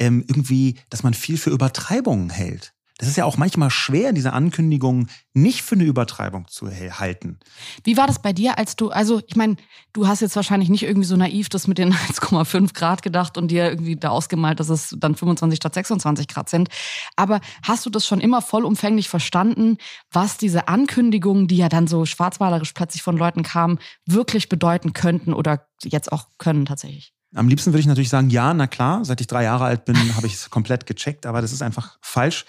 ähm, 0.00 0.24
irgendwie, 0.26 0.78
dass 0.88 1.04
man 1.04 1.14
viel 1.14 1.38
für 1.38 1.50
Übertreibungen 1.50 2.30
hält. 2.30 2.72
Das 3.00 3.08
ist 3.08 3.16
ja 3.16 3.24
auch 3.24 3.38
manchmal 3.38 3.70
schwer, 3.70 4.12
diese 4.12 4.34
Ankündigungen 4.34 5.08
nicht 5.32 5.62
für 5.62 5.74
eine 5.74 5.84
Übertreibung 5.84 6.46
zu 6.48 6.68
halten. 6.68 7.38
Wie 7.82 7.96
war 7.96 8.06
das 8.06 8.20
bei 8.20 8.34
dir, 8.34 8.58
als 8.58 8.76
du, 8.76 8.90
also 8.90 9.22
ich 9.26 9.36
meine, 9.36 9.56
du 9.94 10.06
hast 10.06 10.20
jetzt 10.20 10.36
wahrscheinlich 10.36 10.68
nicht 10.68 10.82
irgendwie 10.82 11.06
so 11.06 11.16
naiv 11.16 11.48
das 11.48 11.66
mit 11.66 11.78
den 11.78 11.94
1,5 11.94 12.74
Grad 12.74 13.00
gedacht 13.00 13.38
und 13.38 13.50
dir 13.50 13.70
irgendwie 13.70 13.96
da 13.96 14.10
ausgemalt, 14.10 14.60
dass 14.60 14.68
es 14.68 14.94
dann 14.98 15.14
25 15.14 15.56
statt 15.56 15.72
26 15.72 16.28
Grad 16.28 16.50
sind. 16.50 16.68
Aber 17.16 17.40
hast 17.62 17.86
du 17.86 17.90
das 17.90 18.06
schon 18.06 18.20
immer 18.20 18.42
vollumfänglich 18.42 19.08
verstanden, 19.08 19.78
was 20.12 20.36
diese 20.36 20.68
Ankündigungen, 20.68 21.48
die 21.48 21.56
ja 21.56 21.70
dann 21.70 21.86
so 21.86 22.04
schwarzmalerisch 22.04 22.74
plötzlich 22.74 23.02
von 23.02 23.16
Leuten 23.16 23.42
kamen, 23.42 23.78
wirklich 24.04 24.50
bedeuten 24.50 24.92
könnten 24.92 25.32
oder 25.32 25.66
jetzt 25.82 26.12
auch 26.12 26.26
können 26.36 26.66
tatsächlich? 26.66 27.14
Am 27.34 27.48
liebsten 27.48 27.72
würde 27.72 27.80
ich 27.80 27.86
natürlich 27.86 28.08
sagen, 28.08 28.30
ja, 28.30 28.52
na 28.54 28.66
klar, 28.66 29.04
seit 29.04 29.20
ich 29.20 29.26
drei 29.26 29.44
Jahre 29.44 29.64
alt 29.64 29.84
bin, 29.84 29.96
habe 30.16 30.26
ich 30.26 30.34
es 30.34 30.50
komplett 30.50 30.86
gecheckt, 30.86 31.26
aber 31.26 31.40
das 31.40 31.52
ist 31.52 31.62
einfach 31.62 31.98
falsch. 32.02 32.44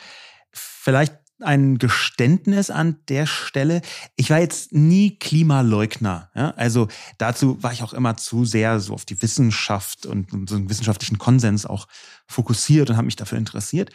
Vielleicht 0.52 1.14
ein 1.42 1.78
Geständnis 1.78 2.70
an 2.70 2.98
der 3.10 3.26
Stelle. 3.26 3.82
Ich 4.16 4.30
war 4.30 4.40
jetzt 4.40 4.74
nie 4.74 5.18
Klimaleugner. 5.18 6.30
Ja? 6.36 6.52
Also 6.52 6.88
dazu 7.18 7.62
war 7.62 7.74
ich 7.74 7.84
auch 7.84 7.94
immer 7.94 8.18
zu 8.18 8.46
sehr 8.46 8.80
so 8.80 8.94
auf 8.94 9.06
die 9.06 9.22
Wissenschaft 9.22 10.06
und 10.06 10.50
so 10.50 10.56
einen 10.56 10.70
wissenschaftlichen 10.70 11.18
Konsens 11.18 11.66
auch 11.66 11.88
fokussiert 12.28 12.90
und 12.90 12.98
habe 12.98 13.06
mich 13.06 13.16
dafür 13.16 13.38
interessiert. 13.38 13.92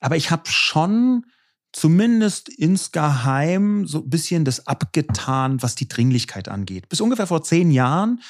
Aber 0.00 0.16
ich 0.16 0.30
habe 0.30 0.44
schon 0.46 1.26
zumindest 1.72 2.48
insgeheim 2.48 3.86
so 3.86 3.98
ein 3.98 4.08
bisschen 4.08 4.44
das 4.44 4.66
abgetan, 4.66 5.62
was 5.62 5.74
die 5.74 5.88
Dringlichkeit 5.88 6.48
angeht. 6.48 6.88
Bis 6.88 7.00
ungefähr 7.00 7.26
vor 7.26 7.42
zehn 7.42 7.70
Jahren 7.70 8.20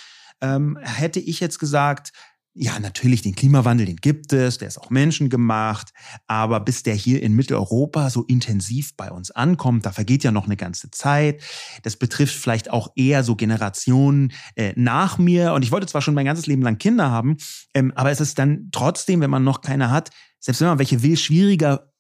ähm, 0.40 0.78
hätte 0.82 1.20
ich 1.20 1.40
jetzt 1.40 1.58
gesagt, 1.58 2.12
ja, 2.58 2.80
natürlich, 2.80 3.20
den 3.20 3.34
Klimawandel, 3.34 3.84
den 3.84 3.96
gibt 3.96 4.32
es, 4.32 4.56
der 4.56 4.68
ist 4.68 4.78
auch 4.78 4.88
menschengemacht, 4.88 5.90
aber 6.26 6.58
bis 6.60 6.82
der 6.82 6.94
hier 6.94 7.22
in 7.22 7.34
Mitteleuropa 7.34 8.08
so 8.08 8.22
intensiv 8.22 8.96
bei 8.96 9.10
uns 9.10 9.30
ankommt, 9.30 9.84
da 9.84 9.92
vergeht 9.92 10.24
ja 10.24 10.32
noch 10.32 10.46
eine 10.46 10.56
ganze 10.56 10.90
Zeit. 10.90 11.42
Das 11.82 11.96
betrifft 11.96 12.34
vielleicht 12.34 12.70
auch 12.70 12.88
eher 12.96 13.24
so 13.24 13.36
Generationen 13.36 14.32
äh, 14.54 14.72
nach 14.74 15.18
mir. 15.18 15.52
Und 15.52 15.64
ich 15.64 15.70
wollte 15.70 15.86
zwar 15.86 16.00
schon 16.00 16.14
mein 16.14 16.24
ganzes 16.24 16.46
Leben 16.46 16.62
lang 16.62 16.78
Kinder 16.78 17.10
haben, 17.10 17.36
ähm, 17.74 17.92
aber 17.94 18.10
es 18.10 18.22
ist 18.22 18.38
dann 18.38 18.70
trotzdem, 18.72 19.20
wenn 19.20 19.30
man 19.30 19.44
noch 19.44 19.60
keine 19.60 19.90
hat, 19.90 20.08
selbst 20.40 20.60
wenn 20.60 20.68
man 20.68 20.78
welche 20.78 21.02
will, 21.02 21.18
schwieriger 21.18 21.92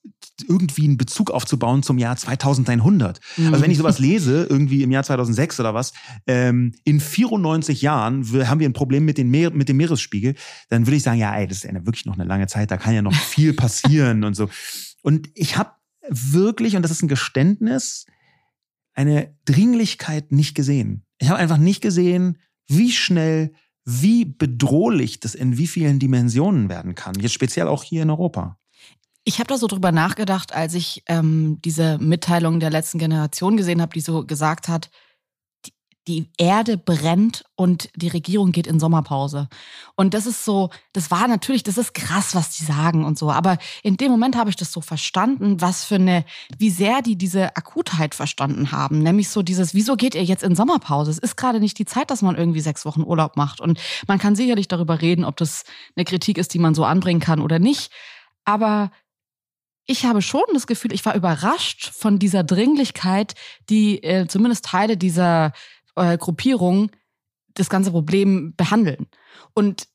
irgendwie 0.48 0.84
einen 0.84 0.98
Bezug 0.98 1.30
aufzubauen 1.30 1.82
zum 1.82 1.98
Jahr 1.98 2.16
2100. 2.16 3.20
Mhm. 3.36 3.52
Also 3.52 3.62
wenn 3.62 3.70
ich 3.70 3.78
sowas 3.78 3.98
lese, 3.98 4.46
irgendwie 4.48 4.82
im 4.82 4.90
Jahr 4.90 5.02
2006 5.02 5.60
oder 5.60 5.74
was, 5.74 5.92
ähm, 6.26 6.72
in 6.84 7.00
94 7.00 7.82
Jahren 7.82 8.24
haben 8.46 8.60
wir 8.60 8.68
ein 8.68 8.72
Problem 8.72 9.04
mit, 9.04 9.18
den 9.18 9.30
Meer, 9.30 9.50
mit 9.50 9.68
dem 9.68 9.78
Meeresspiegel, 9.78 10.34
dann 10.68 10.86
würde 10.86 10.96
ich 10.96 11.02
sagen, 11.02 11.18
ja, 11.18 11.34
ey, 11.34 11.46
das 11.46 11.58
ist 11.58 11.64
ja 11.64 11.86
wirklich 11.86 12.06
noch 12.06 12.14
eine 12.14 12.24
lange 12.24 12.46
Zeit, 12.46 12.70
da 12.70 12.76
kann 12.76 12.94
ja 12.94 13.02
noch 13.02 13.14
viel 13.14 13.54
passieren 13.54 14.24
und 14.24 14.34
so. 14.34 14.48
Und 15.02 15.30
ich 15.34 15.56
habe 15.56 15.70
wirklich, 16.08 16.76
und 16.76 16.82
das 16.82 16.90
ist 16.90 17.02
ein 17.02 17.08
Geständnis, 17.08 18.06
eine 18.94 19.34
Dringlichkeit 19.44 20.32
nicht 20.32 20.54
gesehen. 20.54 21.04
Ich 21.18 21.28
habe 21.28 21.38
einfach 21.38 21.58
nicht 21.58 21.80
gesehen, 21.80 22.38
wie 22.68 22.90
schnell, 22.90 23.52
wie 23.84 24.24
bedrohlich 24.24 25.20
das 25.20 25.34
in 25.34 25.58
wie 25.58 25.66
vielen 25.66 25.98
Dimensionen 25.98 26.68
werden 26.68 26.94
kann. 26.94 27.14
Jetzt 27.20 27.34
speziell 27.34 27.68
auch 27.68 27.84
hier 27.84 28.02
in 28.02 28.10
Europa. 28.10 28.58
Ich 29.28 29.40
habe 29.40 29.48
da 29.48 29.58
so 29.58 29.66
drüber 29.66 29.90
nachgedacht, 29.90 30.54
als 30.54 30.74
ich 30.74 31.02
ähm, 31.08 31.60
diese 31.64 31.98
Mitteilung 31.98 32.60
der 32.60 32.70
letzten 32.70 32.98
Generation 32.98 33.56
gesehen 33.56 33.82
habe, 33.82 33.92
die 33.92 34.00
so 34.00 34.24
gesagt 34.24 34.68
hat, 34.68 34.88
die, 36.06 36.30
Erde 36.38 36.78
brennt 36.78 37.44
und 37.56 37.88
die 37.96 38.06
Regierung 38.06 38.52
geht 38.52 38.68
in 38.68 38.78
Sommerpause. 38.78 39.48
Und 39.96 40.14
das 40.14 40.26
ist 40.26 40.44
so, 40.44 40.70
das 40.92 41.10
war 41.10 41.26
natürlich, 41.26 41.64
das 41.64 41.76
ist 41.76 41.92
krass, 41.92 42.36
was 42.36 42.56
die 42.56 42.62
sagen 42.62 43.04
und 43.04 43.18
so. 43.18 43.32
Aber 43.32 43.58
in 43.82 43.96
dem 43.96 44.12
Moment 44.12 44.36
habe 44.36 44.48
ich 44.48 44.54
das 44.54 44.70
so 44.70 44.80
verstanden, 44.80 45.60
was 45.60 45.84
für 45.84 45.96
eine, 45.96 46.24
wie 46.56 46.70
sehr 46.70 47.02
die 47.02 47.16
diese 47.16 47.56
Akutheit 47.56 48.14
verstanden 48.14 48.70
haben. 48.70 49.00
Nämlich 49.00 49.28
so 49.30 49.42
dieses, 49.42 49.74
wieso 49.74 49.96
geht 49.96 50.14
ihr 50.14 50.22
jetzt 50.22 50.44
in 50.44 50.54
Sommerpause? 50.54 51.10
Es 51.10 51.18
ist 51.18 51.36
gerade 51.36 51.58
nicht 51.58 51.80
die 51.80 51.86
Zeit, 51.86 52.12
dass 52.12 52.22
man 52.22 52.36
irgendwie 52.36 52.60
sechs 52.60 52.84
Wochen 52.84 53.02
Urlaub 53.02 53.36
macht. 53.36 53.60
Und 53.60 53.80
man 54.06 54.20
kann 54.20 54.36
sicherlich 54.36 54.68
darüber 54.68 55.02
reden, 55.02 55.24
ob 55.24 55.36
das 55.36 55.64
eine 55.96 56.04
Kritik 56.04 56.38
ist, 56.38 56.54
die 56.54 56.60
man 56.60 56.76
so 56.76 56.84
anbringen 56.84 57.18
kann 57.18 57.40
oder 57.40 57.58
nicht. 57.58 57.90
Aber 58.44 58.92
ich 59.86 60.04
habe 60.04 60.20
schon 60.20 60.42
das 60.52 60.66
Gefühl, 60.66 60.92
ich 60.92 61.04
war 61.06 61.14
überrascht 61.14 61.92
von 61.94 62.18
dieser 62.18 62.42
Dringlichkeit, 62.42 63.34
die 63.70 64.02
äh, 64.02 64.26
zumindest 64.26 64.64
Teile 64.64 64.96
dieser 64.96 65.52
äh, 65.94 66.18
Gruppierung 66.18 66.90
das 67.54 67.70
ganze 67.70 67.92
Problem 67.92 68.54
behandeln. 68.56 69.06
Und 69.54 69.88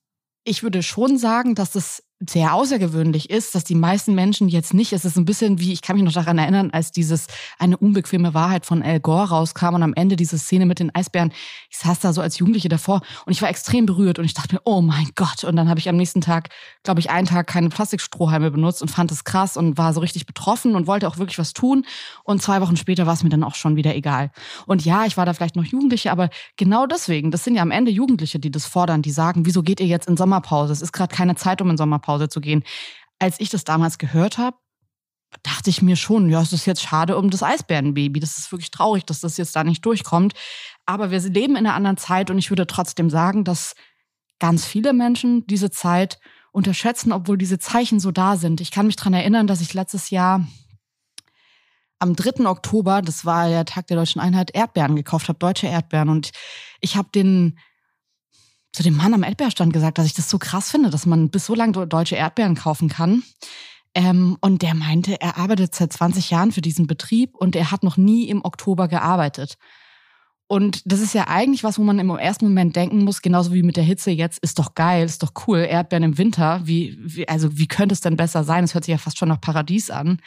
ich 0.44 0.64
würde 0.64 0.82
schon 0.82 1.18
sagen, 1.18 1.56
dass 1.56 1.76
es 1.76 2.04
sehr 2.30 2.54
außergewöhnlich 2.54 3.30
ist, 3.30 3.56
dass 3.56 3.64
die 3.64 3.76
meisten 3.76 4.14
Menschen 4.14 4.48
jetzt 4.48 4.74
nicht, 4.74 4.94
es 4.94 5.06
ist 5.06 5.18
ein 5.18 5.26
bisschen 5.26 5.60
wie, 5.60 5.74
ich 5.74 5.82
kann 5.82 5.96
mich 5.96 6.06
noch 6.06 6.14
daran 6.14 6.38
erinnern, 6.38 6.70
als 6.72 6.92
dieses 6.92 7.28
eine 7.58 7.78
unbequeme 7.78 8.34
Wahrheit 8.34 8.66
von 8.66 8.84
Al 8.84 9.00
Gore 9.00 9.30
rauskam 9.30 9.74
und 9.74 9.84
am 9.84 9.94
Ende 9.94 10.16
diese 10.16 10.38
Szene 10.38 10.66
mit 10.66 10.80
den 10.80 10.94
Eisbären, 10.94 11.32
ich 11.70 11.78
saß 11.78 12.00
da 12.00 12.14
so 12.14 12.22
als 12.22 12.38
Jugendliche 12.38 12.70
davor 12.70 13.02
und 13.26 13.34
ich 13.34 13.42
war 13.42 13.50
extrem 13.50 13.86
berührt 13.86 14.20
und 14.20 14.26
ich 14.26 14.34
dachte 14.34 14.56
mir, 14.56 14.62
oh 14.66 14.82
mein 14.82 15.10
Gott. 15.16 15.44
Und 15.44 15.56
dann 15.56 15.68
habe 15.68 15.80
ich 15.80 15.90
am 15.90 15.96
nächsten 15.96 16.22
Tag, 16.22 16.50
glaube 16.84 17.00
ich, 17.00 17.10
einen 17.10 17.28
Tag 17.28 17.48
keine 17.48 17.70
Plastikstrohhalme 17.70 18.52
benutzt 18.52 18.82
und 18.82 18.90
fand 18.90 19.12
es 19.12 19.24
krass 19.24 19.58
und 19.58 19.78
war 19.78 19.94
so 19.94 20.00
richtig 20.00 20.26
betroffen 20.26 20.76
und 20.76 20.86
wollte 20.86 21.08
auch 21.08 21.18
wirklich 21.18 21.40
was 21.40 21.54
tun. 21.54 21.86
Und 22.24 22.42
zwei 22.42 22.62
Wochen 22.62 22.78
später 22.78 23.08
war 23.08 23.14
es 23.14 23.24
mir 23.24 23.30
dann 23.30 23.44
auch 23.44 23.56
schon 23.56 23.76
wieder 23.76 23.96
egal. 23.96 24.32
Und 24.68 24.86
ja, 24.86 25.06
ich 25.06 25.18
war 25.18 25.26
da 25.26 25.34
vielleicht 25.34 25.56
noch 25.56 25.66
Jugendliche, 25.66 26.12
aber 26.12 26.30
genau 26.56 26.86
deswegen, 26.86 27.32
das 27.32 27.44
sind 27.44 27.56
ja 27.56 27.64
am 27.64 27.72
Ende 27.72 27.92
Jugendliche, 27.92 28.40
die 28.40 28.52
das 28.52 28.66
fordern, 28.66 29.02
die 29.02 29.12
sagen, 29.12 29.46
wieso 29.46 29.64
geht 29.64 29.80
ihr 29.80 29.88
jetzt 29.88 30.08
in 30.08 30.18
Sommerpause? 30.18 30.72
Es 30.72 30.82
ist 30.82 30.92
gerade 30.92 31.16
keine 31.16 31.36
Zeit, 31.36 31.62
um 31.62 31.70
in 31.70 31.78
Sommerpause 31.78 32.11
Sommerpause 32.12 32.30
zu 32.30 32.42
gehen. 32.42 32.64
Als 33.20 33.40
ich 33.40 33.50
das 33.50 33.64
damals 33.64 33.98
gehört 33.98 34.38
habe, 34.38 34.58
dachte 35.44 35.70
ich 35.70 35.82
mir 35.82 35.96
schon, 35.96 36.30
ja, 36.30 36.42
es 36.42 36.52
ist 36.52 36.66
jetzt 36.66 36.82
schade 36.82 37.18
um 37.18 37.30
das 37.30 37.44
Eisbärenbaby. 37.44 38.20
Das 38.20 38.38
ist 38.38 38.52
wirklich 38.52 38.72
traurig, 38.72 39.06
dass 39.06 39.22
das 39.22 39.38
jetzt 39.38 39.56
da 39.56 39.64
nicht 39.64 39.86
durchkommt. 39.86 40.34
Aber 40.86 41.12
wir 41.12 41.20
leben 41.20 41.56
in 41.56 41.66
einer 41.66 41.76
anderen 41.76 41.98
Zeit 41.98 42.30
und 42.30 42.38
ich 42.38 42.50
würde 42.50 42.68
trotzdem 42.68 43.10
sagen, 43.10 43.44
dass 43.44 43.76
ganz 44.40 44.66
viele 44.66 44.92
Menschen 44.94 45.46
diese 45.48 45.70
Zeit 45.70 46.20
unterschätzen, 46.52 47.14
obwohl 47.14 47.38
diese 47.38 47.60
Zeichen 47.60 48.00
so 48.00 48.12
da 48.12 48.36
sind. 48.36 48.60
Ich 48.60 48.72
kann 48.72 48.88
mich 48.88 48.98
daran 48.98 49.14
erinnern, 49.14 49.48
dass 49.48 49.62
ich 49.62 49.74
letztes 49.74 50.10
Jahr 50.10 50.46
am 52.00 52.16
3. 52.16 52.48
Oktober, 52.48 53.02
das 53.02 53.26
war 53.26 53.48
der 53.48 53.64
Tag 53.64 53.88
der 53.88 53.98
deutschen 53.98 54.20
Einheit, 54.20 54.54
Erdbeeren 54.54 54.96
gekauft 54.96 55.30
habe, 55.30 55.40
deutsche 55.40 55.68
Erdbeeren. 55.68 56.10
Und 56.10 56.32
ich 56.82 56.98
habe 56.98 57.10
den 57.14 57.58
zu 58.74 58.84
dem 58.84 58.96
Mann 58.96 59.14
am 59.14 59.24
Erdbeerstand 59.24 59.74
gesagt, 59.74 59.98
dass 59.98 60.06
ich 60.06 60.14
das 60.14 60.30
so 60.30 60.38
krass 60.38 60.72
finde, 60.72 60.90
dass 60.90 61.06
man 61.06 61.30
bis 61.30 61.46
so 61.46 61.56
lange 61.56 61.88
deutsche 61.88 62.16
Erdbeeren 62.16 62.56
kaufen 62.56 62.90
kann. 62.90 63.24
Ähm, 63.94 64.38
und 64.40 64.62
der 64.62 64.74
meinte, 64.74 65.20
er 65.20 65.38
arbeitet 65.38 65.76
seit 65.76 65.92
20 65.92 66.30
Jahren 66.30 66.52
für 66.52 66.62
diesen 66.62 66.88
Betrieb 66.88 67.36
und 67.36 67.56
er 67.56 67.72
hat 67.72 67.84
noch 67.84 67.98
nie 67.98 68.30
im 68.30 68.46
Oktober 68.46 68.88
gearbeitet. 68.88 69.58
Und 70.48 70.82
das 70.86 71.00
ist 71.00 71.14
ja 71.14 71.28
eigentlich 71.28 71.64
was, 71.64 71.80
wo 71.80 71.84
man 71.84 72.00
im 72.00 72.10
ersten 72.10 72.46
Moment 72.46 72.76
denken 72.76 73.04
muss, 73.06 73.22
genauso 73.22 73.54
wie 73.54 73.64
mit 73.64 73.78
der 73.78 73.86
Hitze 73.86 74.12
jetzt, 74.12 74.40
ist 74.40 74.60
doch 74.60 74.76
geil, 74.76 75.06
ist 75.06 75.24
doch 75.24 75.32
cool, 75.48 75.60
Erdbeeren 75.60 76.04
im 76.04 76.18
Winter, 76.18 76.62
wie, 76.66 76.98
wie 77.02 77.28
also 77.28 77.58
wie 77.58 77.68
könnte 77.68 77.94
es 77.94 78.02
denn 78.02 78.18
besser 78.18 78.44
sein? 78.44 78.66
Es 78.66 78.74
hört 78.74 78.84
sich 78.84 78.92
ja 78.92 78.98
fast 78.98 79.18
schon 79.18 79.30
nach 79.30 79.40
Paradies 79.40 79.90
an. 79.90 80.20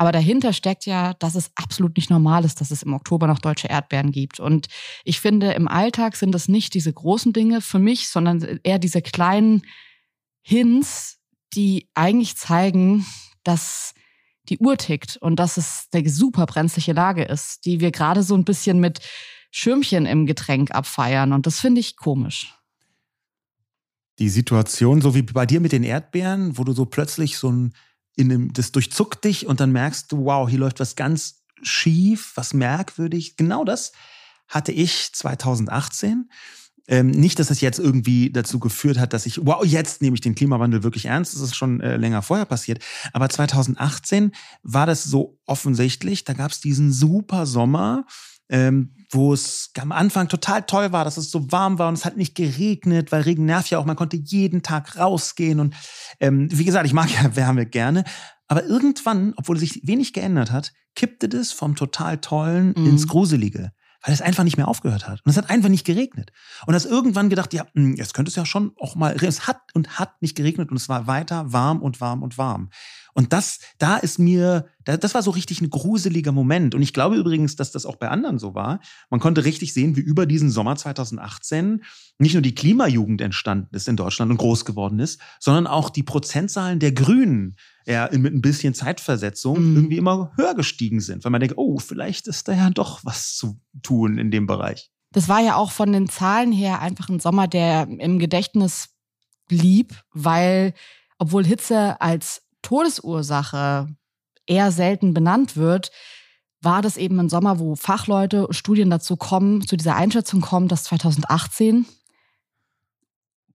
Aber 0.00 0.12
dahinter 0.12 0.54
steckt 0.54 0.86
ja, 0.86 1.12
dass 1.12 1.34
es 1.34 1.50
absolut 1.56 1.98
nicht 1.98 2.08
normal 2.08 2.46
ist, 2.46 2.62
dass 2.62 2.70
es 2.70 2.82
im 2.84 2.94
Oktober 2.94 3.26
noch 3.26 3.38
deutsche 3.38 3.68
Erdbeeren 3.68 4.12
gibt. 4.12 4.40
Und 4.40 4.68
ich 5.04 5.20
finde, 5.20 5.52
im 5.52 5.68
Alltag 5.68 6.16
sind 6.16 6.34
es 6.34 6.48
nicht 6.48 6.72
diese 6.72 6.90
großen 6.90 7.34
Dinge 7.34 7.60
für 7.60 7.78
mich, 7.78 8.08
sondern 8.08 8.60
eher 8.62 8.78
diese 8.78 9.02
kleinen 9.02 9.60
Hints, 10.40 11.18
die 11.52 11.90
eigentlich 11.92 12.38
zeigen, 12.38 13.04
dass 13.44 13.92
die 14.48 14.56
Uhr 14.56 14.78
tickt 14.78 15.18
und 15.18 15.36
dass 15.36 15.58
es 15.58 15.88
eine 15.92 16.08
super 16.08 16.46
brenzliche 16.46 16.94
Lage 16.94 17.24
ist, 17.24 17.66
die 17.66 17.80
wir 17.80 17.90
gerade 17.90 18.22
so 18.22 18.34
ein 18.34 18.46
bisschen 18.46 18.80
mit 18.80 19.00
Schirmchen 19.50 20.06
im 20.06 20.24
Getränk 20.24 20.70
abfeiern. 20.74 21.34
Und 21.34 21.44
das 21.44 21.60
finde 21.60 21.82
ich 21.82 21.98
komisch. 21.98 22.54
Die 24.18 24.30
Situation, 24.30 25.02
so 25.02 25.14
wie 25.14 25.20
bei 25.20 25.44
dir 25.44 25.60
mit 25.60 25.72
den 25.72 25.84
Erdbeeren, 25.84 26.56
wo 26.56 26.64
du 26.64 26.72
so 26.72 26.86
plötzlich 26.86 27.36
so 27.36 27.52
ein 27.52 27.74
in 28.16 28.28
dem, 28.28 28.52
das 28.52 28.72
durchzuckt 28.72 29.24
dich 29.24 29.46
und 29.46 29.60
dann 29.60 29.72
merkst 29.72 30.10
du, 30.12 30.24
wow, 30.24 30.48
hier 30.48 30.58
läuft 30.58 30.80
was 30.80 30.96
ganz 30.96 31.42
schief, 31.62 32.32
was 32.34 32.54
merkwürdig. 32.54 33.36
Genau 33.36 33.64
das 33.64 33.92
hatte 34.48 34.72
ich 34.72 35.12
2018. 35.12 36.30
Ähm, 36.88 37.08
nicht, 37.10 37.38
dass 37.38 37.50
es 37.50 37.60
jetzt 37.60 37.78
irgendwie 37.78 38.30
dazu 38.30 38.58
geführt 38.58 38.98
hat, 38.98 39.12
dass 39.12 39.24
ich, 39.24 39.44
wow, 39.46 39.64
jetzt 39.64 40.02
nehme 40.02 40.14
ich 40.14 40.20
den 40.20 40.34
Klimawandel 40.34 40.82
wirklich 40.82 41.06
ernst. 41.06 41.34
Das 41.34 41.42
ist 41.42 41.54
schon 41.54 41.80
äh, 41.80 41.96
länger 41.96 42.22
vorher 42.22 42.46
passiert. 42.46 42.82
Aber 43.12 43.28
2018 43.28 44.32
war 44.62 44.86
das 44.86 45.04
so 45.04 45.38
offensichtlich. 45.46 46.24
Da 46.24 46.32
gab 46.32 46.50
es 46.50 46.60
diesen 46.60 46.92
super 46.92 47.46
Sommer 47.46 48.06
ähm, 48.50 48.94
wo 49.10 49.32
es 49.32 49.70
am 49.80 49.92
Anfang 49.92 50.28
total 50.28 50.62
toll 50.62 50.92
war, 50.92 51.04
dass 51.04 51.16
es 51.16 51.30
so 51.30 51.50
warm 51.50 51.78
war 51.78 51.88
und 51.88 51.94
es 51.94 52.04
hat 52.04 52.16
nicht 52.16 52.34
geregnet, 52.34 53.12
weil 53.12 53.22
Regen 53.22 53.44
nervt 53.44 53.70
ja 53.70 53.78
auch, 53.78 53.86
man 53.86 53.96
konnte 53.96 54.16
jeden 54.16 54.62
Tag 54.62 54.98
rausgehen 54.98 55.60
und 55.60 55.74
ähm, 56.20 56.48
wie 56.50 56.64
gesagt, 56.64 56.86
ich 56.86 56.92
mag 56.92 57.10
ja 57.10 57.34
Wärme 57.36 57.66
gerne, 57.66 58.04
aber 58.48 58.64
irgendwann, 58.64 59.32
obwohl 59.36 59.58
sich 59.58 59.80
wenig 59.84 60.12
geändert 60.12 60.50
hat, 60.50 60.72
kippte 60.94 61.28
das 61.28 61.52
vom 61.52 61.76
total 61.76 62.18
tollen 62.18 62.74
mhm. 62.76 62.86
ins 62.86 63.06
Gruselige 63.06 63.72
weil 64.02 64.14
es 64.14 64.22
einfach 64.22 64.44
nicht 64.44 64.56
mehr 64.56 64.68
aufgehört 64.68 65.06
hat. 65.06 65.20
Und 65.24 65.30
es 65.30 65.36
hat 65.36 65.50
einfach 65.50 65.68
nicht 65.68 65.84
geregnet. 65.84 66.32
Und 66.66 66.74
hast 66.74 66.86
irgendwann 66.86 67.28
gedacht, 67.28 67.52
ja, 67.52 67.66
hm, 67.74 67.96
jetzt 67.96 68.14
könnte 68.14 68.30
es 68.30 68.36
ja 68.36 68.46
schon 68.46 68.72
auch 68.78 68.96
mal, 68.96 69.14
es 69.22 69.46
hat 69.46 69.60
und 69.74 69.98
hat 69.98 70.22
nicht 70.22 70.36
geregnet 70.36 70.70
und 70.70 70.76
es 70.76 70.88
war 70.88 71.06
weiter 71.06 71.52
warm 71.52 71.82
und 71.82 72.00
warm 72.00 72.22
und 72.22 72.38
warm. 72.38 72.70
Und 73.14 73.32
das, 73.32 73.60
da 73.78 73.96
ist 73.96 74.18
mir, 74.18 74.66
das 74.84 75.14
war 75.14 75.22
so 75.22 75.30
richtig 75.30 75.60
ein 75.60 75.70
gruseliger 75.70 76.32
Moment. 76.32 76.74
Und 76.74 76.82
ich 76.82 76.92
glaube 76.92 77.16
übrigens, 77.16 77.56
dass 77.56 77.72
das 77.72 77.86
auch 77.86 77.96
bei 77.96 78.08
anderen 78.08 78.38
so 78.38 78.54
war. 78.54 78.80
Man 79.10 79.20
konnte 79.20 79.44
richtig 79.44 79.74
sehen, 79.74 79.96
wie 79.96 80.00
über 80.00 80.26
diesen 80.26 80.50
Sommer 80.50 80.76
2018 80.76 81.82
nicht 82.18 82.34
nur 82.34 82.42
die 82.42 82.54
Klimajugend 82.54 83.20
entstanden 83.20 83.74
ist 83.74 83.88
in 83.88 83.96
Deutschland 83.96 84.30
und 84.30 84.36
groß 84.36 84.64
geworden 84.64 84.98
ist, 84.98 85.20
sondern 85.38 85.66
auch 85.66 85.90
die 85.90 86.02
Prozentzahlen 86.02 86.78
der 86.78 86.92
Grünen 86.92 87.56
ja, 87.86 88.08
mit 88.12 88.34
ein 88.34 88.42
bisschen 88.42 88.74
Zeitversetzung 88.74 89.70
mhm. 89.70 89.76
irgendwie 89.76 89.96
immer 89.96 90.32
höher 90.36 90.54
gestiegen 90.54 91.00
sind, 91.00 91.24
weil 91.24 91.32
man 91.32 91.40
denkt, 91.40 91.56
oh, 91.58 91.78
vielleicht 91.78 92.28
ist 92.28 92.48
da 92.48 92.52
ja 92.52 92.70
doch 92.70 93.04
was 93.04 93.34
zu 93.34 93.58
tun 93.82 94.18
in 94.18 94.30
dem 94.30 94.46
Bereich. 94.46 94.90
Das 95.12 95.28
war 95.28 95.40
ja 95.40 95.56
auch 95.56 95.72
von 95.72 95.92
den 95.92 96.08
Zahlen 96.08 96.52
her 96.52 96.80
einfach 96.80 97.08
ein 97.08 97.18
Sommer, 97.18 97.48
der 97.48 97.88
im 97.88 98.18
Gedächtnis 98.18 98.90
blieb, 99.48 100.00
weil 100.12 100.72
obwohl 101.18 101.44
Hitze 101.44 102.00
als 102.00 102.42
Todesursache 102.62 103.88
eher 104.46 104.72
selten 104.72 105.14
benannt 105.14 105.56
wird, 105.56 105.90
war 106.62 106.82
das 106.82 106.96
eben 106.96 107.18
ein 107.18 107.28
Sommer, 107.28 107.58
wo 107.58 107.74
Fachleute, 107.74 108.46
Studien 108.50 108.90
dazu 108.90 109.16
kommen, 109.16 109.66
zu 109.66 109.76
dieser 109.76 109.96
Einschätzung 109.96 110.40
kommen, 110.40 110.68
dass 110.68 110.84
2018 110.84 111.86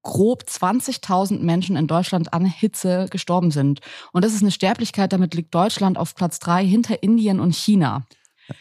grob 0.01 0.43
20.000 0.43 1.39
Menschen 1.39 1.75
in 1.75 1.87
Deutschland 1.87 2.33
an 2.33 2.45
Hitze 2.45 3.07
gestorben 3.09 3.51
sind. 3.51 3.81
Und 4.11 4.23
das 4.23 4.33
ist 4.33 4.41
eine 4.41 4.51
Sterblichkeit, 4.51 5.11
damit 5.11 5.33
liegt 5.33 5.53
Deutschland 5.53 5.97
auf 5.97 6.15
Platz 6.15 6.39
drei 6.39 6.65
hinter 6.65 7.03
Indien 7.03 7.39
und 7.39 7.55
China. 7.55 8.05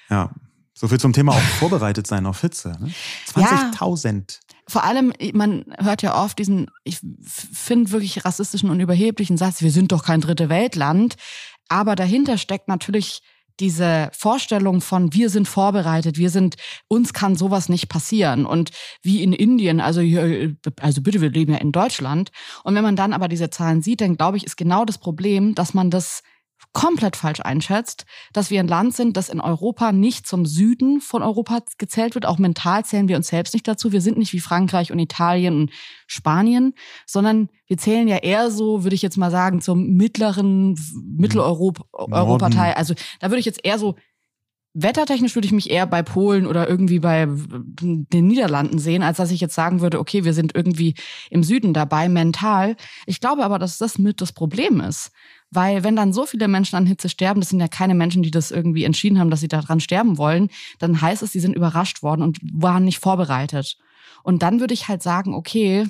Ja, 0.08 0.30
so 0.74 0.88
viel 0.88 0.98
zum 0.98 1.12
Thema 1.12 1.32
auch 1.32 1.40
vorbereitet 1.40 2.06
sein 2.06 2.26
auf 2.26 2.40
Hitze. 2.40 2.76
Ne? 2.80 2.92
20.000. 3.32 4.14
Ja, 4.16 4.54
vor 4.68 4.84
allem, 4.84 5.12
man 5.32 5.64
hört 5.78 6.02
ja 6.02 6.22
oft 6.22 6.38
diesen, 6.38 6.68
ich 6.82 6.98
finde 7.22 7.92
wirklich 7.92 8.24
rassistischen 8.24 8.70
und 8.70 8.80
überheblichen 8.80 9.36
Satz, 9.36 9.62
wir 9.62 9.70
sind 9.70 9.92
doch 9.92 10.04
kein 10.04 10.20
dritte 10.20 10.48
Weltland. 10.48 11.14
Aber 11.68 11.94
dahinter 11.94 12.38
steckt 12.38 12.68
natürlich 12.68 13.22
diese 13.60 14.10
Vorstellung 14.12 14.80
von 14.80 15.12
wir 15.12 15.30
sind 15.30 15.46
vorbereitet, 15.46 16.18
wir 16.18 16.30
sind 16.30 16.56
uns 16.88 17.12
kann 17.12 17.36
sowas 17.36 17.68
nicht 17.68 17.88
passieren 17.88 18.46
und 18.46 18.70
wie 19.02 19.22
in 19.22 19.32
Indien, 19.32 19.80
also 19.80 20.00
hier, 20.00 20.56
also 20.80 21.02
bitte 21.02 21.20
wir 21.20 21.30
leben 21.30 21.52
ja 21.52 21.58
in 21.58 21.70
Deutschland 21.70 22.30
und 22.64 22.74
wenn 22.74 22.82
man 22.82 22.96
dann 22.96 23.12
aber 23.12 23.28
diese 23.28 23.50
Zahlen 23.50 23.80
sieht, 23.80 24.00
dann 24.00 24.16
glaube 24.16 24.38
ich, 24.38 24.44
ist 24.44 24.56
genau 24.56 24.84
das 24.84 24.98
Problem, 24.98 25.54
dass 25.54 25.72
man 25.72 25.90
das 25.90 26.22
komplett 26.74 27.16
falsch 27.16 27.40
einschätzt, 27.40 28.04
dass 28.32 28.50
wir 28.50 28.60
ein 28.60 28.68
Land 28.68 28.94
sind, 28.94 29.16
das 29.16 29.30
in 29.30 29.40
Europa 29.40 29.92
nicht 29.92 30.26
zum 30.26 30.44
Süden 30.44 31.00
von 31.00 31.22
Europa 31.22 31.60
gezählt 31.78 32.14
wird. 32.14 32.26
Auch 32.26 32.38
mental 32.38 32.84
zählen 32.84 33.08
wir 33.08 33.16
uns 33.16 33.28
selbst 33.28 33.54
nicht 33.54 33.66
dazu. 33.66 33.92
Wir 33.92 34.02
sind 34.02 34.18
nicht 34.18 34.32
wie 34.34 34.40
Frankreich 34.40 34.92
und 34.92 34.98
Italien 34.98 35.54
und 35.54 35.70
Spanien, 36.06 36.74
sondern 37.06 37.48
wir 37.68 37.78
zählen 37.78 38.08
ja 38.08 38.16
eher 38.16 38.50
so, 38.50 38.82
würde 38.82 38.96
ich 38.96 39.02
jetzt 39.02 39.16
mal 39.16 39.30
sagen, 39.30 39.62
zum 39.62 39.94
mittleren 39.94 40.76
Mitteleuropa-Teil. 41.16 42.74
Also 42.74 42.94
da 43.20 43.30
würde 43.30 43.38
ich 43.38 43.46
jetzt 43.46 43.64
eher 43.64 43.78
so 43.78 43.94
Wettertechnisch 44.76 45.36
würde 45.36 45.46
ich 45.46 45.52
mich 45.52 45.70
eher 45.70 45.86
bei 45.86 46.02
Polen 46.02 46.46
oder 46.48 46.68
irgendwie 46.68 46.98
bei 46.98 47.28
den 47.28 48.26
Niederlanden 48.26 48.80
sehen, 48.80 49.04
als 49.04 49.18
dass 49.18 49.30
ich 49.30 49.40
jetzt 49.40 49.54
sagen 49.54 49.80
würde, 49.80 50.00
okay, 50.00 50.24
wir 50.24 50.34
sind 50.34 50.52
irgendwie 50.54 50.94
im 51.30 51.44
Süden 51.44 51.72
dabei, 51.72 52.08
mental. 52.08 52.76
Ich 53.06 53.20
glaube 53.20 53.44
aber, 53.44 53.60
dass 53.60 53.78
das 53.78 53.98
mit 53.98 54.20
das 54.20 54.32
Problem 54.32 54.80
ist. 54.80 55.12
Weil 55.52 55.84
wenn 55.84 55.94
dann 55.94 56.12
so 56.12 56.26
viele 56.26 56.48
Menschen 56.48 56.74
an 56.74 56.86
Hitze 56.86 57.08
sterben, 57.08 57.40
das 57.40 57.50
sind 57.50 57.60
ja 57.60 57.68
keine 57.68 57.94
Menschen, 57.94 58.24
die 58.24 58.32
das 58.32 58.50
irgendwie 58.50 58.82
entschieden 58.82 59.20
haben, 59.20 59.30
dass 59.30 59.38
sie 59.38 59.48
daran 59.48 59.78
sterben 59.78 60.18
wollen, 60.18 60.48
dann 60.80 61.00
heißt 61.00 61.22
es, 61.22 61.30
sie 61.30 61.40
sind 61.40 61.54
überrascht 61.54 62.02
worden 62.02 62.22
und 62.22 62.38
waren 62.52 62.84
nicht 62.84 62.98
vorbereitet. 62.98 63.78
Und 64.24 64.42
dann 64.42 64.58
würde 64.58 64.74
ich 64.74 64.88
halt 64.88 65.04
sagen, 65.04 65.34
okay, 65.34 65.86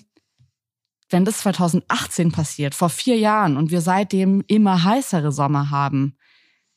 wenn 1.09 1.25
das 1.25 1.39
2018 1.39 2.33
passiert, 2.33 2.75
vor 2.75 2.91
vier 2.91 3.17
Jahren, 3.17 3.57
und 3.57 3.71
wir 3.71 3.81
seitdem 3.81 4.45
immer 4.47 4.85
heißere 4.85 5.33
Sommer 5.33 5.71
haben, 5.71 6.19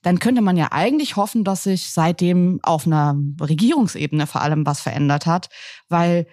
dann 0.08 0.20
könnte 0.20 0.42
man 0.42 0.56
ja 0.56 0.72
eigentlich 0.72 1.18
hoffen, 1.18 1.44
dass 1.44 1.64
sich 1.64 1.92
seitdem 1.92 2.62
auf 2.64 2.88
einer 2.88 3.20
Regierungsebene 3.42 4.26
vor 4.26 4.40
allem 4.40 4.66
was 4.66 4.80
verändert 4.80 5.26
hat, 5.26 5.50
weil, 5.90 6.28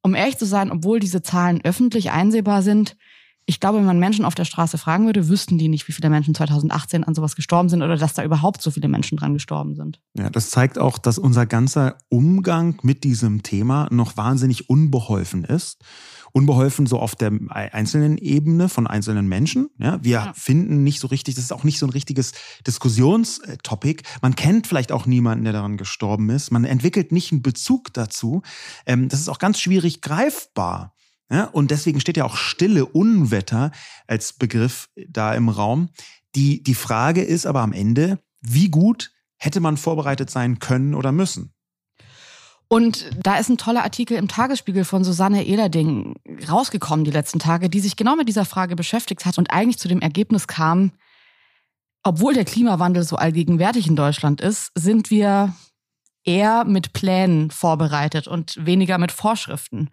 um 0.00 0.14
ehrlich 0.14 0.38
zu 0.38 0.46
sein, 0.46 0.72
obwohl 0.72 1.00
diese 1.00 1.20
Zahlen 1.20 1.60
öffentlich 1.62 2.12
einsehbar 2.12 2.62
sind, 2.62 2.96
ich 3.44 3.60
glaube, 3.60 3.76
wenn 3.76 3.84
man 3.84 3.98
Menschen 3.98 4.24
auf 4.24 4.34
der 4.34 4.46
Straße 4.46 4.78
fragen 4.78 5.04
würde, 5.04 5.28
wüssten 5.28 5.58
die 5.58 5.68
nicht, 5.68 5.86
wie 5.86 5.92
viele 5.92 6.08
Menschen 6.08 6.34
2018 6.34 7.04
an 7.04 7.14
sowas 7.14 7.36
gestorben 7.36 7.68
sind 7.68 7.82
oder 7.82 7.98
dass 7.98 8.14
da 8.14 8.24
überhaupt 8.24 8.62
so 8.62 8.70
viele 8.70 8.88
Menschen 8.88 9.18
dran 9.18 9.34
gestorben 9.34 9.74
sind. 9.74 10.00
Ja, 10.16 10.30
das 10.30 10.48
zeigt 10.48 10.78
auch, 10.78 10.96
dass 10.96 11.18
unser 11.18 11.44
ganzer 11.44 11.98
Umgang 12.08 12.78
mit 12.82 13.04
diesem 13.04 13.42
Thema 13.42 13.86
noch 13.90 14.16
wahnsinnig 14.16 14.70
unbeholfen 14.70 15.44
ist 15.44 15.84
unbeholfen 16.32 16.86
so 16.86 16.98
auf 16.98 17.14
der 17.14 17.32
einzelnen 17.48 18.18
Ebene 18.18 18.68
von 18.68 18.86
einzelnen 18.86 19.28
Menschen. 19.28 19.70
Ja, 19.78 20.02
wir 20.02 20.10
ja. 20.10 20.32
finden 20.34 20.82
nicht 20.84 21.00
so 21.00 21.08
richtig, 21.08 21.34
das 21.34 21.44
ist 21.44 21.52
auch 21.52 21.64
nicht 21.64 21.78
so 21.78 21.86
ein 21.86 21.90
richtiges 21.90 22.32
Diskussionstopic. 22.66 24.02
Man 24.22 24.36
kennt 24.36 24.66
vielleicht 24.66 24.92
auch 24.92 25.06
niemanden, 25.06 25.44
der 25.44 25.52
daran 25.52 25.76
gestorben 25.76 26.30
ist. 26.30 26.50
Man 26.50 26.64
entwickelt 26.64 27.12
nicht 27.12 27.32
einen 27.32 27.42
Bezug 27.42 27.92
dazu. 27.92 28.42
Ähm, 28.86 29.08
das 29.08 29.20
ist 29.20 29.28
auch 29.28 29.38
ganz 29.38 29.60
schwierig 29.60 30.00
greifbar. 30.00 30.94
Ja, 31.32 31.44
und 31.44 31.70
deswegen 31.70 32.00
steht 32.00 32.16
ja 32.16 32.24
auch 32.24 32.36
stille 32.36 32.84
Unwetter 32.86 33.70
als 34.08 34.32
Begriff 34.32 34.88
da 35.08 35.32
im 35.34 35.48
Raum. 35.48 35.90
Die, 36.34 36.62
die 36.62 36.74
Frage 36.74 37.22
ist 37.22 37.46
aber 37.46 37.60
am 37.60 37.72
Ende, 37.72 38.18
wie 38.40 38.68
gut 38.68 39.12
hätte 39.36 39.60
man 39.60 39.76
vorbereitet 39.76 40.28
sein 40.28 40.58
können 40.58 40.94
oder 40.94 41.12
müssen? 41.12 41.54
Und 42.72 43.10
da 43.20 43.36
ist 43.36 43.48
ein 43.48 43.58
toller 43.58 43.82
Artikel 43.82 44.16
im 44.16 44.28
Tagesspiegel 44.28 44.84
von 44.84 45.02
Susanne 45.02 45.44
Ehlerding 45.44 46.14
rausgekommen 46.48 47.04
die 47.04 47.10
letzten 47.10 47.40
Tage, 47.40 47.68
die 47.68 47.80
sich 47.80 47.96
genau 47.96 48.14
mit 48.14 48.28
dieser 48.28 48.44
Frage 48.44 48.76
beschäftigt 48.76 49.26
hat 49.26 49.38
und 49.38 49.50
eigentlich 49.50 49.78
zu 49.78 49.88
dem 49.88 50.00
Ergebnis 50.00 50.46
kam, 50.46 50.92
obwohl 52.04 52.32
der 52.32 52.44
Klimawandel 52.44 53.02
so 53.02 53.16
allgegenwärtig 53.16 53.88
in 53.88 53.96
Deutschland 53.96 54.40
ist, 54.40 54.70
sind 54.76 55.10
wir 55.10 55.52
eher 56.22 56.64
mit 56.64 56.92
Plänen 56.92 57.50
vorbereitet 57.50 58.28
und 58.28 58.64
weniger 58.64 58.98
mit 58.98 59.10
Vorschriften. 59.10 59.90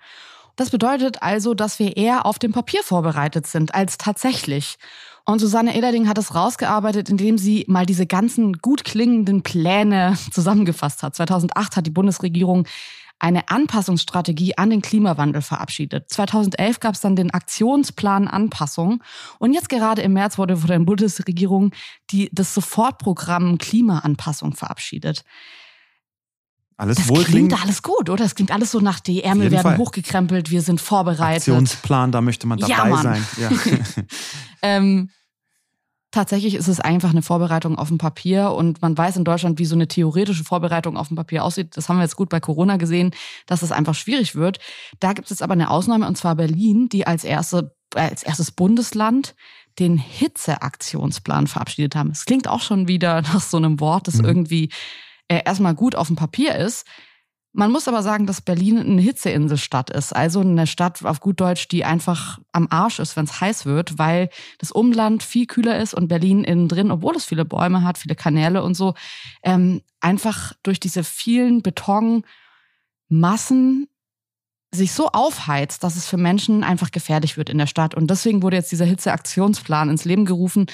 Das 0.55 0.69
bedeutet 0.69 1.23
also, 1.23 1.55
dass 1.55 1.79
wir 1.79 1.97
eher 1.97 2.27
auf 2.27 2.37
dem 2.37 2.51
Papier 2.51 2.83
vorbereitet 2.83 3.47
sind 3.47 3.73
als 3.73 3.97
tatsächlich. 3.97 4.77
Und 5.29 5.39
Susanne 5.39 5.75
Ehlerding 5.75 6.07
hat 6.07 6.17
es 6.17 6.33
rausgearbeitet, 6.33 7.09
indem 7.09 7.37
sie 7.37 7.65
mal 7.67 7.85
diese 7.85 8.07
ganzen 8.07 8.53
gut 8.53 8.85
klingenden 8.85 9.43
Pläne 9.43 10.17
zusammengefasst 10.31 11.03
hat. 11.03 11.15
2008 11.15 11.75
hat 11.75 11.85
die 11.85 11.91
Bundesregierung 11.91 12.65
eine 13.19 13.49
Anpassungsstrategie 13.49 14.57
an 14.57 14.69
den 14.69 14.81
Klimawandel 14.81 15.41
verabschiedet. 15.41 16.09
2011 16.09 16.79
gab 16.79 16.95
es 16.95 17.01
dann 17.01 17.17
den 17.17 17.31
Aktionsplan 17.31 18.29
Anpassung 18.29 19.03
und 19.39 19.51
jetzt 19.51 19.67
gerade 19.67 20.01
im 20.01 20.13
März 20.13 20.37
wurde 20.37 20.55
von 20.55 20.67
der 20.67 20.79
Bundesregierung 20.79 21.71
die, 22.11 22.29
das 22.31 22.53
Sofortprogramm 22.53 23.57
Klimaanpassung 23.57 24.53
verabschiedet. 24.53 25.25
Alles 26.77 26.97
das 26.97 27.25
klingt 27.25 27.59
alles 27.59 27.81
gut, 27.81 28.09
oder? 28.09 28.23
Das 28.23 28.35
klingt 28.35 28.51
alles 28.51 28.71
so 28.71 28.79
nach, 28.79 28.99
die 28.99 29.23
Ärmel 29.23 29.49
werden 29.49 29.63
Fall. 29.63 29.77
hochgekrempelt, 29.79 30.51
wir 30.51 30.61
sind 30.61 30.79
vorbereitet. 30.79 31.49
Aktionsplan, 31.49 32.11
da 32.11 32.21
möchte 32.21 32.45
man 32.45 32.59
dabei 32.59 32.89
ja, 32.89 32.97
sein. 33.01 33.27
Ja. 33.41 33.49
ähm, 34.61 35.09
tatsächlich 36.11 36.55
ist 36.55 36.67
es 36.67 36.79
einfach 36.79 37.09
eine 37.09 37.21
Vorbereitung 37.21 37.77
auf 37.77 37.89
dem 37.89 37.97
Papier 37.97 38.51
und 38.51 38.81
man 38.81 38.97
weiß 38.97 39.17
in 39.17 39.23
Deutschland, 39.23 39.59
wie 39.59 39.65
so 39.65 39.75
eine 39.75 39.87
theoretische 39.87 40.43
Vorbereitung 40.43 40.97
auf 40.97 41.09
dem 41.09 41.17
Papier 41.17 41.43
aussieht. 41.43 41.75
Das 41.75 41.89
haben 41.89 41.97
wir 41.97 42.03
jetzt 42.03 42.15
gut 42.15 42.29
bei 42.29 42.39
Corona 42.39 42.77
gesehen, 42.77 43.11
dass 43.45 43.61
es 43.61 43.71
einfach 43.71 43.95
schwierig 43.95 44.35
wird. 44.35 44.59
Da 44.99 45.13
gibt 45.13 45.29
es 45.31 45.41
aber 45.41 45.53
eine 45.53 45.69
Ausnahme 45.69 46.07
und 46.07 46.17
zwar 46.17 46.35
Berlin, 46.35 46.89
die 46.89 47.05
als, 47.05 47.23
erste, 47.23 47.75
als 47.93 48.23
erstes 48.23 48.51
Bundesland 48.51 49.35
den 49.79 49.97
Hitzeaktionsplan 49.97 51.47
verabschiedet 51.47 51.95
haben. 51.95 52.11
Es 52.11 52.25
klingt 52.25 52.47
auch 52.47 52.61
schon 52.61 52.87
wieder 52.87 53.21
nach 53.33 53.41
so 53.41 53.57
einem 53.57 53.79
Wort, 53.79 54.07
das 54.07 54.15
mhm. 54.15 54.25
irgendwie 54.25 54.69
äh, 55.27 55.41
erstmal 55.45 55.75
gut 55.75 55.95
auf 55.95 56.07
dem 56.07 56.15
Papier 56.15 56.55
ist. 56.55 56.85
Man 57.57 57.71
muss 57.71 57.87
aber 57.87 58.03
sagen, 58.03 58.27
dass 58.27 58.41
Berlin 58.41 58.77
eine 58.77 59.01
Hitzeinselstadt 59.01 59.89
ist, 59.89 60.15
also 60.15 60.41
eine 60.41 60.67
Stadt 60.67 61.03
auf 61.03 61.19
gut 61.19 61.39
Deutsch, 61.39 61.67
die 61.67 61.83
einfach 61.83 62.37
am 62.51 62.67
Arsch 62.69 62.99
ist, 62.99 63.17
wenn 63.17 63.25
es 63.25 63.41
heiß 63.41 63.65
wird, 63.65 63.97
weil 63.97 64.29
das 64.59 64.71
Umland 64.71 65.23
viel 65.23 65.47
kühler 65.47 65.79
ist 65.79 65.95
und 65.95 66.07
Berlin 66.07 66.43
innen 66.43 66.67
drin, 66.67 66.91
obwohl 66.91 67.15
es 67.15 67.25
viele 67.25 67.45
Bäume 67.45 67.83
hat, 67.83 67.97
viele 67.97 68.13
Kanäle 68.13 68.61
und 68.61 68.75
so, 68.75 68.93
ähm, 69.41 69.81
einfach 70.01 70.53
durch 70.61 70.79
diese 70.79 71.03
vielen 71.03 71.63
Betonmassen 71.63 72.27
sich 74.71 74.91
so 74.91 75.07
aufheizt, 75.07 75.83
dass 75.83 75.95
es 75.95 76.05
für 76.05 76.17
Menschen 76.17 76.63
einfach 76.63 76.91
gefährlich 76.91 77.37
wird 77.37 77.49
in 77.49 77.57
der 77.57 77.65
Stadt. 77.65 77.95
Und 77.95 78.11
deswegen 78.11 78.43
wurde 78.43 78.57
jetzt 78.57 78.71
dieser 78.71 78.85
Hitzeaktionsplan 78.85 79.89
ins 79.89 80.05
Leben 80.05 80.25
gerufen, 80.25 80.67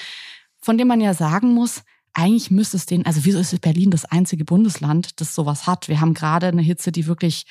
von 0.60 0.76
dem 0.76 0.88
man 0.88 1.00
ja 1.00 1.14
sagen 1.14 1.54
muss, 1.54 1.82
eigentlich 2.14 2.50
müsste 2.50 2.76
es 2.76 2.86
den, 2.86 3.04
also 3.06 3.24
wieso 3.24 3.38
ist 3.38 3.60
Berlin 3.60 3.90
das 3.90 4.04
einzige 4.04 4.44
Bundesland, 4.44 5.20
das 5.20 5.34
sowas 5.34 5.66
hat? 5.66 5.88
Wir 5.88 6.00
haben 6.00 6.14
gerade 6.14 6.46
eine 6.46 6.62
Hitze, 6.62 6.92
die 6.92 7.06
wirklich 7.06 7.44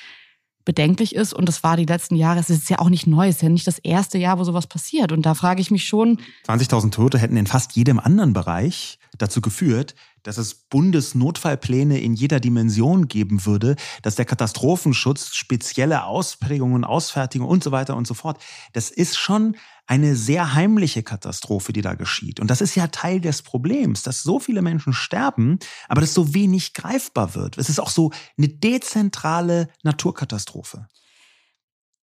bedenklich 0.64 1.14
ist 1.14 1.34
und 1.34 1.46
das 1.46 1.62
war 1.62 1.76
die 1.76 1.84
letzten 1.84 2.16
Jahre, 2.16 2.40
es 2.40 2.50
ist 2.50 2.70
ja 2.70 2.78
auch 2.78 2.88
nicht 2.88 3.06
neu, 3.06 3.28
es 3.28 3.36
ist 3.36 3.42
ja 3.42 3.48
nicht 3.50 3.66
das 3.66 3.78
erste 3.78 4.18
Jahr, 4.18 4.38
wo 4.38 4.44
sowas 4.44 4.66
passiert 4.66 5.12
und 5.12 5.26
da 5.26 5.34
frage 5.34 5.60
ich 5.60 5.70
mich 5.70 5.86
schon. 5.86 6.18
20.000 6.46 6.90
Tote 6.90 7.18
hätten 7.18 7.36
in 7.36 7.46
fast 7.46 7.76
jedem 7.76 8.00
anderen 8.00 8.32
Bereich 8.32 8.98
dazu 9.18 9.40
geführt, 9.40 9.94
dass 10.24 10.38
es 10.38 10.54
Bundesnotfallpläne 10.54 12.00
in 12.00 12.14
jeder 12.14 12.40
Dimension 12.40 13.06
geben 13.06 13.46
würde, 13.46 13.76
dass 14.02 14.16
der 14.16 14.24
Katastrophenschutz 14.24 15.34
spezielle 15.34 16.04
Ausprägungen, 16.04 16.84
Ausfertigungen 16.84 17.50
und 17.50 17.62
so 17.62 17.70
weiter 17.70 17.96
und 17.96 18.06
so 18.06 18.14
fort. 18.14 18.42
Das 18.72 18.90
ist 18.90 19.16
schon 19.16 19.56
eine 19.86 20.16
sehr 20.16 20.54
heimliche 20.54 21.02
Katastrophe, 21.02 21.72
die 21.72 21.82
da 21.82 21.94
geschieht. 21.94 22.40
Und 22.40 22.50
das 22.50 22.60
ist 22.60 22.74
ja 22.74 22.86
Teil 22.88 23.20
des 23.20 23.42
Problems, 23.42 24.02
dass 24.02 24.22
so 24.22 24.40
viele 24.40 24.62
Menschen 24.62 24.94
sterben, 24.94 25.58
aber 25.88 26.00
dass 26.00 26.14
so 26.14 26.34
wenig 26.34 26.72
greifbar 26.72 27.34
wird. 27.34 27.58
Es 27.58 27.68
ist 27.68 27.78
auch 27.78 27.90
so 27.90 28.10
eine 28.38 28.48
dezentrale 28.48 29.68
Naturkatastrophe. 29.82 30.88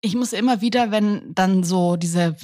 Ich 0.02 0.16
muss 0.16 0.32
immer 0.32 0.62
wieder, 0.62 0.92
wenn 0.92 1.34
dann 1.36 1.64
so 1.64 1.98
diese, 1.98 2.38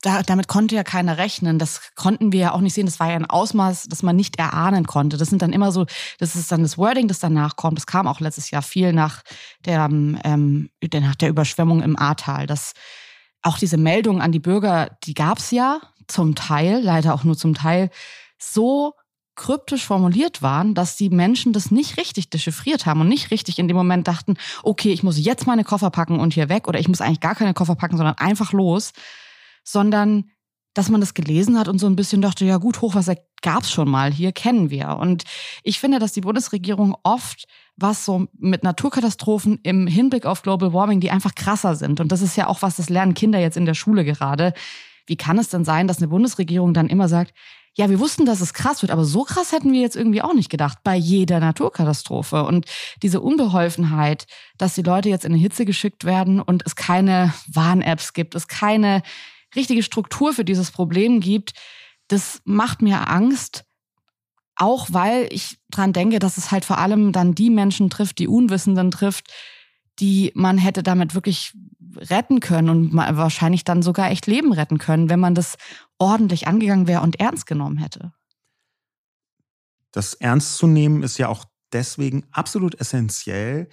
da, 0.00 0.22
damit 0.22 0.46
konnte 0.46 0.76
ja 0.76 0.84
keiner 0.84 1.18
rechnen. 1.18 1.58
Das 1.58 1.92
konnten 1.96 2.30
wir 2.30 2.40
ja 2.40 2.52
auch 2.52 2.60
nicht 2.60 2.74
sehen. 2.74 2.86
Das 2.86 3.00
war 3.00 3.08
ja 3.08 3.16
ein 3.16 3.28
Ausmaß, 3.28 3.88
das 3.88 4.04
man 4.04 4.14
nicht 4.14 4.38
erahnen 4.38 4.86
konnte. 4.86 5.16
Das 5.16 5.28
sind 5.28 5.42
dann 5.42 5.52
immer 5.52 5.72
so, 5.72 5.86
das 6.18 6.36
ist 6.36 6.52
dann 6.52 6.62
das 6.62 6.78
Wording, 6.78 7.08
das 7.08 7.18
danach 7.18 7.56
kommt. 7.56 7.78
Das 7.78 7.86
kam 7.86 8.06
auch 8.06 8.20
letztes 8.20 8.52
Jahr 8.52 8.62
viel 8.62 8.92
nach 8.92 9.22
der, 9.64 9.88
ähm, 9.90 10.70
nach 10.92 11.16
der 11.16 11.30
Überschwemmung 11.30 11.82
im 11.82 11.98
Ahrtal. 11.98 12.46
Das 12.46 12.74
auch 13.42 13.58
diese 13.58 13.76
Meldungen 13.76 14.22
an 14.22 14.32
die 14.32 14.38
Bürger, 14.38 14.96
die 15.04 15.14
gab's 15.14 15.50
ja 15.50 15.80
zum 16.06 16.34
Teil, 16.34 16.80
leider 16.80 17.14
auch 17.14 17.24
nur 17.24 17.36
zum 17.36 17.54
Teil, 17.54 17.90
so 18.38 18.94
kryptisch 19.40 19.86
formuliert 19.86 20.42
waren, 20.42 20.74
dass 20.74 20.96
die 20.96 21.08
Menschen 21.08 21.54
das 21.54 21.70
nicht 21.70 21.96
richtig 21.96 22.28
dechiffriert 22.28 22.84
haben 22.84 23.00
und 23.00 23.08
nicht 23.08 23.30
richtig 23.30 23.58
in 23.58 23.68
dem 23.68 23.76
Moment 23.76 24.06
dachten, 24.06 24.34
okay, 24.62 24.92
ich 24.92 25.02
muss 25.02 25.18
jetzt 25.18 25.46
meine 25.46 25.64
Koffer 25.64 25.88
packen 25.88 26.20
und 26.20 26.34
hier 26.34 26.50
weg 26.50 26.68
oder 26.68 26.78
ich 26.78 26.88
muss 26.88 27.00
eigentlich 27.00 27.20
gar 27.20 27.34
keine 27.34 27.54
Koffer 27.54 27.74
packen, 27.74 27.96
sondern 27.96 28.18
einfach 28.18 28.52
los, 28.52 28.92
sondern 29.64 30.30
dass 30.74 30.90
man 30.90 31.00
das 31.00 31.14
gelesen 31.14 31.58
hat 31.58 31.68
und 31.68 31.78
so 31.78 31.86
ein 31.86 31.96
bisschen 31.96 32.20
dachte, 32.20 32.44
ja 32.44 32.58
gut, 32.58 32.82
Hochwasser 32.82 33.16
gab's 33.40 33.70
schon 33.70 33.88
mal, 33.88 34.12
hier 34.12 34.32
kennen 34.32 34.68
wir. 34.68 34.98
Und 34.98 35.24
ich 35.62 35.80
finde, 35.80 35.98
dass 35.98 36.12
die 36.12 36.20
Bundesregierung 36.20 36.94
oft 37.02 37.46
was 37.76 38.04
so 38.04 38.26
mit 38.38 38.62
Naturkatastrophen 38.62 39.58
im 39.62 39.86
Hinblick 39.86 40.26
auf 40.26 40.42
Global 40.42 40.74
Warming, 40.74 41.00
die 41.00 41.10
einfach 41.10 41.34
krasser 41.34 41.76
sind. 41.76 41.98
Und 41.98 42.12
das 42.12 42.20
ist 42.20 42.36
ja 42.36 42.46
auch 42.46 42.60
was, 42.60 42.76
das 42.76 42.90
lernen 42.90 43.14
Kinder 43.14 43.38
jetzt 43.38 43.56
in 43.56 43.64
der 43.64 43.72
Schule 43.72 44.04
gerade. 44.04 44.52
Wie 45.06 45.16
kann 45.16 45.38
es 45.38 45.48
denn 45.48 45.64
sein, 45.64 45.88
dass 45.88 45.96
eine 45.96 46.08
Bundesregierung 46.08 46.74
dann 46.74 46.88
immer 46.88 47.08
sagt, 47.08 47.32
ja, 47.80 47.88
wir 47.88 47.98
wussten, 47.98 48.26
dass 48.26 48.42
es 48.42 48.52
krass 48.52 48.82
wird, 48.82 48.92
aber 48.92 49.06
so 49.06 49.24
krass 49.24 49.52
hätten 49.52 49.72
wir 49.72 49.80
jetzt 49.80 49.96
irgendwie 49.96 50.20
auch 50.20 50.34
nicht 50.34 50.50
gedacht 50.50 50.80
bei 50.84 50.94
jeder 50.94 51.40
Naturkatastrophe. 51.40 52.44
Und 52.44 52.66
diese 53.02 53.22
Unbeholfenheit, 53.22 54.26
dass 54.58 54.74
die 54.74 54.82
Leute 54.82 55.08
jetzt 55.08 55.24
in 55.24 55.32
eine 55.32 55.40
Hitze 55.40 55.64
geschickt 55.64 56.04
werden 56.04 56.42
und 56.42 56.62
es 56.66 56.76
keine 56.76 57.32
Warn-Apps 57.50 58.12
gibt, 58.12 58.34
es 58.34 58.48
keine 58.48 59.00
richtige 59.56 59.82
Struktur 59.82 60.34
für 60.34 60.44
dieses 60.44 60.70
Problem 60.70 61.20
gibt, 61.20 61.54
das 62.08 62.42
macht 62.44 62.82
mir 62.82 63.08
Angst, 63.08 63.64
auch 64.56 64.88
weil 64.90 65.28
ich 65.30 65.56
dran 65.70 65.94
denke, 65.94 66.18
dass 66.18 66.36
es 66.36 66.50
halt 66.50 66.66
vor 66.66 66.76
allem 66.76 67.12
dann 67.12 67.34
die 67.34 67.48
Menschen 67.48 67.88
trifft, 67.88 68.18
die 68.18 68.28
Unwissenden 68.28 68.90
trifft, 68.90 69.32
die 70.00 70.32
man 70.34 70.58
hätte 70.58 70.82
damit 70.82 71.14
wirklich 71.14 71.54
retten 71.96 72.40
können 72.40 72.68
und 72.68 72.94
wahrscheinlich 72.94 73.64
dann 73.64 73.80
sogar 73.80 74.10
echt 74.10 74.26
Leben 74.26 74.52
retten 74.52 74.76
können, 74.76 75.08
wenn 75.08 75.18
man 75.18 75.34
das 75.34 75.56
ordentlich 76.00 76.48
angegangen 76.48 76.88
wäre 76.88 77.02
und 77.02 77.20
ernst 77.20 77.46
genommen 77.46 77.76
hätte. 77.78 78.12
Das 79.92 80.14
ernst 80.14 80.56
zu 80.56 80.66
nehmen 80.66 81.02
ist 81.02 81.18
ja 81.18 81.28
auch 81.28 81.44
deswegen 81.72 82.24
absolut 82.32 82.80
essentiell, 82.80 83.68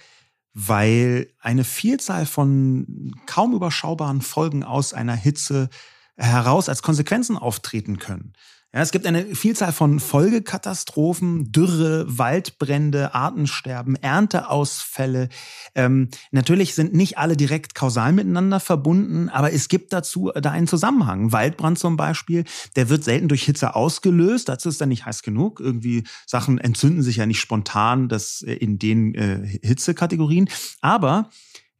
weil 0.52 1.32
eine 1.40 1.64
Vielzahl 1.64 2.26
von 2.26 3.14
kaum 3.26 3.54
überschaubaren 3.54 4.22
Folgen 4.22 4.62
aus 4.64 4.92
einer 4.92 5.14
Hitze 5.14 5.68
heraus 6.16 6.68
als 6.68 6.82
Konsequenzen 6.82 7.36
auftreten 7.36 7.98
können. 7.98 8.32
Ja, 8.74 8.82
es 8.82 8.90
gibt 8.90 9.06
eine 9.06 9.34
Vielzahl 9.34 9.72
von 9.72 9.98
Folgekatastrophen, 9.98 11.50
Dürre, 11.50 12.04
Waldbrände, 12.06 13.14
Artensterben, 13.14 13.96
Ernteausfälle. 13.96 15.30
Ähm, 15.74 16.10
natürlich 16.32 16.74
sind 16.74 16.92
nicht 16.92 17.16
alle 17.16 17.34
direkt 17.34 17.74
kausal 17.74 18.12
miteinander 18.12 18.60
verbunden, 18.60 19.30
aber 19.30 19.54
es 19.54 19.68
gibt 19.68 19.94
dazu 19.94 20.32
da 20.34 20.50
einen 20.50 20.66
Zusammenhang. 20.66 21.32
Waldbrand 21.32 21.78
zum 21.78 21.96
Beispiel, 21.96 22.44
der 22.76 22.90
wird 22.90 23.04
selten 23.04 23.28
durch 23.28 23.44
Hitze 23.44 23.74
ausgelöst. 23.74 24.50
Dazu 24.50 24.68
ist 24.68 24.82
er 24.82 24.86
nicht 24.86 25.06
heiß 25.06 25.22
genug. 25.22 25.60
Irgendwie 25.60 26.04
Sachen 26.26 26.58
entzünden 26.58 27.02
sich 27.02 27.16
ja 27.16 27.24
nicht 27.24 27.40
spontan 27.40 28.10
das 28.10 28.42
äh, 28.42 28.52
in 28.52 28.78
den 28.78 29.14
äh, 29.14 29.46
Hitzekategorien. 29.62 30.50
Aber 30.82 31.30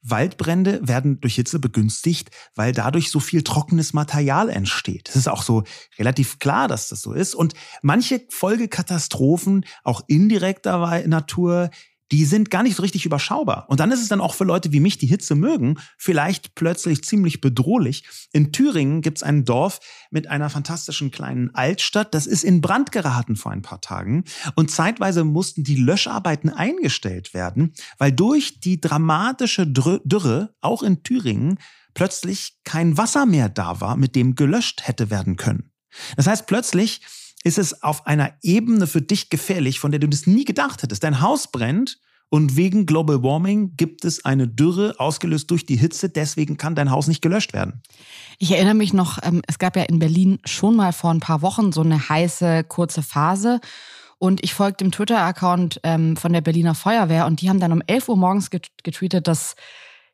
Waldbrände 0.02 0.80
werden 0.86 1.20
durch 1.20 1.34
Hitze 1.34 1.58
begünstigt, 1.58 2.30
weil 2.54 2.72
dadurch 2.72 3.10
so 3.10 3.20
viel 3.20 3.42
trockenes 3.42 3.92
Material 3.92 4.48
entsteht. 4.48 5.08
Es 5.08 5.16
ist 5.16 5.28
auch 5.28 5.42
so 5.42 5.64
relativ 5.98 6.38
klar, 6.38 6.68
dass 6.68 6.88
das 6.88 7.02
so 7.02 7.12
ist. 7.12 7.34
Und 7.34 7.54
manche 7.82 8.22
Folgekatastrophen, 8.30 9.64
auch 9.84 10.02
indirekter 10.06 11.06
Natur, 11.06 11.70
die 12.10 12.24
sind 12.24 12.50
gar 12.50 12.62
nicht 12.62 12.76
so 12.76 12.82
richtig 12.82 13.04
überschaubar. 13.04 13.66
Und 13.68 13.80
dann 13.80 13.92
ist 13.92 14.00
es 14.00 14.08
dann 14.08 14.20
auch 14.20 14.34
für 14.34 14.44
Leute 14.44 14.72
wie 14.72 14.80
mich, 14.80 14.98
die 14.98 15.06
Hitze 15.06 15.34
mögen, 15.34 15.78
vielleicht 15.98 16.54
plötzlich 16.54 17.04
ziemlich 17.04 17.40
bedrohlich. 17.40 18.04
In 18.32 18.52
Thüringen 18.52 19.02
gibt 19.02 19.18
es 19.18 19.22
ein 19.22 19.44
Dorf 19.44 19.80
mit 20.10 20.28
einer 20.28 20.50
fantastischen 20.50 21.10
kleinen 21.10 21.54
Altstadt. 21.54 22.14
Das 22.14 22.26
ist 22.26 22.44
in 22.44 22.60
Brand 22.60 22.92
geraten 22.92 23.36
vor 23.36 23.52
ein 23.52 23.62
paar 23.62 23.80
Tagen. 23.80 24.24
Und 24.54 24.70
zeitweise 24.70 25.24
mussten 25.24 25.64
die 25.64 25.76
Löscharbeiten 25.76 26.50
eingestellt 26.50 27.34
werden, 27.34 27.74
weil 27.98 28.12
durch 28.12 28.60
die 28.60 28.80
dramatische 28.80 29.66
Dürre, 29.66 30.54
auch 30.60 30.82
in 30.82 31.02
Thüringen, 31.02 31.58
plötzlich 31.94 32.58
kein 32.64 32.96
Wasser 32.96 33.26
mehr 33.26 33.48
da 33.48 33.80
war, 33.80 33.96
mit 33.96 34.14
dem 34.14 34.34
gelöscht 34.34 34.86
hätte 34.86 35.10
werden 35.10 35.36
können. 35.36 35.72
Das 36.16 36.26
heißt, 36.26 36.46
plötzlich 36.46 37.00
ist 37.44 37.58
es 37.58 37.82
auf 37.82 38.06
einer 38.06 38.32
Ebene 38.42 38.86
für 38.86 39.02
dich 39.02 39.30
gefährlich, 39.30 39.80
von 39.80 39.90
der 39.90 40.00
du 40.00 40.08
das 40.08 40.26
nie 40.26 40.44
gedacht 40.44 40.82
hättest. 40.82 41.04
Dein 41.04 41.20
Haus 41.20 41.50
brennt 41.50 41.98
und 42.30 42.56
wegen 42.56 42.84
Global 42.84 43.22
Warming 43.22 43.76
gibt 43.76 44.04
es 44.04 44.24
eine 44.24 44.46
Dürre 44.46 44.94
ausgelöst 44.98 45.50
durch 45.50 45.64
die 45.64 45.76
Hitze. 45.76 46.10
Deswegen 46.10 46.58
kann 46.58 46.74
dein 46.74 46.90
Haus 46.90 47.06
nicht 47.06 47.22
gelöscht 47.22 47.54
werden. 47.54 47.82
Ich 48.38 48.52
erinnere 48.52 48.74
mich 48.74 48.92
noch, 48.92 49.18
ähm, 49.22 49.42
es 49.46 49.58
gab 49.58 49.76
ja 49.76 49.84
in 49.84 49.98
Berlin 49.98 50.38
schon 50.44 50.76
mal 50.76 50.92
vor 50.92 51.10
ein 51.10 51.20
paar 51.20 51.40
Wochen 51.40 51.72
so 51.72 51.80
eine 51.80 52.08
heiße, 52.08 52.64
kurze 52.64 53.02
Phase. 53.02 53.60
Und 54.18 54.42
ich 54.42 54.52
folgte 54.52 54.84
dem 54.84 54.92
Twitter-Account 54.92 55.80
ähm, 55.84 56.16
von 56.16 56.32
der 56.32 56.40
Berliner 56.40 56.74
Feuerwehr 56.74 57.24
und 57.26 57.40
die 57.40 57.48
haben 57.48 57.60
dann 57.60 57.72
um 57.72 57.82
11 57.86 58.08
Uhr 58.08 58.16
morgens 58.16 58.50
getweetet, 58.50 59.28
dass 59.28 59.54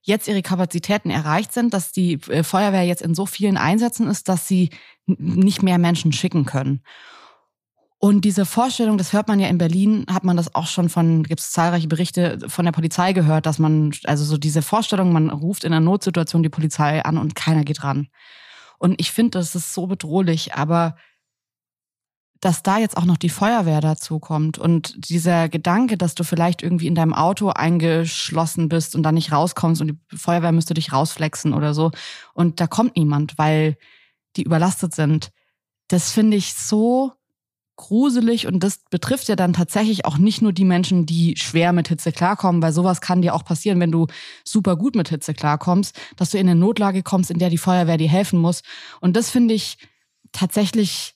jetzt 0.02 0.28
ihre 0.28 0.42
Kapazitäten 0.42 1.10
erreicht 1.10 1.52
sind, 1.52 1.72
dass 1.72 1.90
die 1.90 2.20
äh, 2.28 2.44
Feuerwehr 2.44 2.84
jetzt 2.84 3.02
in 3.02 3.14
so 3.14 3.26
vielen 3.26 3.56
Einsätzen 3.56 4.06
ist, 4.06 4.28
dass 4.28 4.46
sie 4.46 4.70
nicht 5.06 5.62
mehr 5.62 5.78
Menschen 5.78 6.12
schicken 6.12 6.44
können. 6.44 6.82
Und 8.04 8.26
diese 8.26 8.44
Vorstellung, 8.44 8.98
das 8.98 9.14
hört 9.14 9.28
man 9.28 9.40
ja 9.40 9.48
in 9.48 9.56
Berlin, 9.56 10.04
hat 10.10 10.24
man 10.24 10.36
das 10.36 10.54
auch 10.54 10.66
schon 10.66 10.90
von, 10.90 11.22
gibt 11.22 11.40
es 11.40 11.52
zahlreiche 11.52 11.88
Berichte 11.88 12.38
von 12.48 12.66
der 12.66 12.72
Polizei 12.72 13.14
gehört, 13.14 13.46
dass 13.46 13.58
man, 13.58 13.92
also 14.04 14.26
so 14.26 14.36
diese 14.36 14.60
Vorstellung, 14.60 15.10
man 15.10 15.30
ruft 15.30 15.64
in 15.64 15.72
einer 15.72 15.80
Notsituation 15.80 16.42
die 16.42 16.50
Polizei 16.50 17.02
an 17.02 17.16
und 17.16 17.34
keiner 17.34 17.64
geht 17.64 17.82
ran. 17.82 18.08
Und 18.76 19.00
ich 19.00 19.10
finde, 19.10 19.38
das 19.38 19.54
ist 19.54 19.72
so 19.72 19.86
bedrohlich, 19.86 20.52
aber 20.54 20.96
dass 22.40 22.62
da 22.62 22.76
jetzt 22.76 22.98
auch 22.98 23.06
noch 23.06 23.16
die 23.16 23.30
Feuerwehr 23.30 23.80
dazu 23.80 24.18
kommt 24.18 24.58
und 24.58 25.08
dieser 25.08 25.48
Gedanke, 25.48 25.96
dass 25.96 26.14
du 26.14 26.24
vielleicht 26.24 26.62
irgendwie 26.62 26.88
in 26.88 26.94
deinem 26.94 27.14
Auto 27.14 27.48
eingeschlossen 27.48 28.68
bist 28.68 28.94
und 28.94 29.02
da 29.02 29.12
nicht 29.12 29.32
rauskommst 29.32 29.80
und 29.80 29.88
die 29.88 30.16
Feuerwehr 30.18 30.52
müsste 30.52 30.74
dich 30.74 30.92
rausflexen 30.92 31.54
oder 31.54 31.72
so 31.72 31.90
und 32.34 32.60
da 32.60 32.66
kommt 32.66 32.96
niemand, 32.96 33.38
weil 33.38 33.78
die 34.36 34.42
überlastet 34.42 34.94
sind. 34.94 35.30
Das 35.88 36.10
finde 36.10 36.36
ich 36.36 36.52
so 36.52 37.14
gruselig 37.76 38.46
und 38.46 38.60
das 38.60 38.80
betrifft 38.90 39.28
ja 39.28 39.36
dann 39.36 39.52
tatsächlich 39.52 40.04
auch 40.04 40.18
nicht 40.18 40.42
nur 40.42 40.52
die 40.52 40.64
Menschen, 40.64 41.06
die 41.06 41.34
schwer 41.36 41.72
mit 41.72 41.88
Hitze 41.88 42.12
klarkommen, 42.12 42.62
weil 42.62 42.72
sowas 42.72 43.00
kann 43.00 43.22
dir 43.22 43.34
auch 43.34 43.44
passieren, 43.44 43.80
wenn 43.80 43.90
du 43.90 44.06
super 44.44 44.76
gut 44.76 44.94
mit 44.94 45.08
Hitze 45.08 45.34
klarkommst, 45.34 45.98
dass 46.16 46.30
du 46.30 46.38
in 46.38 46.48
eine 46.48 46.58
Notlage 46.58 47.02
kommst, 47.02 47.30
in 47.30 47.38
der 47.38 47.50
die 47.50 47.58
Feuerwehr 47.58 47.96
dir 47.96 48.08
helfen 48.08 48.38
muss. 48.38 48.62
Und 49.00 49.16
das 49.16 49.30
finde 49.30 49.54
ich 49.54 49.78
tatsächlich 50.32 51.14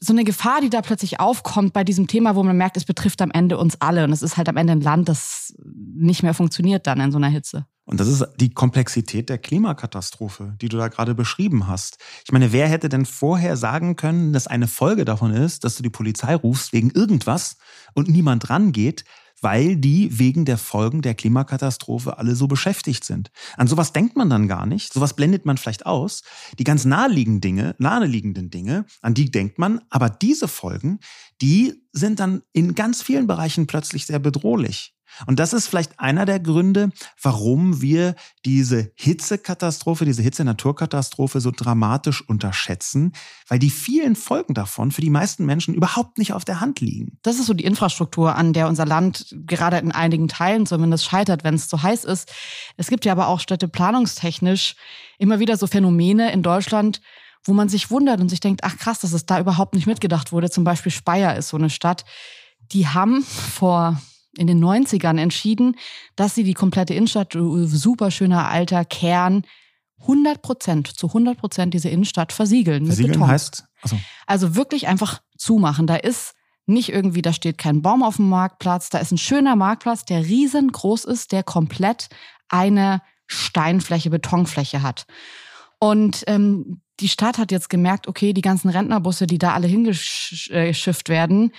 so 0.00 0.12
eine 0.12 0.24
Gefahr, 0.24 0.60
die 0.60 0.70
da 0.70 0.80
plötzlich 0.80 1.20
aufkommt 1.20 1.72
bei 1.72 1.84
diesem 1.84 2.06
Thema, 2.06 2.36
wo 2.36 2.42
man 2.42 2.56
merkt, 2.56 2.76
es 2.76 2.84
betrifft 2.84 3.20
am 3.22 3.30
Ende 3.30 3.58
uns 3.58 3.80
alle 3.80 4.04
und 4.04 4.12
es 4.12 4.22
ist 4.22 4.36
halt 4.36 4.48
am 4.48 4.56
Ende 4.56 4.72
ein 4.72 4.80
Land, 4.80 5.08
das 5.08 5.54
nicht 5.64 6.22
mehr 6.22 6.34
funktioniert 6.34 6.86
dann 6.86 7.00
in 7.00 7.10
so 7.10 7.18
einer 7.18 7.28
Hitze. 7.28 7.66
Und 7.84 8.00
das 8.00 8.08
ist 8.08 8.22
die 8.38 8.50
Komplexität 8.50 9.30
der 9.30 9.38
Klimakatastrophe, 9.38 10.54
die 10.60 10.68
du 10.68 10.76
da 10.76 10.88
gerade 10.88 11.14
beschrieben 11.14 11.68
hast. 11.68 11.96
Ich 12.24 12.32
meine, 12.32 12.52
wer 12.52 12.68
hätte 12.68 12.90
denn 12.90 13.06
vorher 13.06 13.56
sagen 13.56 13.96
können, 13.96 14.34
dass 14.34 14.46
eine 14.46 14.68
Folge 14.68 15.06
davon 15.06 15.32
ist, 15.32 15.64
dass 15.64 15.76
du 15.76 15.82
die 15.82 15.88
Polizei 15.88 16.34
rufst 16.34 16.74
wegen 16.74 16.90
irgendwas 16.90 17.56
und 17.94 18.08
niemand 18.08 18.50
rangeht, 18.50 19.04
weil 19.40 19.76
die 19.76 20.18
wegen 20.18 20.44
der 20.44 20.58
Folgen 20.58 21.02
der 21.02 21.14
Klimakatastrophe 21.14 22.18
alle 22.18 22.34
so 22.34 22.46
beschäftigt 22.46 23.04
sind. 23.04 23.30
An 23.56 23.66
sowas 23.66 23.92
denkt 23.92 24.16
man 24.16 24.30
dann 24.30 24.48
gar 24.48 24.66
nicht, 24.66 24.92
sowas 24.92 25.14
blendet 25.14 25.46
man 25.46 25.56
vielleicht 25.56 25.86
aus. 25.86 26.22
Die 26.58 26.64
ganz 26.64 26.84
naheliegenden 26.84 27.40
Dinge, 27.40 27.74
naheliegenden 27.78 28.50
Dinge, 28.50 28.86
an 29.02 29.14
die 29.14 29.30
denkt 29.30 29.58
man, 29.58 29.80
aber 29.90 30.10
diese 30.10 30.48
Folgen, 30.48 30.98
die 31.40 31.82
sind 31.92 32.20
dann 32.20 32.42
in 32.52 32.74
ganz 32.74 33.02
vielen 33.02 33.26
Bereichen 33.26 33.66
plötzlich 33.66 34.06
sehr 34.06 34.18
bedrohlich. 34.18 34.97
Und 35.26 35.38
das 35.38 35.52
ist 35.52 35.68
vielleicht 35.68 35.98
einer 35.98 36.26
der 36.26 36.40
Gründe, 36.40 36.90
warum 37.22 37.80
wir 37.80 38.14
diese 38.44 38.92
Hitzekatastrophe, 38.94 40.04
diese 40.04 40.22
Hitze-Naturkatastrophe 40.22 41.40
so 41.40 41.50
dramatisch 41.50 42.26
unterschätzen, 42.26 43.12
weil 43.48 43.58
die 43.58 43.70
vielen 43.70 44.16
Folgen 44.16 44.54
davon 44.54 44.90
für 44.90 45.00
die 45.00 45.10
meisten 45.10 45.44
Menschen 45.44 45.74
überhaupt 45.74 46.18
nicht 46.18 46.32
auf 46.32 46.44
der 46.44 46.60
Hand 46.60 46.80
liegen. 46.80 47.18
Das 47.22 47.38
ist 47.38 47.46
so 47.46 47.54
die 47.54 47.64
Infrastruktur, 47.64 48.36
an 48.36 48.52
der 48.52 48.68
unser 48.68 48.86
Land 48.86 49.34
gerade 49.46 49.78
in 49.78 49.92
einigen 49.92 50.28
Teilen 50.28 50.66
zumindest 50.66 51.04
scheitert, 51.04 51.44
wenn 51.44 51.54
es 51.54 51.68
zu 51.68 51.82
heiß 51.82 52.04
ist. 52.04 52.32
Es 52.76 52.88
gibt 52.88 53.04
ja 53.04 53.12
aber 53.12 53.28
auch 53.28 53.40
städteplanungstechnisch 53.40 54.76
immer 55.18 55.38
wieder 55.40 55.56
so 55.56 55.66
Phänomene 55.66 56.32
in 56.32 56.42
Deutschland, 56.42 57.00
wo 57.44 57.52
man 57.52 57.68
sich 57.68 57.90
wundert 57.90 58.20
und 58.20 58.28
sich 58.28 58.40
denkt, 58.40 58.62
ach 58.64 58.76
krass, 58.76 59.00
dass 59.00 59.12
es 59.12 59.26
da 59.26 59.40
überhaupt 59.40 59.74
nicht 59.74 59.86
mitgedacht 59.86 60.32
wurde. 60.32 60.50
Zum 60.50 60.64
Beispiel 60.64 60.92
Speyer 60.92 61.36
ist 61.36 61.48
so 61.48 61.56
eine 61.56 61.70
Stadt, 61.70 62.04
die 62.72 62.86
haben 62.86 63.22
vor 63.22 64.00
in 64.36 64.46
den 64.46 64.62
90ern 64.62 65.18
entschieden, 65.18 65.76
dass 66.16 66.34
sie 66.34 66.44
die 66.44 66.54
komplette 66.54 66.94
Innenstadt, 66.94 67.34
äh, 67.34 67.66
super 67.66 68.10
schöner 68.10 68.48
alter 68.48 68.84
Kern, 68.84 69.42
100 70.00 70.42
Prozent, 70.42 70.86
zu 70.86 71.08
100 71.08 71.38
Prozent 71.38 71.74
diese 71.74 71.88
Innenstadt 71.88 72.32
versiegeln. 72.32 72.86
Versiegeln 72.86 73.10
mit 73.10 73.18
Beton. 73.18 73.32
heißt? 73.32 73.64
Also. 73.82 73.98
also 74.26 74.54
wirklich 74.54 74.86
einfach 74.86 75.20
zumachen. 75.36 75.86
Da 75.86 75.96
ist 75.96 76.34
nicht 76.66 76.90
irgendwie, 76.90 77.22
da 77.22 77.32
steht 77.32 77.58
kein 77.58 77.82
Baum 77.82 78.02
auf 78.02 78.16
dem 78.16 78.28
Marktplatz, 78.28 78.90
da 78.90 78.98
ist 78.98 79.10
ein 79.10 79.18
schöner 79.18 79.56
Marktplatz, 79.56 80.04
der 80.04 80.24
riesengroß 80.24 81.04
ist, 81.04 81.32
der 81.32 81.42
komplett 81.42 82.08
eine 82.48 83.02
Steinfläche, 83.26 84.10
Betonfläche 84.10 84.82
hat. 84.82 85.06
Und 85.78 86.24
ähm, 86.26 86.82
die 87.00 87.08
Stadt 87.08 87.38
hat 87.38 87.52
jetzt 87.52 87.70
gemerkt, 87.70 88.08
okay, 88.08 88.32
die 88.32 88.42
ganzen 88.42 88.68
Rentnerbusse, 88.68 89.26
die 89.26 89.38
da 89.38 89.54
alle 89.54 89.68
hingeschifft 89.68 91.08
werden, 91.08 91.52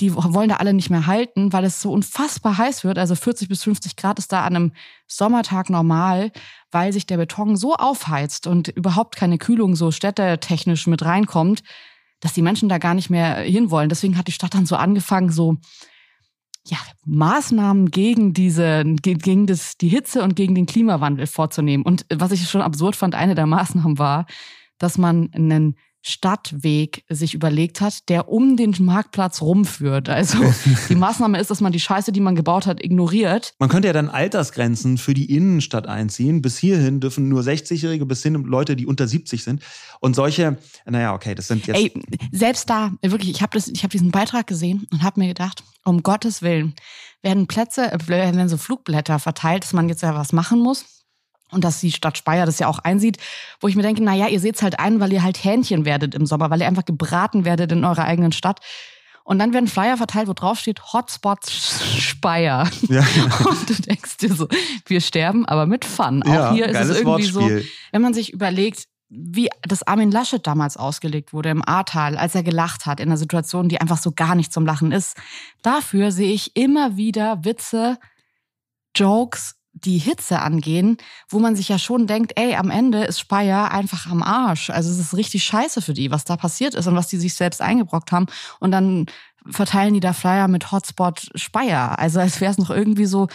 die 0.00 0.14
wollen 0.14 0.48
da 0.48 0.56
alle 0.56 0.74
nicht 0.74 0.90
mehr 0.90 1.06
halten, 1.06 1.52
weil 1.52 1.64
es 1.64 1.80
so 1.80 1.90
unfassbar 1.90 2.58
heiß 2.58 2.84
wird. 2.84 2.98
Also 2.98 3.14
40 3.14 3.48
bis 3.48 3.62
50 3.62 3.96
Grad 3.96 4.18
ist 4.18 4.32
da 4.32 4.44
an 4.44 4.56
einem 4.56 4.72
Sommertag 5.06 5.70
normal, 5.70 6.32
weil 6.70 6.92
sich 6.92 7.06
der 7.06 7.16
Beton 7.16 7.56
so 7.56 7.74
aufheizt 7.74 8.46
und 8.46 8.68
überhaupt 8.68 9.16
keine 9.16 9.38
Kühlung 9.38 9.74
so 9.74 9.90
städtetechnisch 9.90 10.86
mit 10.86 11.04
reinkommt, 11.04 11.62
dass 12.20 12.34
die 12.34 12.42
Menschen 12.42 12.68
da 12.68 12.78
gar 12.78 12.94
nicht 12.94 13.08
mehr 13.08 13.36
hinwollen. 13.36 13.88
Deswegen 13.88 14.18
hat 14.18 14.28
die 14.28 14.32
Stadt 14.32 14.54
dann 14.54 14.66
so 14.66 14.76
angefangen, 14.76 15.30
so 15.30 15.56
ja, 16.66 16.78
Maßnahmen 17.04 17.90
gegen 17.90 18.34
diese, 18.34 18.82
gegen 18.84 19.46
das, 19.46 19.76
die 19.78 19.88
Hitze 19.88 20.22
und 20.22 20.34
gegen 20.34 20.54
den 20.54 20.66
Klimawandel 20.66 21.26
vorzunehmen. 21.26 21.84
Und 21.86 22.04
was 22.12 22.32
ich 22.32 22.48
schon 22.48 22.60
absurd 22.60 22.96
fand, 22.96 23.14
eine 23.14 23.34
der 23.34 23.46
Maßnahmen 23.46 23.98
war, 23.98 24.26
dass 24.78 24.98
man 24.98 25.30
einen 25.32 25.76
Stadtweg 26.08 27.04
sich 27.08 27.34
überlegt 27.34 27.80
hat, 27.80 28.08
der 28.08 28.28
um 28.28 28.56
den 28.56 28.74
Marktplatz 28.78 29.42
rumführt. 29.42 30.08
Also 30.08 30.38
die 30.88 30.94
Maßnahme 30.94 31.40
ist, 31.40 31.50
dass 31.50 31.60
man 31.60 31.72
die 31.72 31.80
Scheiße, 31.80 32.12
die 32.12 32.20
man 32.20 32.36
gebaut 32.36 32.66
hat, 32.66 32.82
ignoriert. 32.82 33.54
Man 33.58 33.68
könnte 33.68 33.88
ja 33.88 33.92
dann 33.92 34.08
Altersgrenzen 34.08 34.98
für 34.98 35.14
die 35.14 35.34
Innenstadt 35.34 35.88
einziehen. 35.88 36.42
Bis 36.42 36.58
hierhin 36.58 37.00
dürfen 37.00 37.28
nur 37.28 37.42
60-Jährige, 37.42 38.06
bis 38.06 38.22
hin 38.22 38.34
Leute, 38.44 38.76
die 38.76 38.86
unter 38.86 39.08
70 39.08 39.42
sind. 39.42 39.62
Und 39.98 40.14
solche, 40.14 40.58
naja, 40.84 41.12
okay, 41.12 41.34
das 41.34 41.48
sind 41.48 41.66
jetzt. 41.66 41.76
Ey, 41.76 41.92
selbst 42.30 42.70
da, 42.70 42.92
wirklich, 43.02 43.30
ich 43.30 43.42
habe 43.42 43.58
hab 43.58 43.90
diesen 43.90 44.12
Beitrag 44.12 44.46
gesehen 44.46 44.86
und 44.92 45.02
habe 45.02 45.18
mir 45.18 45.28
gedacht, 45.28 45.64
um 45.84 46.04
Gottes 46.04 46.40
Willen, 46.40 46.74
werden 47.22 47.48
Plätze, 47.48 47.90
äh, 47.90 47.98
werden 48.06 48.48
so 48.48 48.58
Flugblätter 48.58 49.18
verteilt, 49.18 49.64
dass 49.64 49.72
man 49.72 49.88
jetzt 49.88 50.02
ja 50.02 50.14
was 50.14 50.32
machen 50.32 50.60
muss 50.60 50.95
und 51.50 51.64
dass 51.64 51.80
die 51.80 51.92
Stadt 51.92 52.18
Speyer 52.18 52.46
das 52.46 52.58
ja 52.58 52.68
auch 52.68 52.78
einsieht, 52.80 53.18
wo 53.60 53.68
ich 53.68 53.76
mir 53.76 53.82
denke, 53.82 54.02
na 54.02 54.14
ja, 54.14 54.28
ihr 54.28 54.40
seht's 54.40 54.62
halt 54.62 54.78
ein, 54.80 55.00
weil 55.00 55.12
ihr 55.12 55.22
halt 55.22 55.42
Hähnchen 55.42 55.84
werdet 55.84 56.14
im 56.14 56.26
Sommer, 56.26 56.50
weil 56.50 56.60
ihr 56.60 56.66
einfach 56.66 56.84
gebraten 56.84 57.44
werdet 57.44 57.72
in 57.72 57.84
eurer 57.84 58.04
eigenen 58.04 58.32
Stadt. 58.32 58.60
Und 59.24 59.40
dann 59.40 59.52
werden 59.52 59.66
Flyer 59.66 59.96
verteilt, 59.96 60.28
wo 60.28 60.34
drauf 60.34 60.60
steht 60.60 60.92
Hotspots 60.92 62.00
Speyer. 62.00 62.70
Ja. 62.88 63.04
Und 63.44 63.68
du 63.68 63.74
denkst 63.82 64.18
dir 64.18 64.32
so, 64.32 64.46
wir 64.86 65.00
sterben, 65.00 65.46
aber 65.46 65.66
mit 65.66 65.84
Fun. 65.84 66.22
Auch 66.22 66.32
ja, 66.32 66.52
hier 66.52 66.66
ist 66.66 66.78
es 66.78 66.98
irgendwie 66.98 67.34
Wortspiel. 67.34 67.62
so, 67.62 67.68
wenn 67.90 68.02
man 68.02 68.14
sich 68.14 68.32
überlegt, 68.32 68.86
wie 69.08 69.48
das 69.62 69.82
Armin 69.82 70.12
Laschet 70.12 70.46
damals 70.46 70.76
ausgelegt 70.76 71.32
wurde 71.32 71.50
im 71.50 71.66
Ahrtal, 71.66 72.16
als 72.16 72.36
er 72.36 72.44
gelacht 72.44 72.86
hat 72.86 73.00
in 73.00 73.08
einer 73.08 73.16
Situation, 73.16 73.68
die 73.68 73.80
einfach 73.80 73.98
so 73.98 74.12
gar 74.12 74.36
nicht 74.36 74.52
zum 74.52 74.64
Lachen 74.64 74.92
ist. 74.92 75.16
Dafür 75.62 76.12
sehe 76.12 76.32
ich 76.32 76.56
immer 76.56 76.96
wieder 76.96 77.44
Witze, 77.44 77.98
Jokes, 78.94 79.55
die 79.84 79.98
Hitze 79.98 80.40
angehen, 80.40 80.96
wo 81.28 81.38
man 81.38 81.54
sich 81.54 81.68
ja 81.68 81.78
schon 81.78 82.06
denkt, 82.06 82.32
ey, 82.36 82.54
am 82.54 82.70
Ende 82.70 83.04
ist 83.04 83.20
Speyer 83.20 83.70
einfach 83.70 84.10
am 84.10 84.22
Arsch. 84.22 84.70
Also 84.70 84.90
es 84.90 84.98
ist 84.98 85.14
richtig 85.14 85.44
scheiße 85.44 85.82
für 85.82 85.92
die, 85.92 86.10
was 86.10 86.24
da 86.24 86.36
passiert 86.36 86.74
ist 86.74 86.86
und 86.86 86.96
was 86.96 87.08
die 87.08 87.18
sich 87.18 87.34
selbst 87.34 87.60
eingebrockt 87.60 88.10
haben. 88.10 88.26
Und 88.58 88.70
dann 88.70 89.06
verteilen 89.50 89.94
die 89.94 90.00
da 90.00 90.12
Flyer 90.14 90.48
mit 90.48 90.72
Hotspot 90.72 91.30
Speyer. 91.34 91.98
Also 91.98 92.20
als 92.20 92.40
wäre 92.40 92.50
es 92.50 92.58
noch 92.58 92.70
irgendwie 92.70 93.04
so 93.04 93.28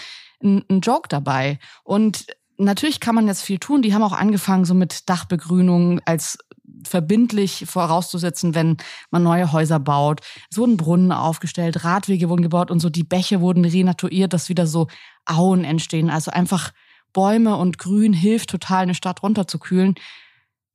ein, 0.43 0.63
ein 0.69 0.81
Joke 0.81 1.07
dabei. 1.09 1.59
Und 1.83 2.25
natürlich 2.57 2.99
kann 2.99 3.15
man 3.15 3.27
jetzt 3.27 3.43
viel 3.43 3.59
tun. 3.59 3.83
Die 3.83 3.93
haben 3.93 4.03
auch 4.03 4.13
angefangen, 4.13 4.65
so 4.65 4.73
mit 4.73 5.09
Dachbegrünung 5.09 6.01
als 6.05 6.39
verbindlich 6.87 7.65
vorauszusetzen, 7.67 8.55
wenn 8.55 8.77
man 9.09 9.23
neue 9.23 9.51
Häuser 9.51 9.79
baut. 9.79 10.21
Es 10.49 10.57
wurden 10.57 10.77
Brunnen 10.77 11.11
aufgestellt, 11.11 11.83
Radwege 11.83 12.29
wurden 12.29 12.41
gebaut 12.41 12.71
und 12.71 12.79
so 12.79 12.89
die 12.89 13.03
Bäche 13.03 13.41
wurden 13.41 13.65
renaturiert, 13.65 14.33
dass 14.33 14.49
wieder 14.49 14.67
so 14.67 14.87
Auen 15.25 15.63
entstehen. 15.63 16.09
Also 16.09 16.31
einfach 16.31 16.71
Bäume 17.13 17.55
und 17.57 17.77
Grün 17.77 18.13
hilft 18.13 18.49
total, 18.49 18.83
eine 18.83 18.95
Stadt 18.95 19.23
runterzukühlen. 19.23 19.95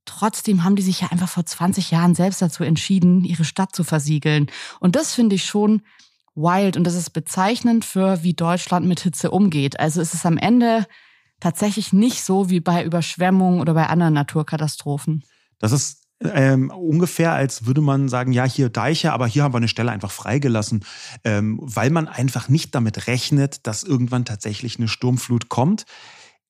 Trotzdem 0.05 0.63
haben 0.63 0.77
die 0.77 0.83
sich 0.83 1.01
ja 1.01 1.09
einfach 1.09 1.29
vor 1.29 1.45
20 1.45 1.91
Jahren 1.91 2.15
selbst 2.15 2.41
dazu 2.41 2.63
entschieden, 2.63 3.25
ihre 3.25 3.45
Stadt 3.45 3.75
zu 3.75 3.83
versiegeln. 3.83 4.47
Und 4.79 4.95
das 4.97 5.15
finde 5.15 5.35
ich 5.35 5.45
schon 5.45 5.83
wild 6.35 6.77
und 6.77 6.85
das 6.85 6.95
ist 6.95 7.11
bezeichnend 7.11 7.85
für, 7.85 8.23
wie 8.23 8.35
Deutschland 8.35 8.87
mit 8.87 9.01
Hitze 9.01 9.31
umgeht. 9.31 9.81
Also 9.81 10.01
es 10.01 10.15
ist 10.15 10.27
am 10.27 10.39
Ende 10.39 10.87
tatsächlich 11.41 11.93
nicht 11.93 12.23
so 12.23 12.51
wie 12.51 12.61
bei 12.61 12.85
Überschwemmungen 12.85 13.61
oder 13.61 13.75
bei 13.75 13.87
anderen 13.87 14.15
Naturkatastrophen. 14.15 15.25
Das 15.59 15.73
ist 15.73 16.07
ähm, 16.21 16.71
ungefähr, 16.71 17.33
als 17.33 17.67
würde 17.67 17.81
man 17.81 18.09
sagen, 18.09 18.33
ja, 18.33 18.45
hier 18.45 18.71
Deiche, 18.71 19.13
aber 19.13 19.27
hier 19.27 19.43
haben 19.43 19.53
wir 19.53 19.59
eine 19.59 19.69
Stelle 19.69 19.93
einfach 19.93 20.11
freigelassen, 20.11 20.85
ähm, 21.25 21.59
weil 21.61 21.91
man 21.91 22.09
einfach 22.09 22.49
nicht 22.49 22.75
damit 22.75 23.07
rechnet, 23.07 23.67
dass 23.67 23.83
irgendwann 23.83 24.25
tatsächlich 24.25 24.79
eine 24.79 24.89
Sturmflut 24.89 25.49
kommt. 25.49 25.85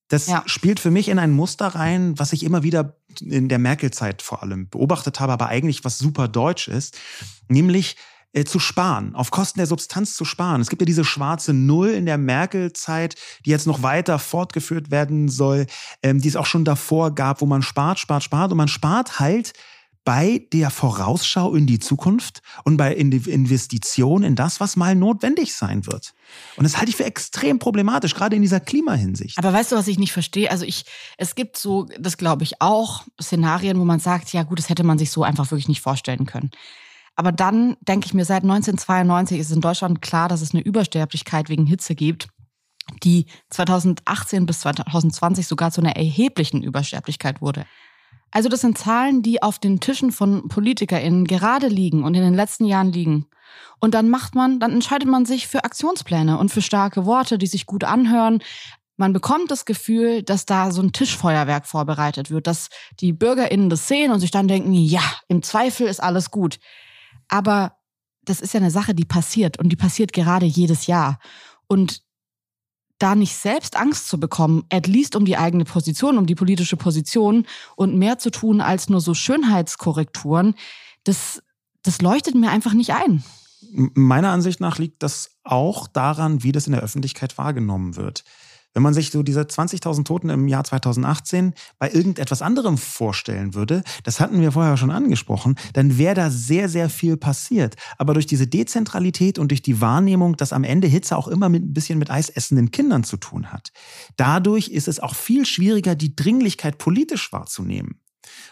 Das 0.08 0.28
ja. 0.28 0.44
spielt 0.46 0.78
für 0.78 0.92
mich 0.92 1.08
in 1.08 1.18
ein 1.18 1.32
Muster 1.32 1.66
rein, 1.66 2.16
was 2.16 2.32
ich 2.32 2.44
immer 2.44 2.62
wieder 2.62 2.96
in 3.20 3.48
der 3.48 3.58
Merkel-Zeit 3.58 4.22
vor 4.22 4.42
allem 4.42 4.68
beobachtet 4.68 5.18
habe, 5.18 5.32
aber 5.32 5.48
eigentlich 5.48 5.84
was 5.84 5.98
super 5.98 6.28
deutsch 6.28 6.68
ist, 6.68 6.96
nämlich 7.48 7.96
äh, 8.36 8.44
zu 8.44 8.58
sparen, 8.58 9.14
auf 9.14 9.30
Kosten 9.30 9.58
der 9.58 9.66
Substanz 9.66 10.14
zu 10.14 10.26
sparen. 10.26 10.60
Es 10.60 10.68
gibt 10.68 10.82
ja 10.82 10.86
diese 10.86 11.04
schwarze 11.04 11.54
Null 11.54 11.88
in 11.88 12.04
der 12.04 12.18
Merkel-Zeit, 12.18 13.14
die 13.46 13.50
jetzt 13.50 13.66
noch 13.66 13.82
weiter 13.82 14.18
fortgeführt 14.18 14.90
werden 14.90 15.28
soll, 15.28 15.66
ähm, 16.02 16.20
die 16.20 16.28
es 16.28 16.36
auch 16.36 16.44
schon 16.44 16.64
davor 16.64 17.14
gab, 17.14 17.40
wo 17.40 17.46
man 17.46 17.62
spart, 17.62 17.98
spart, 17.98 18.22
spart 18.22 18.52
und 18.52 18.58
man 18.58 18.68
spart 18.68 19.18
halt 19.20 19.54
bei 20.04 20.46
der 20.52 20.70
Vorausschau 20.70 21.54
in 21.54 21.66
die 21.66 21.78
Zukunft 21.78 22.42
und 22.62 22.76
bei 22.76 22.94
Investitionen 22.94 24.22
in 24.22 24.34
das, 24.36 24.60
was 24.60 24.76
mal 24.76 24.94
notwendig 24.94 25.54
sein 25.54 25.86
wird. 25.86 26.12
Und 26.56 26.64
das 26.64 26.76
halte 26.76 26.90
ich 26.90 26.96
für 26.96 27.06
extrem 27.06 27.58
problematisch, 27.58 28.14
gerade 28.14 28.36
in 28.36 28.42
dieser 28.42 28.60
Klimahinsicht. 28.60 29.36
Aber 29.38 29.52
weißt 29.52 29.72
du, 29.72 29.76
was 29.76 29.88
ich 29.88 29.98
nicht 29.98 30.12
verstehe? 30.12 30.50
Also 30.50 30.64
ich, 30.64 30.84
es 31.16 31.34
gibt 31.34 31.56
so, 31.56 31.88
das 31.98 32.18
glaube 32.18 32.44
ich 32.44 32.60
auch, 32.60 33.04
Szenarien, 33.20 33.80
wo 33.80 33.84
man 33.84 33.98
sagt, 33.98 34.32
ja 34.32 34.44
gut, 34.44 34.58
das 34.58 34.68
hätte 34.68 34.84
man 34.84 34.98
sich 34.98 35.10
so 35.10 35.24
einfach 35.24 35.50
wirklich 35.50 35.68
nicht 35.68 35.80
vorstellen 35.80 36.26
können. 36.26 36.50
Aber 37.16 37.32
dann 37.32 37.76
denke 37.80 38.06
ich 38.06 38.14
mir, 38.14 38.24
seit 38.24 38.42
1992 38.42 39.40
ist 39.40 39.50
in 39.50 39.62
Deutschland 39.62 40.02
klar, 40.02 40.28
dass 40.28 40.42
es 40.42 40.52
eine 40.52 40.62
Übersterblichkeit 40.62 41.48
wegen 41.48 41.66
Hitze 41.66 41.94
gibt, 41.94 42.28
die 43.02 43.26
2018 43.50 44.46
bis 44.46 44.60
2020 44.60 45.46
sogar 45.46 45.70
zu 45.72 45.80
einer 45.80 45.96
erheblichen 45.96 46.62
Übersterblichkeit 46.62 47.40
wurde. 47.40 47.64
Also 48.30 48.50
das 48.50 48.60
sind 48.60 48.76
Zahlen, 48.76 49.22
die 49.22 49.42
auf 49.42 49.58
den 49.58 49.80
Tischen 49.80 50.12
von 50.12 50.48
PolitikerInnen 50.48 51.24
gerade 51.24 51.68
liegen 51.68 52.04
und 52.04 52.14
in 52.14 52.22
den 52.22 52.34
letzten 52.34 52.66
Jahren 52.66 52.92
liegen. 52.92 53.26
Und 53.80 53.94
dann 53.94 54.10
macht 54.10 54.34
man, 54.34 54.60
dann 54.60 54.72
entscheidet 54.72 55.08
man 55.08 55.24
sich 55.24 55.46
für 55.46 55.64
Aktionspläne 55.64 56.38
und 56.38 56.50
für 56.50 56.60
starke 56.60 57.06
Worte, 57.06 57.38
die 57.38 57.46
sich 57.46 57.64
gut 57.64 57.84
anhören. 57.84 58.42
Man 58.98 59.12
bekommt 59.12 59.50
das 59.50 59.64
Gefühl, 59.64 60.22
dass 60.22 60.44
da 60.44 60.70
so 60.70 60.82
ein 60.82 60.92
Tischfeuerwerk 60.92 61.66
vorbereitet 61.66 62.30
wird, 62.30 62.46
dass 62.46 62.68
die 63.00 63.12
BürgerInnen 63.12 63.70
das 63.70 63.88
sehen 63.88 64.12
und 64.12 64.20
sich 64.20 64.30
dann 64.30 64.48
denken, 64.48 64.72
ja, 64.72 65.02
im 65.28 65.42
Zweifel 65.42 65.86
ist 65.86 66.02
alles 66.02 66.30
gut. 66.30 66.58
Aber 67.28 67.76
das 68.24 68.40
ist 68.40 68.54
ja 68.54 68.60
eine 68.60 68.70
Sache, 68.70 68.94
die 68.94 69.04
passiert 69.04 69.58
und 69.58 69.70
die 69.70 69.76
passiert 69.76 70.12
gerade 70.12 70.46
jedes 70.46 70.86
Jahr. 70.86 71.18
Und 71.68 72.02
da 72.98 73.14
nicht 73.14 73.34
selbst 73.36 73.76
Angst 73.76 74.08
zu 74.08 74.18
bekommen, 74.18 74.64
at 74.70 74.86
least 74.86 75.16
um 75.16 75.24
die 75.24 75.36
eigene 75.36 75.64
Position, 75.64 76.18
um 76.18 76.26
die 76.26 76.34
politische 76.34 76.76
Position 76.76 77.46
und 77.76 77.96
mehr 77.96 78.18
zu 78.18 78.30
tun 78.30 78.60
als 78.60 78.88
nur 78.88 79.00
so 79.00 79.14
Schönheitskorrekturen, 79.14 80.54
das, 81.04 81.42
das 81.82 82.00
leuchtet 82.00 82.34
mir 82.34 82.50
einfach 82.50 82.72
nicht 82.72 82.94
ein. 82.94 83.22
Meiner 83.70 84.30
Ansicht 84.30 84.60
nach 84.60 84.78
liegt 84.78 85.02
das 85.02 85.38
auch 85.44 85.88
daran, 85.88 86.42
wie 86.42 86.52
das 86.52 86.66
in 86.66 86.72
der 86.72 86.82
Öffentlichkeit 86.82 87.36
wahrgenommen 87.36 87.96
wird. 87.96 88.24
Wenn 88.76 88.82
man 88.82 88.92
sich 88.92 89.10
so 89.10 89.22
diese 89.22 89.40
20.000 89.40 90.04
Toten 90.04 90.28
im 90.28 90.48
Jahr 90.48 90.62
2018 90.62 91.54
bei 91.78 91.90
irgendetwas 91.90 92.42
anderem 92.42 92.76
vorstellen 92.76 93.54
würde, 93.54 93.82
das 94.04 94.20
hatten 94.20 94.42
wir 94.42 94.52
vorher 94.52 94.76
schon 94.76 94.90
angesprochen, 94.90 95.54
dann 95.72 95.96
wäre 95.96 96.14
da 96.14 96.28
sehr, 96.30 96.68
sehr 96.68 96.90
viel 96.90 97.16
passiert. 97.16 97.76
Aber 97.96 98.12
durch 98.12 98.26
diese 98.26 98.46
Dezentralität 98.46 99.38
und 99.38 99.50
durch 99.50 99.62
die 99.62 99.80
Wahrnehmung, 99.80 100.36
dass 100.36 100.52
am 100.52 100.62
Ende 100.62 100.88
Hitze 100.88 101.16
auch 101.16 101.26
immer 101.26 101.48
mit 101.48 101.62
ein 101.62 101.72
bisschen 101.72 101.98
mit 101.98 102.10
eisessenden 102.10 102.70
Kindern 102.70 103.02
zu 103.02 103.16
tun 103.16 103.50
hat, 103.50 103.72
dadurch 104.18 104.68
ist 104.68 104.88
es 104.88 105.00
auch 105.00 105.14
viel 105.14 105.46
schwieriger, 105.46 105.94
die 105.94 106.14
Dringlichkeit 106.14 106.76
politisch 106.76 107.32
wahrzunehmen. 107.32 108.02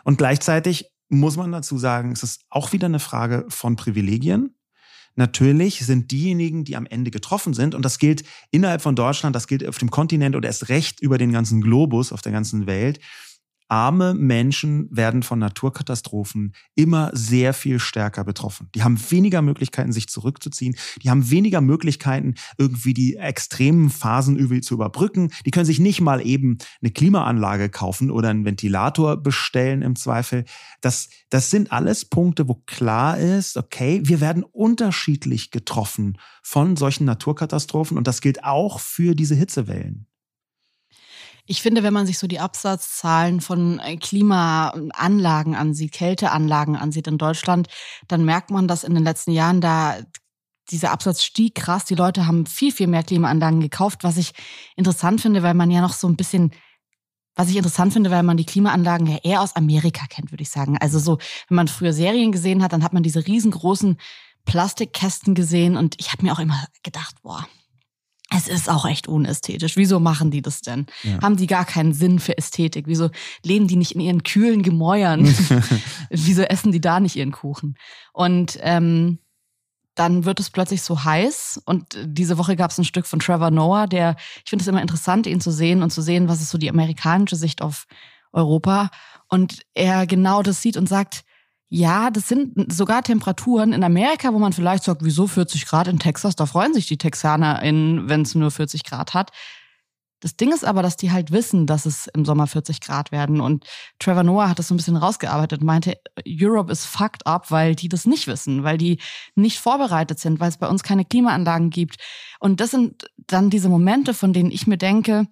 Und 0.04 0.16
gleichzeitig 0.16 0.86
muss 1.10 1.36
man 1.36 1.52
dazu 1.52 1.76
sagen, 1.76 2.12
es 2.12 2.22
ist 2.22 2.46
auch 2.48 2.72
wieder 2.72 2.86
eine 2.86 2.98
Frage 2.98 3.44
von 3.50 3.76
Privilegien. 3.76 4.54
Natürlich 5.16 5.86
sind 5.86 6.10
diejenigen, 6.10 6.64
die 6.64 6.76
am 6.76 6.86
Ende 6.86 7.10
getroffen 7.10 7.54
sind, 7.54 7.74
und 7.74 7.84
das 7.84 7.98
gilt 7.98 8.24
innerhalb 8.50 8.82
von 8.82 8.96
Deutschland, 8.96 9.36
das 9.36 9.46
gilt 9.46 9.66
auf 9.66 9.78
dem 9.78 9.90
Kontinent 9.90 10.34
oder 10.34 10.48
erst 10.48 10.68
recht 10.68 11.00
über 11.00 11.18
den 11.18 11.32
ganzen 11.32 11.60
Globus, 11.60 12.12
auf 12.12 12.22
der 12.22 12.32
ganzen 12.32 12.66
Welt, 12.66 12.98
arme 13.68 14.14
Menschen 14.14 14.88
werden 14.90 15.22
von 15.22 15.38
Naturkatastrophen 15.38 16.54
immer 16.74 17.10
sehr 17.14 17.54
viel 17.54 17.78
stärker 17.78 18.24
betroffen. 18.24 18.68
Die 18.74 18.82
haben 18.82 18.98
weniger 19.10 19.42
Möglichkeiten, 19.42 19.92
sich 19.92 20.08
zurückzuziehen. 20.08 20.76
Die 21.02 21.10
haben 21.10 21.30
weniger 21.30 21.60
Möglichkeiten, 21.60 22.34
irgendwie 22.58 22.94
die 22.94 23.16
extremen 23.16 23.90
Phasen 23.90 24.62
zu 24.62 24.74
überbrücken. 24.74 25.30
Die 25.46 25.50
können 25.50 25.64
sich 25.64 25.80
nicht 25.80 26.00
mal 26.00 26.24
eben 26.24 26.58
eine 26.82 26.90
Klimaanlage 26.90 27.68
kaufen 27.68 28.10
oder 28.10 28.28
einen 28.28 28.44
Ventilator 28.44 29.16
bestellen 29.16 29.82
im 29.82 29.96
Zweifel. 29.96 30.44
Das, 30.80 31.08
das 31.30 31.50
sind 31.50 31.72
alles 31.72 32.04
Punkte, 32.04 32.48
wo 32.48 32.62
klar 32.66 33.18
ist, 33.18 33.56
okay, 33.56 34.00
wir 34.04 34.20
werden 34.20 34.44
unterschiedlich 34.44 35.50
getroffen 35.50 36.18
von 36.42 36.76
solchen 36.76 37.04
Naturkatastrophen 37.04 37.96
und 37.96 38.06
das 38.06 38.20
gilt 38.20 38.44
auch 38.44 38.80
für 38.80 39.14
diese 39.14 39.34
Hitzewellen. 39.34 40.06
Ich 41.46 41.60
finde, 41.60 41.82
wenn 41.82 41.92
man 41.92 42.06
sich 42.06 42.18
so 42.18 42.26
die 42.26 42.40
Absatzzahlen 42.40 43.40
von 43.40 43.78
äh, 43.80 43.96
Klimaanlagen 43.96 45.54
ansieht, 45.54 45.92
Kälteanlagen 45.92 46.76
ansieht 46.76 47.06
in 47.06 47.18
Deutschland, 47.18 47.68
dann 48.08 48.24
merkt 48.24 48.50
man, 48.50 48.66
dass 48.66 48.84
in 48.84 48.94
den 48.94 49.04
letzten 49.04 49.32
Jahren 49.32 49.60
da 49.60 49.98
dieser 50.70 50.90
Absatz 50.90 51.22
stieg 51.22 51.54
krass. 51.54 51.84
Die 51.84 51.94
Leute 51.94 52.26
haben 52.26 52.46
viel, 52.46 52.72
viel 52.72 52.86
mehr 52.86 53.02
Klimaanlagen 53.02 53.60
gekauft, 53.60 54.04
was 54.04 54.16
ich 54.16 54.32
interessant 54.76 55.20
finde, 55.20 55.42
weil 55.42 55.54
man 55.54 55.70
ja 55.70 55.82
noch 55.82 55.92
so 55.92 56.08
ein 56.08 56.16
bisschen 56.16 56.52
was 57.36 57.48
ich 57.48 57.56
interessant 57.56 57.92
finde, 57.92 58.10
weil 58.10 58.22
man 58.22 58.36
die 58.36 58.46
Klimaanlagen 58.46 59.06
ja 59.06 59.18
eher 59.22 59.40
aus 59.40 59.56
Amerika 59.56 60.06
kennt, 60.06 60.30
würde 60.30 60.42
ich 60.42 60.50
sagen. 60.50 60.78
Also 60.78 60.98
so, 60.98 61.18
wenn 61.48 61.56
man 61.56 61.68
früher 61.68 61.92
Serien 61.92 62.32
gesehen 62.32 62.62
hat, 62.62 62.72
dann 62.72 62.84
hat 62.84 62.92
man 62.92 63.02
diese 63.02 63.26
riesengroßen 63.26 63.98
Plastikkästen 64.44 65.34
gesehen 65.34 65.76
und 65.76 65.96
ich 65.98 66.12
habe 66.12 66.22
mir 66.22 66.32
auch 66.32 66.38
immer 66.38 66.64
gedacht, 66.82 67.16
boah, 67.22 67.46
es 68.36 68.48
ist 68.48 68.70
auch 68.70 68.86
echt 68.86 69.08
unästhetisch. 69.08 69.76
Wieso 69.76 70.00
machen 70.00 70.30
die 70.30 70.42
das 70.42 70.60
denn? 70.60 70.86
Ja. 71.02 71.20
Haben 71.22 71.36
die 71.36 71.46
gar 71.46 71.64
keinen 71.64 71.92
Sinn 71.92 72.18
für 72.18 72.36
Ästhetik? 72.36 72.86
Wieso 72.86 73.10
leben 73.42 73.66
die 73.68 73.76
nicht 73.76 73.92
in 73.92 74.00
ihren 74.00 74.22
kühlen 74.22 74.62
Gemäuern? 74.62 75.26
Wieso 76.10 76.42
essen 76.42 76.72
die 76.72 76.80
da 76.80 77.00
nicht 77.00 77.16
ihren 77.16 77.32
Kuchen? 77.32 77.76
Und 78.12 78.58
ähm, 78.60 79.18
dann 79.94 80.24
wird 80.24 80.40
es 80.40 80.50
plötzlich 80.50 80.82
so 80.82 81.04
heiß. 81.04 81.62
Und 81.64 81.96
diese 82.04 82.38
Woche 82.38 82.56
gab 82.56 82.70
es 82.70 82.78
ein 82.78 82.84
Stück 82.84 83.06
von 83.06 83.20
Trevor 83.20 83.50
Noah, 83.50 83.86
der, 83.86 84.16
ich 84.44 84.50
finde 84.50 84.62
es 84.62 84.68
immer 84.68 84.82
interessant, 84.82 85.26
ihn 85.26 85.40
zu 85.40 85.50
sehen 85.50 85.82
und 85.82 85.90
zu 85.90 86.02
sehen, 86.02 86.28
was 86.28 86.40
ist 86.40 86.50
so 86.50 86.58
die 86.58 86.70
amerikanische 86.70 87.36
Sicht 87.36 87.62
auf 87.62 87.86
Europa. 88.32 88.90
Und 89.28 89.60
er 89.74 90.06
genau 90.06 90.42
das 90.42 90.62
sieht 90.62 90.76
und 90.76 90.88
sagt, 90.88 91.24
ja, 91.74 92.10
das 92.10 92.28
sind 92.28 92.72
sogar 92.72 93.02
Temperaturen 93.02 93.72
in 93.72 93.82
Amerika, 93.82 94.32
wo 94.32 94.38
man 94.38 94.52
vielleicht 94.52 94.84
sagt, 94.84 95.02
wieso 95.02 95.26
40 95.26 95.66
Grad 95.66 95.88
in 95.88 95.98
Texas? 95.98 96.36
Da 96.36 96.46
freuen 96.46 96.72
sich 96.72 96.86
die 96.86 96.98
TexanerInnen, 96.98 98.08
wenn 98.08 98.22
es 98.22 98.36
nur 98.36 98.52
40 98.52 98.84
Grad 98.84 99.12
hat. 99.12 99.32
Das 100.20 100.36
Ding 100.36 100.52
ist 100.52 100.64
aber, 100.64 100.82
dass 100.82 100.96
die 100.96 101.10
halt 101.10 101.32
wissen, 101.32 101.66
dass 101.66 101.84
es 101.84 102.06
im 102.14 102.24
Sommer 102.24 102.46
40 102.46 102.80
Grad 102.80 103.10
werden. 103.10 103.40
Und 103.40 103.66
Trevor 103.98 104.22
Noah 104.22 104.50
hat 104.50 104.60
das 104.60 104.68
so 104.68 104.74
ein 104.74 104.76
bisschen 104.76 104.96
rausgearbeitet 104.96 105.62
und 105.62 105.66
meinte, 105.66 105.98
Europe 106.24 106.70
is 106.70 106.84
fucked 106.84 107.26
up, 107.26 107.50
weil 107.50 107.74
die 107.74 107.88
das 107.88 108.06
nicht 108.06 108.28
wissen, 108.28 108.62
weil 108.62 108.78
die 108.78 109.00
nicht 109.34 109.58
vorbereitet 109.58 110.20
sind, 110.20 110.38
weil 110.38 110.50
es 110.50 110.58
bei 110.58 110.68
uns 110.68 110.84
keine 110.84 111.04
Klimaanlagen 111.04 111.70
gibt. 111.70 111.96
Und 112.38 112.60
das 112.60 112.70
sind 112.70 113.10
dann 113.16 113.50
diese 113.50 113.68
Momente, 113.68 114.14
von 114.14 114.32
denen 114.32 114.52
ich 114.52 114.68
mir 114.68 114.78
denke, 114.78 115.26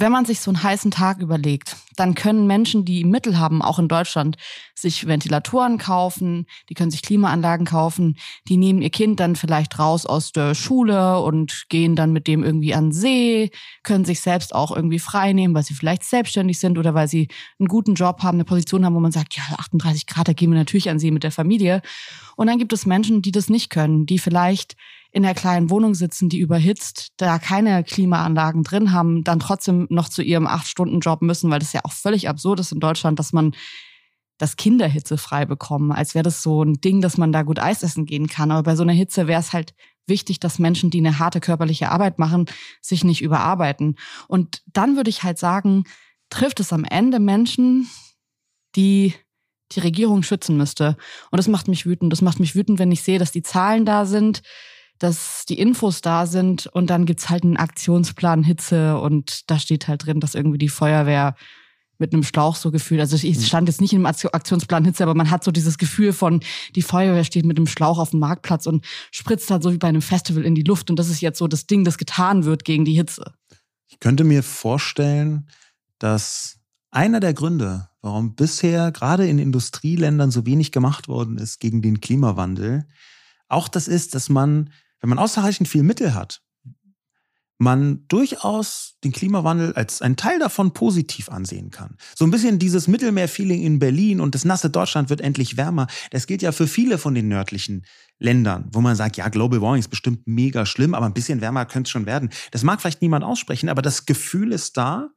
wenn 0.00 0.12
man 0.12 0.24
sich 0.24 0.40
so 0.40 0.50
einen 0.50 0.62
heißen 0.62 0.90
Tag 0.90 1.18
überlegt, 1.18 1.76
dann 1.96 2.14
können 2.14 2.46
Menschen, 2.46 2.84
die 2.84 3.04
Mittel 3.04 3.38
haben, 3.38 3.62
auch 3.62 3.78
in 3.78 3.88
Deutschland, 3.88 4.36
sich 4.74 5.06
Ventilatoren 5.06 5.78
kaufen, 5.78 6.46
die 6.68 6.74
können 6.74 6.90
sich 6.90 7.02
Klimaanlagen 7.02 7.66
kaufen, 7.66 8.16
die 8.48 8.56
nehmen 8.56 8.80
ihr 8.80 8.90
Kind 8.90 9.18
dann 9.18 9.34
vielleicht 9.34 9.78
raus 9.78 10.06
aus 10.06 10.30
der 10.30 10.54
Schule 10.54 11.20
und 11.20 11.66
gehen 11.68 11.96
dann 11.96 12.12
mit 12.12 12.28
dem 12.28 12.44
irgendwie 12.44 12.74
an 12.74 12.92
See, 12.92 13.50
können 13.82 14.04
sich 14.04 14.20
selbst 14.20 14.54
auch 14.54 14.74
irgendwie 14.74 15.00
frei 15.00 15.32
nehmen, 15.32 15.54
weil 15.54 15.64
sie 15.64 15.74
vielleicht 15.74 16.04
selbstständig 16.04 16.60
sind 16.60 16.78
oder 16.78 16.94
weil 16.94 17.08
sie 17.08 17.28
einen 17.58 17.68
guten 17.68 17.94
Job 17.94 18.22
haben, 18.22 18.36
eine 18.36 18.44
Position 18.44 18.84
haben, 18.84 18.94
wo 18.94 19.00
man 19.00 19.12
sagt, 19.12 19.36
ja, 19.36 19.42
38 19.58 20.06
Grad, 20.06 20.28
da 20.28 20.32
gehen 20.32 20.50
wir 20.50 20.58
natürlich 20.58 20.90
an 20.90 20.98
See 20.98 21.10
mit 21.10 21.24
der 21.24 21.32
Familie. 21.32 21.82
Und 22.36 22.46
dann 22.46 22.58
gibt 22.58 22.72
es 22.72 22.86
Menschen, 22.86 23.22
die 23.22 23.32
das 23.32 23.48
nicht 23.48 23.70
können, 23.70 24.06
die 24.06 24.20
vielleicht 24.20 24.76
in 25.18 25.24
der 25.24 25.34
kleinen 25.34 25.68
Wohnung 25.68 25.96
sitzen, 25.96 26.28
die 26.28 26.38
überhitzt, 26.38 27.08
da 27.16 27.40
keine 27.40 27.82
Klimaanlagen 27.82 28.62
drin 28.62 28.92
haben, 28.92 29.24
dann 29.24 29.40
trotzdem 29.40 29.88
noch 29.90 30.08
zu 30.08 30.22
ihrem 30.22 30.46
Acht-Stunden-Job 30.46 31.22
müssen, 31.22 31.50
weil 31.50 31.58
das 31.58 31.72
ja 31.72 31.80
auch 31.82 31.92
völlig 31.92 32.28
absurd 32.28 32.60
ist 32.60 32.70
in 32.70 32.78
Deutschland, 32.78 33.18
dass 33.18 33.32
man 33.32 33.52
das 34.38 34.54
Kinder 34.54 34.86
hitzefrei 34.86 35.44
bekommen, 35.44 35.90
als 35.90 36.14
wäre 36.14 36.22
das 36.22 36.40
so 36.40 36.62
ein 36.62 36.74
Ding, 36.74 37.00
dass 37.00 37.18
man 37.18 37.32
da 37.32 37.42
gut 37.42 37.58
Eis 37.58 37.82
essen 37.82 38.06
gehen 38.06 38.28
kann. 38.28 38.52
Aber 38.52 38.62
bei 38.62 38.76
so 38.76 38.84
einer 38.84 38.92
Hitze 38.92 39.26
wäre 39.26 39.40
es 39.40 39.52
halt 39.52 39.74
wichtig, 40.06 40.38
dass 40.38 40.60
Menschen, 40.60 40.90
die 40.90 40.98
eine 40.98 41.18
harte 41.18 41.40
körperliche 41.40 41.90
Arbeit 41.90 42.20
machen, 42.20 42.46
sich 42.80 43.02
nicht 43.02 43.20
überarbeiten. 43.20 43.96
Und 44.28 44.62
dann 44.66 44.94
würde 44.94 45.10
ich 45.10 45.24
halt 45.24 45.38
sagen, 45.38 45.82
trifft 46.30 46.60
es 46.60 46.72
am 46.72 46.84
Ende 46.84 47.18
Menschen, 47.18 47.90
die 48.76 49.14
die 49.72 49.80
Regierung 49.80 50.22
schützen 50.22 50.56
müsste. 50.56 50.96
Und 51.32 51.38
das 51.38 51.48
macht 51.48 51.66
mich 51.66 51.86
wütend. 51.86 52.12
Das 52.12 52.22
macht 52.22 52.38
mich 52.38 52.54
wütend, 52.54 52.78
wenn 52.78 52.92
ich 52.92 53.02
sehe, 53.02 53.18
dass 53.18 53.32
die 53.32 53.42
Zahlen 53.42 53.84
da 53.84 54.06
sind, 54.06 54.42
dass 54.98 55.44
die 55.48 55.58
Infos 55.58 56.00
da 56.00 56.26
sind 56.26 56.66
und 56.66 56.90
dann 56.90 57.06
gibt's 57.06 57.30
halt 57.30 57.44
einen 57.44 57.56
Aktionsplan 57.56 58.42
Hitze 58.42 58.98
und 58.98 59.50
da 59.50 59.58
steht 59.58 59.88
halt 59.88 60.06
drin, 60.06 60.20
dass 60.20 60.34
irgendwie 60.34 60.58
die 60.58 60.68
Feuerwehr 60.68 61.34
mit 61.98 62.12
einem 62.12 62.22
Schlauch 62.22 62.56
so 62.56 62.70
gefühlt. 62.70 63.00
Also 63.00 63.16
ich 63.16 63.36
hm. 63.36 63.42
stand 63.42 63.68
jetzt 63.68 63.80
nicht 63.80 63.92
im 63.92 64.06
Aktionsplan 64.06 64.84
Hitze, 64.84 65.02
aber 65.02 65.14
man 65.14 65.30
hat 65.30 65.44
so 65.44 65.50
dieses 65.50 65.78
Gefühl 65.78 66.12
von, 66.12 66.40
die 66.74 66.82
Feuerwehr 66.82 67.24
steht 67.24 67.44
mit 67.44 67.56
einem 67.56 67.66
Schlauch 67.66 67.98
auf 67.98 68.10
dem 68.10 68.20
Marktplatz 68.20 68.66
und 68.66 68.84
spritzt 69.10 69.50
halt 69.50 69.62
so 69.62 69.72
wie 69.72 69.78
bei 69.78 69.88
einem 69.88 70.02
Festival 70.02 70.44
in 70.44 70.54
die 70.54 70.62
Luft. 70.62 70.90
Und 70.90 70.98
das 70.98 71.08
ist 71.08 71.20
jetzt 71.20 71.38
so 71.38 71.48
das 71.48 71.66
Ding, 71.66 71.84
das 71.84 71.98
getan 71.98 72.44
wird 72.44 72.64
gegen 72.64 72.84
die 72.84 72.94
Hitze. 72.94 73.34
Ich 73.88 73.98
könnte 74.00 74.24
mir 74.24 74.42
vorstellen, 74.42 75.48
dass 75.98 76.58
einer 76.90 77.20
der 77.20 77.34
Gründe, 77.34 77.88
warum 78.00 78.34
bisher 78.34 78.92
gerade 78.92 79.26
in 79.26 79.38
Industrieländern 79.38 80.30
so 80.30 80.46
wenig 80.46 80.72
gemacht 80.72 81.08
worden 81.08 81.36
ist 81.36 81.58
gegen 81.58 81.82
den 81.82 82.00
Klimawandel, 82.00 82.86
auch 83.48 83.68
das 83.68 83.88
ist, 83.88 84.14
dass 84.14 84.28
man 84.28 84.70
wenn 85.00 85.10
man 85.10 85.18
ausreichend 85.18 85.68
viel 85.68 85.82
Mittel 85.82 86.14
hat, 86.14 86.42
man 87.58 88.04
durchaus 88.06 88.96
den 89.02 89.12
Klimawandel 89.12 89.72
als 89.72 90.00
einen 90.00 90.16
Teil 90.16 90.38
davon 90.38 90.72
positiv 90.72 91.28
ansehen 91.28 91.70
kann. 91.70 91.96
So 92.14 92.24
ein 92.24 92.30
bisschen 92.30 92.60
dieses 92.60 92.86
Mittelmeer-Feeling 92.86 93.62
in 93.62 93.80
Berlin 93.80 94.20
und 94.20 94.34
das 94.34 94.44
nasse 94.44 94.70
Deutschland 94.70 95.10
wird 95.10 95.20
endlich 95.20 95.56
wärmer. 95.56 95.88
Das 96.12 96.28
gilt 96.28 96.40
ja 96.40 96.52
für 96.52 96.68
viele 96.68 96.98
von 96.98 97.14
den 97.14 97.26
nördlichen 97.26 97.84
Ländern, 98.18 98.70
wo 98.72 98.80
man 98.80 98.94
sagt, 98.94 99.16
ja, 99.16 99.28
Global 99.28 99.60
Warming 99.60 99.80
ist 99.80 99.88
bestimmt 99.88 100.26
mega 100.26 100.66
schlimm, 100.66 100.94
aber 100.94 101.06
ein 101.06 101.14
bisschen 101.14 101.40
wärmer 101.40 101.66
könnte 101.66 101.88
es 101.88 101.90
schon 101.90 102.06
werden. 102.06 102.30
Das 102.52 102.62
mag 102.62 102.80
vielleicht 102.80 103.02
niemand 103.02 103.24
aussprechen, 103.24 103.68
aber 103.68 103.82
das 103.82 104.06
Gefühl 104.06 104.52
ist 104.52 104.76
da. 104.76 105.10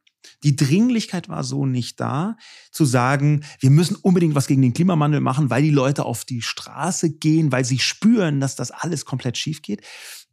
Die 0.44 0.56
Dringlichkeit 0.56 1.30
war 1.30 1.44
so 1.44 1.66
nicht 1.66 2.00
da, 2.00 2.38
zu 2.72 2.86
sagen, 2.86 3.44
wir 3.60 3.70
müssen 3.70 3.96
unbedingt 3.96 4.36
was 4.36 4.48
gegen 4.48 4.62
den 4.62 4.74
Klimawandel 4.74 5.22
machen, 5.22 5.50
weil 5.50 5.62
die 5.62 5.70
Leute 5.70 6.06
auf 6.06 6.26
die 6.26 6.42
Straße 6.42 7.12
gehen, 7.18 7.52
weil 7.52 7.66
sie 7.66 7.80
spüren, 7.80 8.40
dass 8.40 8.56
das 8.56 8.72
alles 8.72 9.06
komplett 9.06 9.38
schief 9.38 9.62
geht. 9.62 9.82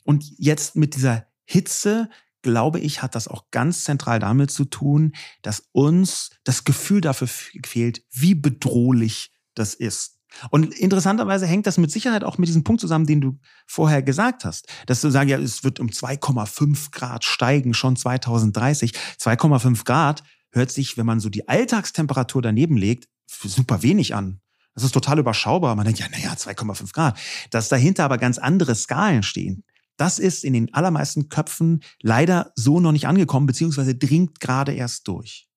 Und 0.05 0.25
jetzt 0.39 0.77
mit 0.77 0.97
dieser 0.97 1.27
Hitze, 1.45 2.09
glaube 2.43 2.81
ich, 2.81 3.03
hat 3.03 3.15
das 3.15 3.29
auch 3.29 3.51
ganz 3.51 3.85
zentral 3.85 4.19
damit 4.19 4.51
zu 4.51 4.65
tun, 4.65 5.13
dass 5.43 5.69
uns 5.73 6.31
das 6.45 6.65
Gefühl 6.65 7.01
dafür 7.01 7.29
fehlt, 7.29 8.05
wie 8.11 8.35
bedrohlich 8.35 9.33
das 9.55 9.75
ist. 9.75 10.18
Und 10.51 10.75
interessanterweise 10.75 11.47
hängt 11.47 11.67
das 11.67 11.79
mit 11.79 11.91
Sicherheit 11.91 12.25
auch 12.25 12.39
mit 12.39 12.49
diesem 12.49 12.65
Punkt 12.65 12.81
zusammen, 12.81 13.07
den 13.07 13.21
du 13.21 13.39
vorher 13.67 14.03
gesagt 14.03 14.45
hast. 14.45 14.67
Dass 14.87 15.01
du 15.01 15.11
sagst, 15.11 15.31
ja, 15.31 15.39
es 15.39 15.65
wird 15.65 15.81
um 15.81 15.89
2,5 15.89 16.91
Grad 16.93 17.25
steigen, 17.25 17.75
schon 17.75 17.97
2030. 17.97 18.93
2,5 18.93 19.85
Grad 19.85 20.23
hört 20.51 20.71
sich, 20.71 20.97
wenn 20.97 21.07
man 21.07 21.21
so 21.21 21.29
die 21.29 21.49
Alltagstemperatur 21.49 22.43
daneben 22.43 22.77
legt, 22.77 23.09
super 23.27 23.83
wenig 23.83 24.15
an. 24.15 24.41
Das 24.75 24.85
ist 24.85 24.93
total 24.93 25.19
überschaubar. 25.19 25.75
Man 25.75 25.85
denkt, 25.85 26.01
ja, 26.01 26.07
naja, 26.09 26.33
2,5 26.35 26.93
Grad. 26.93 27.19
Dass 27.51 27.69
dahinter 27.69 28.05
aber 28.05 28.19
ganz 28.19 28.39
andere 28.39 28.75
Skalen 28.75 29.23
stehen. 29.23 29.65
Das 29.97 30.21
ist 30.21 30.45
in 30.45 30.53
den 30.53 30.73
allermeisten 30.73 31.29
Köpfen 31.29 31.83
leider 32.01 32.53
so 32.55 32.79
noch 32.79 32.93
nicht 32.93 33.09
angekommen, 33.09 33.47
beziehungsweise 33.47 33.97
dringt 33.97 34.39
gerade 34.39 34.73
erst 34.73 35.09
durch. 35.09 35.48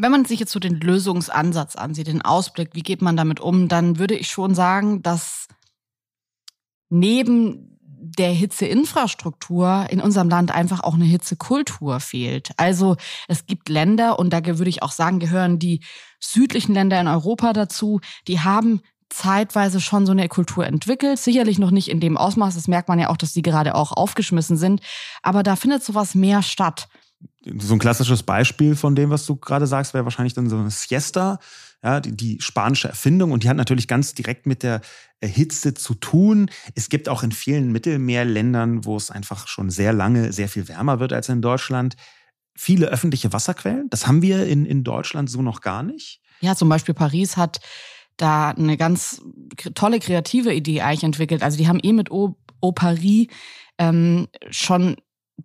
Wenn 0.00 0.12
man 0.12 0.24
sich 0.24 0.40
jetzt 0.40 0.52
so 0.52 0.58
den 0.58 0.80
Lösungsansatz 0.80 1.76
ansieht, 1.76 2.06
den 2.06 2.22
Ausblick, 2.22 2.70
wie 2.72 2.82
geht 2.82 3.02
man 3.02 3.16
damit 3.16 3.38
um, 3.38 3.68
dann 3.68 3.98
würde 3.98 4.14
ich 4.14 4.28
schon 4.28 4.54
sagen, 4.54 5.02
dass 5.02 5.46
neben 6.88 7.78
der 7.82 8.30
Hitzeinfrastruktur 8.30 9.86
in 9.90 10.00
unserem 10.00 10.30
Land 10.30 10.52
einfach 10.52 10.82
auch 10.82 10.94
eine 10.94 11.04
Hitzekultur 11.04 12.00
fehlt. 12.00 12.50
Also 12.56 12.96
es 13.28 13.44
gibt 13.44 13.68
Länder, 13.68 14.18
und 14.18 14.32
da 14.32 14.44
würde 14.46 14.70
ich 14.70 14.82
auch 14.82 14.92
sagen, 14.92 15.18
gehören 15.18 15.58
die 15.58 15.80
südlichen 16.18 16.72
Länder 16.72 16.98
in 16.98 17.06
Europa 17.06 17.52
dazu, 17.52 18.00
die 18.26 18.40
haben 18.40 18.80
zeitweise 19.10 19.80
schon 19.80 20.06
so 20.06 20.12
eine 20.12 20.28
Kultur 20.28 20.64
entwickelt. 20.66 21.18
Sicherlich 21.18 21.58
noch 21.58 21.72
nicht 21.72 21.90
in 21.90 22.00
dem 22.00 22.16
Ausmaß, 22.16 22.54
das 22.54 22.68
merkt 22.68 22.88
man 22.88 22.98
ja 22.98 23.10
auch, 23.10 23.16
dass 23.16 23.34
die 23.34 23.42
gerade 23.42 23.74
auch 23.74 23.92
aufgeschmissen 23.92 24.56
sind. 24.56 24.80
Aber 25.22 25.42
da 25.42 25.56
findet 25.56 25.84
sowas 25.84 26.14
mehr 26.14 26.42
statt 26.42 26.88
so 27.58 27.74
ein 27.74 27.78
klassisches 27.78 28.22
Beispiel 28.22 28.76
von 28.76 28.94
dem, 28.94 29.10
was 29.10 29.26
du 29.26 29.36
gerade 29.36 29.66
sagst, 29.66 29.94
wäre 29.94 30.04
wahrscheinlich 30.04 30.34
dann 30.34 30.48
so 30.48 30.56
eine 30.56 30.70
Siesta, 30.70 31.38
ja, 31.82 32.00
die, 32.00 32.14
die, 32.14 32.40
spanische 32.40 32.88
Erfindung 32.88 33.32
und 33.32 33.42
die 33.42 33.48
hat 33.48 33.56
natürlich 33.56 33.88
ganz 33.88 34.12
direkt 34.14 34.46
mit 34.46 34.62
der 34.62 34.82
Hitze 35.22 35.72
zu 35.72 35.94
tun. 35.94 36.50
Es 36.74 36.90
gibt 36.90 37.08
auch 37.08 37.22
in 37.22 37.32
vielen 37.32 37.72
Mittelmeerländern, 37.72 38.84
wo 38.84 38.96
es 38.96 39.10
einfach 39.10 39.48
schon 39.48 39.70
sehr 39.70 39.92
lange 39.92 40.32
sehr 40.32 40.48
viel 40.48 40.68
wärmer 40.68 41.00
wird 41.00 41.14
als 41.14 41.30
in 41.30 41.40
Deutschland, 41.40 41.96
viele 42.54 42.88
öffentliche 42.88 43.32
Wasserquellen. 43.32 43.88
Das 43.88 44.06
haben 44.06 44.20
wir 44.20 44.46
in, 44.46 44.66
in 44.66 44.84
Deutschland 44.84 45.30
so 45.30 45.40
noch 45.40 45.62
gar 45.62 45.82
nicht. 45.82 46.20
Ja, 46.40 46.54
zum 46.54 46.68
Beispiel 46.68 46.94
Paris 46.94 47.38
hat 47.38 47.60
da 48.18 48.50
eine 48.50 48.76
ganz 48.76 49.22
tolle 49.74 49.98
kreative 49.98 50.52
Idee 50.52 50.82
eigentlich 50.82 51.04
entwickelt. 51.04 51.42
Also 51.42 51.56
die 51.56 51.68
haben 51.68 51.80
eh 51.82 51.92
mit 51.94 52.10
o 52.10 52.36
Paris 52.74 53.28
ähm, 53.78 54.28
schon 54.50 54.96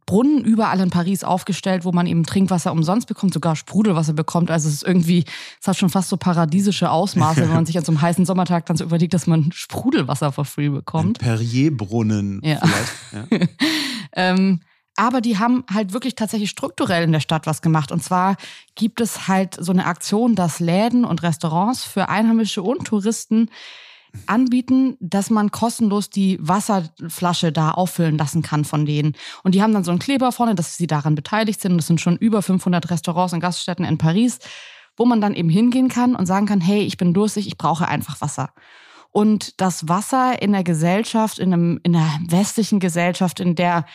Brunnen 0.05 0.43
überall 0.43 0.79
in 0.79 0.89
Paris 0.89 1.23
aufgestellt, 1.23 1.85
wo 1.85 1.91
man 1.91 2.07
eben 2.07 2.25
Trinkwasser 2.25 2.71
umsonst 2.71 3.07
bekommt, 3.07 3.33
sogar 3.33 3.55
Sprudelwasser 3.55 4.13
bekommt. 4.13 4.51
Also 4.51 4.67
es 4.67 4.75
ist 4.75 4.83
irgendwie, 4.83 5.25
es 5.61 5.67
hat 5.67 5.77
schon 5.77 5.89
fast 5.89 6.09
so 6.09 6.17
paradiesische 6.17 6.89
Ausmaße, 6.89 7.41
wenn 7.41 7.53
man 7.53 7.65
sich 7.65 7.77
an 7.77 7.85
so 7.85 7.91
einem 7.91 8.01
heißen 8.01 8.25
Sommertag 8.25 8.65
dann 8.65 8.77
so 8.77 8.83
überlegt, 8.83 9.13
dass 9.13 9.27
man 9.27 9.51
Sprudelwasser 9.51 10.31
for 10.31 10.45
free 10.45 10.69
bekommt. 10.69 11.19
Perrier-Brunnen 11.19 12.41
ja. 12.43 12.59
vielleicht. 12.59 13.31
Ja. 13.31 13.47
ähm, 14.13 14.61
aber 14.97 15.19
die 15.19 15.37
haben 15.37 15.65
halt 15.71 15.91
wirklich 15.91 16.15
tatsächlich 16.15 16.49
strukturell 16.49 17.03
in 17.03 17.11
der 17.11 17.19
Stadt 17.19 17.47
was 17.47 17.61
gemacht. 17.61 17.91
Und 17.91 18.01
zwar 18.01 18.37
gibt 18.75 19.01
es 19.01 19.27
halt 19.27 19.57
so 19.59 19.71
eine 19.71 19.85
Aktion, 19.85 20.35
dass 20.35 20.59
Läden 20.59 21.03
und 21.03 21.21
Restaurants 21.21 21.83
für 21.83 22.07
Einheimische 22.07 22.61
und 22.61 22.85
Touristen 22.85 23.49
anbieten, 24.27 24.97
dass 24.99 25.29
man 25.29 25.51
kostenlos 25.51 26.09
die 26.09 26.37
Wasserflasche 26.41 27.51
da 27.51 27.71
auffüllen 27.71 28.17
lassen 28.17 28.41
kann 28.41 28.65
von 28.65 28.85
denen. 28.85 29.13
Und 29.43 29.55
die 29.55 29.61
haben 29.61 29.73
dann 29.73 29.83
so 29.83 29.91
einen 29.91 29.99
Kleber 29.99 30.31
vorne, 30.31 30.55
dass 30.55 30.77
sie 30.77 30.87
daran 30.87 31.15
beteiligt 31.15 31.61
sind. 31.61 31.73
Und 31.73 31.77
das 31.77 31.87
sind 31.87 32.01
schon 32.01 32.17
über 32.17 32.41
500 32.41 32.89
Restaurants 32.89 33.33
und 33.33 33.39
Gaststätten 33.39 33.85
in 33.85 33.97
Paris, 33.97 34.39
wo 34.97 35.05
man 35.05 35.21
dann 35.21 35.33
eben 35.33 35.49
hingehen 35.49 35.89
kann 35.89 36.15
und 36.15 36.25
sagen 36.25 36.45
kann, 36.45 36.61
hey, 36.61 36.81
ich 36.83 36.97
bin 36.97 37.13
durstig, 37.13 37.47
ich 37.47 37.57
brauche 37.57 37.87
einfach 37.87 38.21
Wasser. 38.21 38.49
Und 39.11 39.61
das 39.61 39.87
Wasser 39.87 40.41
in 40.41 40.51
der 40.51 40.63
Gesellschaft, 40.63 41.39
in, 41.39 41.53
einem, 41.53 41.79
in 41.83 41.93
der 41.93 42.19
westlichen 42.27 42.79
Gesellschaft, 42.79 43.39
in 43.39 43.55
der 43.55 43.85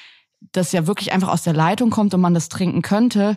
das 0.53 0.73
ja 0.73 0.87
wirklich 0.87 1.13
einfach 1.13 1.29
aus 1.29 1.43
der 1.43 1.53
Leitung 1.53 1.91
kommt 1.91 2.15
und 2.15 2.21
man 2.21 2.33
das 2.33 2.49
trinken 2.49 2.81
könnte, 2.83 3.37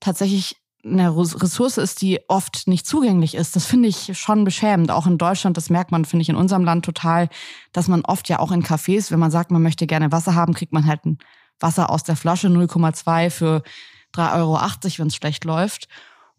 tatsächlich 0.00 0.56
eine 0.84 1.16
Ressource 1.16 1.78
ist, 1.78 2.02
die 2.02 2.20
oft 2.28 2.66
nicht 2.66 2.86
zugänglich 2.86 3.34
ist. 3.34 3.54
Das 3.54 3.66
finde 3.66 3.88
ich 3.88 4.18
schon 4.18 4.44
beschämend. 4.44 4.90
Auch 4.90 5.06
in 5.06 5.18
Deutschland, 5.18 5.56
das 5.56 5.70
merkt 5.70 5.92
man, 5.92 6.04
finde 6.04 6.22
ich, 6.22 6.28
in 6.28 6.36
unserem 6.36 6.64
Land 6.64 6.84
total, 6.84 7.28
dass 7.72 7.88
man 7.88 8.04
oft 8.04 8.28
ja 8.28 8.40
auch 8.40 8.50
in 8.50 8.64
Cafés, 8.64 9.10
wenn 9.10 9.20
man 9.20 9.30
sagt, 9.30 9.50
man 9.50 9.62
möchte 9.62 9.86
gerne 9.86 10.10
Wasser 10.10 10.34
haben, 10.34 10.54
kriegt 10.54 10.72
man 10.72 10.86
halt 10.86 11.04
ein 11.04 11.18
Wasser 11.60 11.90
aus 11.90 12.02
der 12.02 12.16
Flasche 12.16 12.48
0,2 12.48 13.30
für 13.30 13.62
3,80 14.14 14.36
Euro, 14.38 14.58
wenn 14.98 15.06
es 15.06 15.16
schlecht 15.16 15.44
läuft. 15.44 15.88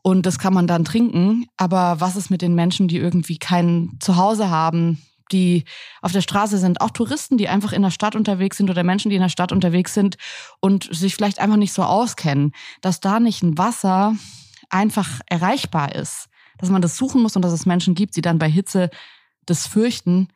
Und 0.01 0.25
das 0.25 0.37
kann 0.37 0.53
man 0.53 0.67
dann 0.67 0.83
trinken. 0.83 1.45
Aber 1.55 2.01
was 2.01 2.17
ist 2.17 2.29
mit 2.29 2.41
den 2.41 2.55
Menschen, 2.55 2.89
die 2.89 2.97
irgendwie 2.97 3.37
kein 3.37 3.97
Zuhause 4.01 4.49
haben, 4.49 5.01
die 5.31 5.65
auf 6.01 6.11
der 6.11 6.21
Straße 6.21 6.57
sind, 6.57 6.81
auch 6.81 6.91
Touristen, 6.91 7.37
die 7.37 7.49
einfach 7.49 7.73
in 7.73 7.81
der 7.81 7.91
Stadt 7.91 8.15
unterwegs 8.15 8.57
sind 8.57 8.69
oder 8.69 8.83
Menschen, 8.83 9.09
die 9.09 9.15
in 9.15 9.21
der 9.21 9.29
Stadt 9.29 9.51
unterwegs 9.51 9.93
sind 9.93 10.17
und 10.59 10.93
sich 10.93 11.15
vielleicht 11.15 11.39
einfach 11.39 11.57
nicht 11.57 11.73
so 11.73 11.83
auskennen, 11.83 12.51
dass 12.81 12.99
da 12.99 13.19
nicht 13.19 13.43
ein 13.43 13.57
Wasser 13.57 14.15
einfach 14.69 15.21
erreichbar 15.27 15.95
ist, 15.95 16.27
dass 16.57 16.69
man 16.69 16.81
das 16.81 16.97
suchen 16.97 17.21
muss 17.21 17.35
und 17.35 17.41
dass 17.43 17.53
es 17.53 17.65
Menschen 17.65 17.95
gibt, 17.95 18.15
die 18.15 18.21
dann 18.21 18.39
bei 18.39 18.49
Hitze 18.49 18.89
das 19.45 19.67
fürchten, 19.67 20.29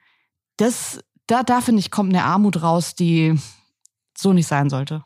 das, 0.58 1.00
da, 1.28 1.44
da 1.44 1.62
finde 1.62 1.80
ich, 1.80 1.92
kommt 1.92 2.14
eine 2.14 2.24
Armut 2.24 2.62
raus, 2.62 2.96
die 2.96 3.40
so 4.18 4.34
nicht 4.34 4.48
sein 4.48 4.70
sollte 4.70 5.04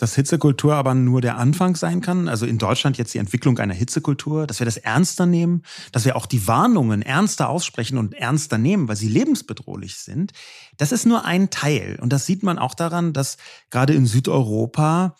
dass 0.00 0.14
Hitzekultur 0.14 0.74
aber 0.74 0.94
nur 0.94 1.20
der 1.20 1.36
Anfang 1.36 1.76
sein 1.76 2.00
kann. 2.00 2.28
Also 2.28 2.46
in 2.46 2.58
Deutschland 2.58 2.98
jetzt 2.98 3.12
die 3.14 3.18
Entwicklung 3.18 3.58
einer 3.58 3.74
Hitzekultur, 3.74 4.46
dass 4.46 4.60
wir 4.60 4.64
das 4.64 4.78
ernster 4.78 5.26
nehmen, 5.26 5.62
dass 5.92 6.04
wir 6.04 6.16
auch 6.16 6.26
die 6.26 6.46
Warnungen 6.46 7.02
ernster 7.02 7.48
aussprechen 7.48 7.98
und 7.98 8.14
ernster 8.14 8.58
nehmen, 8.58 8.88
weil 8.88 8.96
sie 8.96 9.08
lebensbedrohlich 9.08 9.96
sind. 9.96 10.32
Das 10.78 10.92
ist 10.92 11.06
nur 11.06 11.24
ein 11.24 11.50
Teil. 11.50 11.98
Und 12.00 12.12
das 12.12 12.26
sieht 12.26 12.42
man 12.42 12.58
auch 12.58 12.74
daran, 12.74 13.12
dass 13.12 13.36
gerade 13.70 13.92
in 13.92 14.06
Südeuropa 14.06 15.16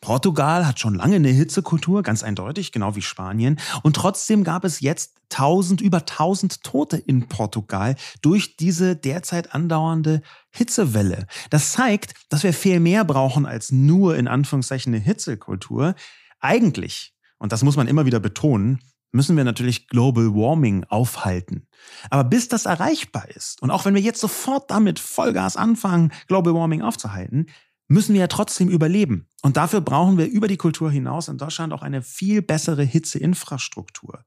Portugal 0.00 0.66
hat 0.66 0.80
schon 0.80 0.94
lange 0.94 1.16
eine 1.16 1.28
Hitzekultur, 1.28 2.02
ganz 2.02 2.22
eindeutig, 2.22 2.72
genau 2.72 2.94
wie 2.94 3.02
Spanien. 3.02 3.58
Und 3.82 3.96
trotzdem 3.96 4.44
gab 4.44 4.64
es 4.64 4.80
jetzt 4.80 5.14
tausend, 5.28 5.80
über 5.80 6.04
tausend 6.04 6.62
Tote 6.62 6.96
in 6.98 7.28
Portugal 7.28 7.96
durch 8.20 8.56
diese 8.56 8.96
derzeit 8.96 9.54
andauernde 9.54 10.22
Hitzewelle. 10.50 11.26
Das 11.50 11.72
zeigt, 11.72 12.14
dass 12.28 12.42
wir 12.42 12.52
viel 12.52 12.80
mehr 12.80 13.04
brauchen 13.04 13.46
als 13.46 13.72
nur 13.72 14.16
in 14.16 14.28
Anführungszeichen 14.28 14.94
eine 14.94 15.02
Hitzekultur. 15.02 15.94
Eigentlich, 16.40 17.14
und 17.38 17.52
das 17.52 17.62
muss 17.62 17.76
man 17.76 17.88
immer 17.88 18.06
wieder 18.06 18.20
betonen, 18.20 18.80
müssen 19.12 19.36
wir 19.36 19.44
natürlich 19.44 19.88
Global 19.88 20.34
Warming 20.34 20.84
aufhalten. 20.84 21.66
Aber 22.10 22.24
bis 22.24 22.48
das 22.48 22.66
erreichbar 22.66 23.28
ist, 23.28 23.62
und 23.62 23.70
auch 23.70 23.84
wenn 23.84 23.94
wir 23.94 24.00
jetzt 24.00 24.20
sofort 24.20 24.70
damit 24.70 24.98
Vollgas 24.98 25.56
anfangen, 25.56 26.12
Global 26.28 26.54
Warming 26.54 26.82
aufzuhalten, 26.82 27.46
müssen 27.92 28.14
wir 28.14 28.20
ja 28.20 28.26
trotzdem 28.26 28.68
überleben. 28.68 29.28
Und 29.42 29.56
dafür 29.56 29.80
brauchen 29.80 30.18
wir 30.18 30.26
über 30.26 30.48
die 30.48 30.56
Kultur 30.56 30.90
hinaus 30.90 31.28
in 31.28 31.38
Deutschland 31.38 31.72
auch 31.72 31.82
eine 31.82 32.02
viel 32.02 32.42
bessere 32.42 32.84
Hitzeinfrastruktur. 32.84 34.24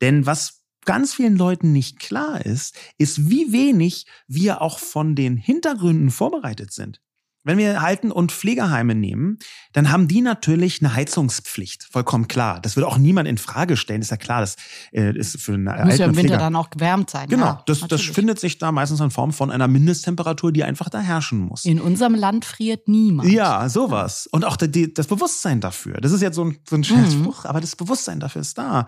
Denn 0.00 0.26
was 0.26 0.62
ganz 0.84 1.14
vielen 1.14 1.36
Leuten 1.36 1.72
nicht 1.72 1.98
klar 1.98 2.44
ist, 2.44 2.76
ist, 2.98 3.28
wie 3.28 3.52
wenig 3.52 4.06
wir 4.26 4.62
auch 4.62 4.78
von 4.78 5.14
den 5.14 5.36
Hintergründen 5.36 6.10
vorbereitet 6.10 6.72
sind. 6.72 7.00
Wenn 7.42 7.56
wir 7.56 7.80
Halten- 7.80 8.12
und 8.12 8.32
Pflegeheime 8.32 8.94
nehmen, 8.94 9.38
dann 9.72 9.90
haben 9.90 10.08
die 10.08 10.20
natürlich 10.20 10.82
eine 10.82 10.94
Heizungspflicht, 10.94 11.88
vollkommen 11.90 12.28
klar. 12.28 12.60
Das 12.60 12.76
würde 12.76 12.86
auch 12.86 12.98
niemand 12.98 13.28
in 13.28 13.38
Frage 13.38 13.78
stellen, 13.78 14.02
ist 14.02 14.10
ja 14.10 14.18
klar. 14.18 14.40
Das 14.40 14.56
äh, 14.92 15.16
ist 15.16 15.40
für 15.40 15.54
eine 15.54 15.84
Muss 15.84 15.98
ja 15.98 16.06
im 16.06 16.16
Winter 16.16 16.36
dann 16.36 16.54
auch 16.54 16.68
gewärmt 16.68 17.08
sein. 17.08 17.28
Genau, 17.28 17.46
ja, 17.46 17.62
das, 17.66 17.80
das 17.80 18.02
findet 18.02 18.38
sich 18.38 18.58
da 18.58 18.72
meistens 18.72 19.00
in 19.00 19.10
Form 19.10 19.32
von 19.32 19.50
einer 19.50 19.68
Mindesttemperatur, 19.68 20.52
die 20.52 20.64
einfach 20.64 20.90
da 20.90 21.00
herrschen 21.00 21.38
muss. 21.38 21.64
In 21.64 21.80
unserem 21.80 22.14
Land 22.14 22.44
friert 22.44 22.88
niemand. 22.88 23.30
Ja, 23.30 23.68
sowas. 23.70 24.26
Und 24.26 24.44
auch 24.44 24.56
die, 24.56 24.92
das 24.92 25.06
Bewusstsein 25.06 25.62
dafür. 25.62 25.94
Das 26.00 26.12
ist 26.12 26.20
jetzt 26.20 26.36
so 26.36 26.44
ein, 26.44 26.58
so 26.68 26.76
ein 26.76 26.84
Scherzspruch, 26.84 27.44
mhm. 27.44 27.50
aber 27.50 27.60
das 27.62 27.74
Bewusstsein 27.74 28.20
dafür 28.20 28.42
ist 28.42 28.58
da. 28.58 28.86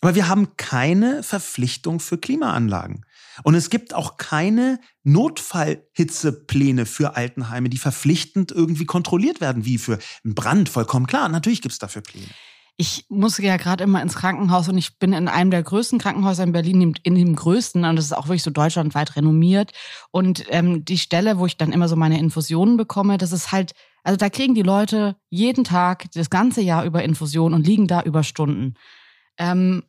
Aber 0.00 0.14
wir 0.14 0.28
haben 0.28 0.56
keine 0.56 1.22
Verpflichtung 1.22 2.00
für 2.00 2.18
Klimaanlagen. 2.18 3.04
Und 3.42 3.54
es 3.54 3.70
gibt 3.70 3.94
auch 3.94 4.16
keine 4.16 4.78
Notfallhitzepläne 5.02 6.86
für 6.86 7.16
Altenheime, 7.16 7.68
die 7.68 7.78
verpflichtend 7.78 8.52
irgendwie 8.52 8.86
kontrolliert 8.86 9.40
werden, 9.40 9.64
wie 9.64 9.78
für 9.78 9.98
einen 10.24 10.34
Brand. 10.34 10.68
Vollkommen 10.68 11.06
klar, 11.06 11.28
natürlich 11.28 11.62
gibt 11.62 11.72
es 11.72 11.78
dafür 11.78 12.02
Pläne. 12.02 12.28
Ich 12.76 13.06
muss 13.08 13.38
ja 13.38 13.56
gerade 13.56 13.84
immer 13.84 14.02
ins 14.02 14.16
Krankenhaus 14.16 14.68
und 14.68 14.76
ich 14.76 14.98
bin 14.98 15.12
in 15.12 15.28
einem 15.28 15.52
der 15.52 15.62
größten 15.62 16.00
Krankenhäuser 16.00 16.42
in 16.42 16.50
Berlin, 16.50 16.94
in 17.04 17.14
dem 17.14 17.36
größten, 17.36 17.84
und 17.84 17.94
das 17.94 18.06
ist 18.06 18.12
auch 18.12 18.26
wirklich 18.26 18.42
so 18.42 18.50
deutschlandweit 18.50 19.14
renommiert. 19.14 19.70
Und 20.10 20.44
ähm, 20.48 20.84
die 20.84 20.98
Stelle, 20.98 21.38
wo 21.38 21.46
ich 21.46 21.56
dann 21.56 21.72
immer 21.72 21.86
so 21.86 21.94
meine 21.94 22.18
Infusionen 22.18 22.76
bekomme, 22.76 23.16
das 23.16 23.30
ist 23.30 23.52
halt, 23.52 23.74
also 24.02 24.16
da 24.16 24.28
kriegen 24.28 24.56
die 24.56 24.62
Leute 24.62 25.14
jeden 25.30 25.62
Tag 25.62 26.10
das 26.14 26.30
ganze 26.30 26.62
Jahr 26.62 26.84
über 26.84 27.04
Infusionen 27.04 27.54
und 27.54 27.64
liegen 27.64 27.86
da 27.86 28.02
über 28.02 28.24
Stunden. 28.24 28.74
Ähm, 29.38 29.84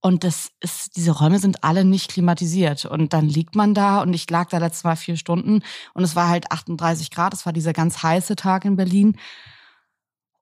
und 0.00 0.24
das 0.24 0.50
ist, 0.60 0.96
diese 0.96 1.12
Räume 1.12 1.38
sind 1.38 1.64
alle 1.64 1.84
nicht 1.84 2.10
klimatisiert. 2.10 2.84
Und 2.84 3.12
dann 3.12 3.28
liegt 3.28 3.56
man 3.56 3.74
da 3.74 4.02
und 4.02 4.14
ich 4.14 4.28
lag 4.30 4.48
da 4.48 4.58
letztes 4.58 4.84
Mal 4.84 4.96
vier 4.96 5.16
Stunden 5.16 5.62
und 5.94 6.04
es 6.04 6.14
war 6.14 6.28
halt 6.28 6.52
38 6.52 7.10
Grad. 7.10 7.34
Es 7.34 7.44
war 7.46 7.52
dieser 7.52 7.72
ganz 7.72 8.02
heiße 8.02 8.36
Tag 8.36 8.64
in 8.64 8.76
Berlin. 8.76 9.16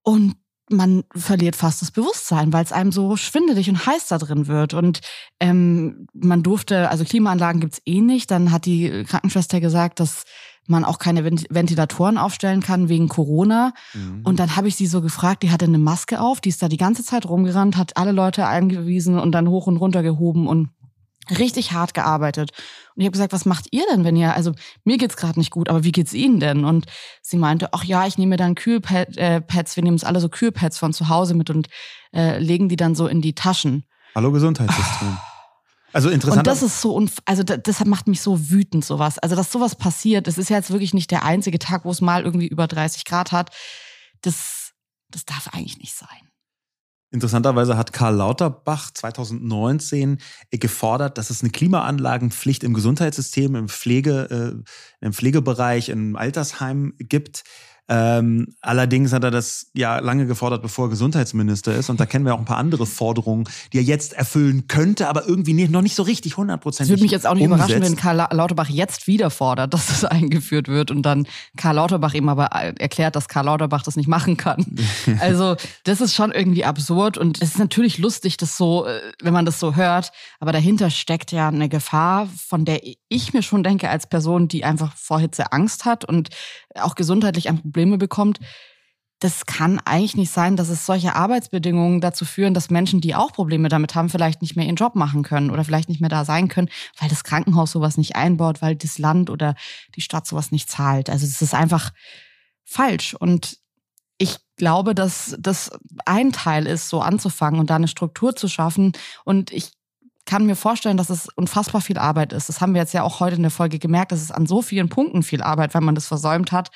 Und 0.03 0.37
man 0.71 1.05
verliert 1.15 1.57
fast 1.57 1.83
das 1.83 1.91
Bewusstsein, 1.91 2.53
weil 2.53 2.65
es 2.65 2.73
einem 2.73 2.93
so 2.93 3.17
schwindelig 3.17 3.69
und 3.69 3.87
heiß 3.87 4.09
da 4.09 4.19
drin 4.19 4.47
wird. 4.47 4.75
Und 4.75 5.01
ähm, 5.41 6.07
man 6.15 6.43
durfte, 6.43 6.91
also 6.91 7.05
Klimaanlagen 7.05 7.61
gibt's 7.61 7.83
eh 7.85 8.01
nicht. 8.01 8.31
Dann 8.31 8.51
hat 8.51 8.67
die 8.67 9.05
Krankenschwester 9.05 9.61
gesagt, 9.61 10.01
dass 10.01 10.25
man 10.67 10.85
auch 10.85 10.99
keine 10.99 11.25
Ventilatoren 11.25 12.19
aufstellen 12.19 12.61
kann 12.61 12.89
wegen 12.89 13.09
Corona. 13.09 13.73
Mhm. 13.93 14.23
Und 14.25 14.39
dann 14.39 14.57
habe 14.57 14.69
ich 14.69 14.77
sie 14.77 14.87
so 14.87 15.01
gefragt, 15.01 15.43
die 15.43 15.51
hatte 15.51 15.67
eine 15.67 15.79
Maske 15.79 16.21
auf, 16.21 16.41
die 16.41 16.49
ist 16.49 16.63
da 16.63 16.69
die 16.69 16.77
ganze 16.77 17.05
Zeit 17.05 17.27
rumgerannt, 17.27 17.77
hat 17.77 17.97
alle 17.97 18.13
Leute 18.13 18.47
eingewiesen 18.47 19.19
und 19.19 19.33
dann 19.33 19.49
hoch 19.49 19.67
und 19.67 19.77
runter 19.77 20.03
gehoben 20.03 20.47
und 20.47 20.71
richtig 21.31 21.73
hart 21.73 21.95
gearbeitet. 21.95 22.51
Und 22.95 23.01
ich 23.01 23.07
habe 23.07 23.13
gesagt, 23.13 23.33
was 23.33 23.47
macht 23.47 23.67
ihr 23.71 23.85
denn, 23.91 24.05
wenn 24.05 24.17
ihr, 24.17 24.35
also 24.35 24.53
mir 24.85 24.99
geht's 24.99 25.17
gerade 25.17 25.39
nicht 25.39 25.51
gut, 25.51 25.69
aber 25.69 25.85
wie 25.85 25.93
geht's 25.93 26.13
Ihnen 26.13 26.41
denn? 26.41 26.65
Und 26.65 26.87
sie 27.23 27.37
meinte, 27.37 27.73
ach 27.73 27.85
ja, 27.85 28.07
ich 28.07 28.19
nehme 28.19 28.37
dann 28.37 28.55
Kühlpads, 28.55 29.17
äh, 29.17 29.41
wir 29.49 29.83
nehmen 29.83 29.95
uns 29.95 30.05
alle 30.05 30.21
so 30.21 30.29
Kühlpads 30.29 30.79
von 30.79 30.93
zu 30.93 31.09
Hause 31.09 31.35
mit 31.35 31.51
und 31.51 31.69
äh, 32.15 32.39
legen 32.39 32.69
die 32.69 32.77
dann 32.77 32.95
so 32.95 33.07
in 33.07 33.21
die 33.21 33.35
Taschen. 33.35 33.85
Hallo 34.15 34.31
Gesundheitssystem. 34.33 35.17
Also 35.95 36.11
interessant. 36.11 36.39
Und 36.39 36.47
das 36.49 36.63
ist 36.63 36.81
so, 36.81 37.07
also 37.25 37.45
das 37.45 37.85
macht 37.85 38.09
mich 38.09 38.21
so 38.21 38.51
wütend, 38.51 38.85
sowas. 38.85 39.21
Also, 39.21 39.37
dass 39.37 39.53
sowas 39.53 39.77
passiert, 39.77 40.27
das 40.27 40.39
ist 40.39 40.51
ja 40.51 40.57
jetzt 40.57 40.73
wirklich 40.73 40.93
nicht 40.93 41.13
der 41.13 41.23
einzige 41.23 41.61
Tag, 41.61 41.85
wo 41.85 41.91
es 41.93 42.01
mal 42.01 42.25
irgendwie 42.25 42.49
über 42.49 42.67
30 42.67 43.05
Grad 43.05 43.31
hat. 43.31 43.51
Das, 44.21 44.73
das 45.11 45.25
darf 45.25 45.51
eigentlich 45.53 45.79
nicht 45.79 45.95
sein. 45.95 46.09
Interessanterweise 47.13 47.77
hat 47.77 47.93
Karl 47.93 48.17
Lauterbach 48.17 48.91
2019 48.91 50.19
gefordert, 50.51 51.17
dass 51.17 51.31
es 51.31 51.43
eine 51.43 51.51
Klimaanlagenpflicht 51.51 52.65
im 52.65 52.75
Gesundheitssystem, 52.75 53.55
im 53.55 53.69
Pflege, 53.69 54.65
äh, 55.01 55.05
im 55.07 55.13
Pflegebereich, 55.13 55.91
im 55.91 56.17
Altersheim 56.17 56.95
gibt. 56.99 57.45
Ähm, 57.87 58.55
allerdings 58.63 59.13
hat 59.13 59.25
er 59.25 59.31
das 59.31 59.67
ja 59.75 59.99
lange 59.99 60.27
gefordert, 60.27 60.63
bevor 60.63 60.87
er 60.87 60.89
Gesundheitsminister 60.91 61.75
ist. 61.75 61.91
Und 61.91 62.01
da 62.01 62.07
kennen 62.07 62.25
wir 62.25 62.35
auch 62.35 62.39
ein 62.39 62.47
paar 62.47 62.57
andere 62.57 62.87
Forderungen, 62.87 63.45
die 63.73 63.79
er 63.79 63.83
jetzt 63.83 64.15
erfüllen 64.15 64.69
könnte, 64.69 65.09
aber 65.09 65.29
irgendwie 65.29 65.53
nicht, 65.53 65.71
noch 65.71 65.83
nicht 65.83 65.95
so 65.95 66.03
richtig 66.03 66.39
hundertprozentig. 66.39 66.89
Es 66.89 66.91
würde 66.91 67.03
mich 67.03 67.13
jetzt 67.13 67.27
auch 67.27 67.35
nicht 67.35 67.45
umsetzt. 67.45 67.71
überraschen, 67.71 67.83
wenn 67.83 67.97
Karl 67.97 68.27
Lauterbach 68.33 68.71
jetzt 68.71 69.07
wieder 69.07 69.29
fordert, 69.29 69.75
dass 69.75 69.89
das 69.89 70.05
eingeführt 70.05 70.69
wird 70.69 70.91
und 70.91 71.03
dann 71.03 71.27
Karl 71.57 71.77
Lauterbach 71.77 72.15
ihm 72.15 72.29
aber 72.29 72.47
erklärt, 72.47 73.17
dass 73.17 73.29
Karl 73.29 73.45
Lauterbach 73.45 73.83
das 73.83 73.97
nicht 73.97 74.09
machen 74.09 74.37
kann. 74.37 74.65
Also 75.21 75.57
das 75.85 76.01
ist 76.01 76.15
schon 76.15 76.33
irgendwie 76.33 76.65
absurd 76.65 77.19
und 77.19 77.41
es 77.41 77.51
ist 77.51 77.59
natürlich 77.59 77.99
lustig, 77.99 78.37
das 78.37 78.57
so, 78.57 78.87
äh, 78.87 79.01
wenn 79.23 79.33
man 79.33 79.45
das 79.45 79.61
so 79.61 79.77
hört, 79.77 80.13
aber 80.41 80.53
dahinter 80.53 80.91
steckt 80.91 81.33
ja 81.33 81.49
eine 81.49 81.69
Gefahr, 81.69 82.29
von 82.49 82.65
der 82.65 82.81
ich 83.09 83.33
mir 83.33 83.43
schon 83.43 83.63
denke 83.63 83.89
als 83.89 84.07
Person, 84.07 84.49
die 84.49 84.65
einfach 84.65 84.97
vor 84.97 85.21
Hitze 85.21 85.53
Angst 85.53 85.85
hat 85.85 86.05
und 86.05 86.31
auch 86.75 86.95
gesundheitlich 86.95 87.49
ein 87.49 87.61
Probleme 87.75 87.99
bekommt, 87.99 88.39
das 89.19 89.47
kann 89.47 89.81
eigentlich 89.85 90.17
nicht 90.17 90.31
sein, 90.31 90.57
dass 90.57 90.69
es 90.69 90.87
solche 90.87 91.15
Arbeitsbedingungen 91.17 92.01
dazu 92.01 92.25
führen, 92.25 92.55
dass 92.55 92.71
Menschen, 92.71 93.01
die 93.01 93.15
auch 93.15 93.33
Probleme 93.33 93.69
damit 93.69 93.95
haben, 93.95 94.11
vielleicht 94.11 94.43
nicht 94.43 94.55
mehr 94.55 94.67
ihren 94.67 94.77
Job 94.77 94.95
machen 94.97 95.23
können 95.23 95.51
oder 95.51 95.65
vielleicht 95.65 95.89
nicht 95.89 96.01
mehr 96.01 96.11
da 96.11 96.25
sein 96.25 96.49
können, 96.49 96.69
weil 97.01 97.09
das 97.09 97.25
Krankenhaus 97.25 97.73
sowas 97.73 97.97
nicht 97.97 98.17
einbaut, 98.17 98.63
weil 98.63 98.77
das 98.77 98.99
Land 98.99 99.31
oder 99.31 99.55
die 99.97 100.03
Stadt 100.03 100.27
sowas 100.27 100.53
nicht 100.53 100.71
zahlt. 100.71 101.11
Also 101.11 101.27
das 101.27 101.41
ist 101.43 101.55
einfach 101.55 101.93
falsch. 102.65 103.15
Und 103.15 103.59
ich 104.19 104.37
glaube, 104.57 104.95
dass 104.95 105.35
das 105.39 105.71
ein 106.05 106.33
Teil 106.33 106.67
ist, 106.67 106.89
so 106.89 107.01
anzufangen 107.01 107.59
und 107.59 107.71
da 107.71 107.77
eine 107.77 107.89
Struktur 107.89 108.37
zu 108.37 108.47
schaffen. 108.49 108.93
Und 109.25 109.53
ich 109.53 109.73
kann 110.27 110.47
mir 110.47 110.57
vorstellen, 110.57 110.97
dass 110.97 111.11
es 111.11 111.29
unfassbar 111.35 111.81
viel 111.81 111.99
Arbeit 111.99 112.33
ist. 112.33 112.49
Das 112.49 112.61
haben 112.61 112.75
wir 112.75 112.81
jetzt 112.81 112.95
ja 112.95 113.03
auch 113.03 113.21
heute 113.21 113.37
in 113.37 113.43
der 113.43 113.51
Folge 113.51 113.79
gemerkt, 113.79 114.13
dass 114.13 114.21
es 114.21 114.31
an 114.31 114.47
so 114.47 114.61
vielen 114.63 114.89
Punkten 114.89 115.23
viel 115.23 115.43
Arbeit, 115.43 115.75
wenn 115.75 115.85
man 115.85 115.95
das 115.95 116.07
versäumt 116.07 116.53
hat 116.53 116.71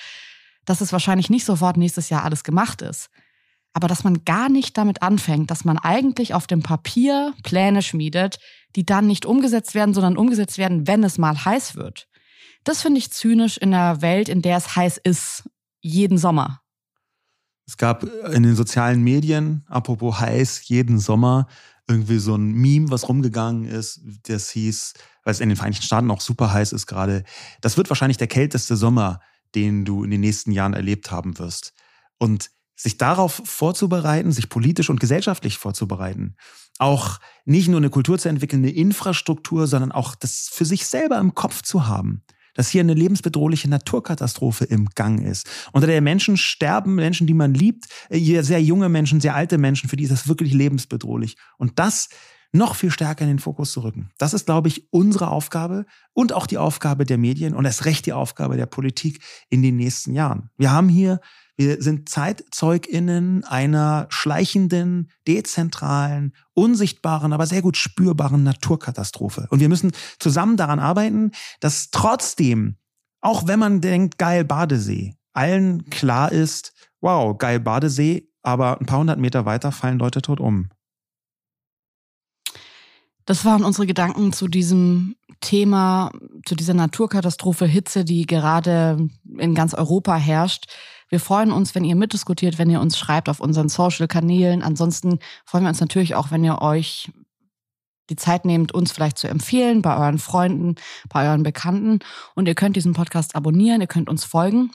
dass 0.69 0.81
es 0.81 0.93
wahrscheinlich 0.93 1.31
nicht 1.31 1.45
sofort 1.45 1.77
nächstes 1.77 2.11
Jahr 2.11 2.25
alles 2.25 2.45
gemacht 2.45 2.83
ist. 2.83 3.09
Aber 3.73 3.89
dass 3.89 4.05
man 4.05 4.25
gar 4.25 4.49
nicht 4.49 4.77
damit 4.77 5.03
anfängt, 5.03 5.51
dass 5.51 5.65
man 5.65 5.79
eigentlich 5.79 6.35
auf 6.35 6.47
dem 6.47 6.63
Papier 6.63 7.33
Pläne 7.43 7.83
schmiedet, 7.83 8.39
die 8.77 8.85
dann 8.85 9.07
nicht 9.07 9.25
umgesetzt 9.25 9.75
werden, 9.75 9.95
sondern 9.95 10.17
umgesetzt 10.17 10.59
werden, 10.59 10.87
wenn 10.87 11.03
es 11.05 11.17
mal 11.17 11.45
heiß 11.45 11.77
wird. 11.77 12.09
Das 12.65 12.83
finde 12.83 12.99
ich 12.99 13.13
zynisch 13.13 13.57
in 13.57 13.73
einer 13.73 14.03
Welt, 14.03 14.29
in 14.29 14.43
der 14.43 14.57
es 14.57 14.77
heiß 14.77 14.99
ist, 15.03 15.49
jeden 15.81 16.19
Sommer. 16.19 16.61
Es 17.67 17.77
gab 17.77 18.05
in 18.33 18.43
den 18.43 18.57
sozialen 18.57 19.03
Medien, 19.03 19.65
apropos 19.69 20.21
heiß, 20.21 20.69
jeden 20.69 20.99
Sommer 20.99 21.47
irgendwie 21.87 22.19
so 22.19 22.35
ein 22.35 22.53
Meme, 22.53 22.91
was 22.91 23.09
rumgegangen 23.09 23.65
ist, 23.65 24.01
das 24.25 24.51
hieß, 24.51 24.95
weil 25.25 25.33
es 25.33 25.41
in 25.41 25.49
den 25.49 25.57
Vereinigten 25.57 25.85
Staaten 25.85 26.11
auch 26.11 26.21
super 26.21 26.53
heiß 26.53 26.73
ist 26.73 26.87
gerade, 26.87 27.25
das 27.61 27.77
wird 27.77 27.89
wahrscheinlich 27.91 28.19
der 28.19 28.27
kälteste 28.27 28.77
Sommer 28.77 29.21
den 29.55 29.85
du 29.85 30.05
in 30.05 30.11
den 30.11 30.21
nächsten 30.21 30.53
Jahren 30.53 30.75
erlebt 30.75 31.11
haben 31.11 31.39
wirst. 31.39 31.73
Und 32.19 32.51
sich 32.77 32.97
darauf 32.97 33.43
vorzubereiten, 33.45 34.31
sich 34.31 34.49
politisch 34.49 34.89
und 34.89 35.01
gesellschaftlich 35.01 35.59
vorzubereiten, 35.59 36.37
auch 36.79 37.19
nicht 37.45 37.69
nur 37.69 37.79
eine 37.79 37.91
Kultur 37.91 38.19
zu 38.19 38.29
entwickeln, 38.29 38.63
eine 38.63 38.73
Infrastruktur, 38.73 39.67
sondern 39.67 39.91
auch 39.91 40.15
das 40.15 40.49
für 40.53 40.65
sich 40.65 40.87
selber 40.87 41.19
im 41.19 41.35
Kopf 41.35 41.63
zu 41.63 41.87
haben 41.87 42.23
dass 42.59 42.71
hier 42.71 42.81
eine 42.81 42.95
lebensbedrohliche 42.95 43.71
Naturkatastrophe 43.71 44.65
im 44.65 44.87
Gang 44.97 45.25
ist. 45.25 45.49
Unter 45.71 45.87
der 45.87 46.01
Menschen 46.01 46.37
sterben 46.37 46.97
Menschen, 46.97 47.29
die 47.29 47.35
man 47.35 47.55
liebt, 47.55 47.85
äh, 48.11 48.43
sehr 48.43 48.61
junge 48.61 48.89
Menschen, 48.89 49.21
sehr 49.21 49.37
alte 49.37 49.59
Menschen, 49.59 49.89
für 49.89 49.95
die 49.95 50.03
ist 50.03 50.11
das 50.11 50.27
wirklich 50.27 50.53
lebensbedrohlich. 50.53 51.37
Und 51.57 51.79
das 51.79 52.09
noch 52.53 52.75
viel 52.75 52.91
stärker 52.91 53.23
in 53.23 53.29
den 53.29 53.39
Fokus 53.39 53.73
zu 53.73 53.81
rücken. 53.81 54.11
Das 54.19 54.35
ist, 54.35 54.47
glaube 54.47 54.69
ich, 54.69 54.93
unsere 54.93 55.29
Aufgabe 55.29 55.85
und 56.13 56.33
auch 56.33 56.47
die 56.47 56.59
Aufgabe 56.59 57.05
der 57.05 57.19
Medien 57.19 57.55
und 57.55 57.65
erst 57.65 57.85
recht 57.85 58.07
die 58.07 58.13
Aufgabe 58.13 58.57
der 58.57 58.67
Politik 58.67 59.23
in 59.51 59.63
den 59.63 59.77
nächsten 59.77 60.15
Jahren. 60.15 60.51
Wir 60.57 60.71
haben 60.71 60.89
hier 60.89 61.21
wir 61.59 61.83
sind 61.83 62.09
ZeitzeugInnen 62.09 63.43
einer 63.43 64.07
schleichenden, 64.11 65.11
dezentralen, 65.27 66.33
unsichtbaren, 66.55 67.33
aber 67.33 67.47
sehr 67.47 67.63
gut 67.63 67.77
spürbaren 67.77 68.45
Naturkatastrophe. 68.45 69.49
Und 69.51 69.59
wir 69.59 69.69
müssen 69.69 69.91
zusammen 70.21 70.57
daran 70.57 70.79
arbeiten, 70.79 71.33
dass 71.59 71.91
trotzdem, 71.91 72.77
auch 73.21 73.49
wenn 73.49 73.59
man 73.59 73.81
denkt, 73.81 74.19
geil 74.19 74.45
Badesee, 74.45 75.17
allen 75.33 75.91
klar 75.91 76.31
ist, 76.31 76.75
wow, 77.01 77.37
geil 77.37 77.59
Badesee, 77.59 78.31
aber 78.43 78.81
ein 78.81 78.87
paar 78.87 79.01
hundert 79.01 79.19
Meter 79.19 79.45
weiter 79.45 79.73
fallen 79.73 79.99
Leute 79.99 80.23
tot 80.23 80.39
um. 80.39 80.69
Das 83.29 83.45
waren 83.45 83.63
unsere 83.63 83.87
Gedanken 83.87 84.33
zu 84.33 84.49
diesem 84.49 85.15
Thema, 85.43 86.11
zu 86.47 86.55
dieser 86.55 86.73
Naturkatastrophe 86.73 87.67
Hitze, 87.67 88.07
die 88.07 88.25
gerade 88.25 89.07
in 89.37 89.55
ganz 89.55 89.75
Europa 89.75 90.17
herrscht. 90.17 90.65
Wir 91.11 91.21
freuen 91.21 91.53
uns, 91.53 91.75
wenn 91.75 91.85
ihr 91.85 91.95
mitdiskutiert, 91.95 92.57
wenn 92.57 92.71
ihr 92.71 92.81
uns 92.81 92.97
schreibt 92.97 93.29
auf 93.29 93.41
unseren 93.41 93.69
Social-Kanälen. 93.69 94.63
Ansonsten 94.63 95.19
freuen 95.45 95.65
wir 95.65 95.69
uns 95.69 95.81
natürlich 95.81 96.15
auch, 96.15 96.31
wenn 96.31 96.43
ihr 96.43 96.63
euch 96.63 97.13
die 98.09 98.17
Zeit 98.17 98.47
nehmt, 98.47 98.73
uns 98.73 98.93
vielleicht 98.93 99.19
zu 99.19 99.29
empfehlen 99.29 99.83
bei 99.83 99.95
euren 99.99 100.19
Freunden, 100.19 100.77
bei 101.11 101.29
euren 101.29 101.43
Bekannten. 101.43 101.99
Und 102.35 102.49
ihr 102.49 102.55
könnt 102.55 102.77
diesen 102.77 102.95
Podcast 102.95 103.37
abonnieren, 103.37 103.83
ihr 103.83 103.89
könnt 103.89 104.09
uns 104.09 104.25
folgen, 104.25 104.71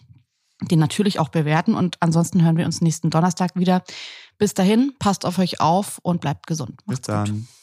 den 0.62 0.78
natürlich 0.78 1.18
auch 1.18 1.30
bewerten. 1.30 1.74
Und 1.74 1.98
ansonsten 2.02 2.44
hören 2.44 2.58
wir 2.58 2.68
uns 2.68 2.82
nächsten 2.82 3.10
Donnerstag 3.10 3.56
wieder. 3.56 3.84
Bis 4.38 4.54
dahin, 4.54 4.94
passt 5.00 5.26
auf 5.26 5.40
euch 5.40 5.60
auf 5.60 5.98
und 6.04 6.22
bleibt 6.22 6.46
gesund. 6.46 6.82
Macht's 6.86 7.00
Bis 7.00 7.08
dann. 7.08 7.32
Gut. 7.32 7.63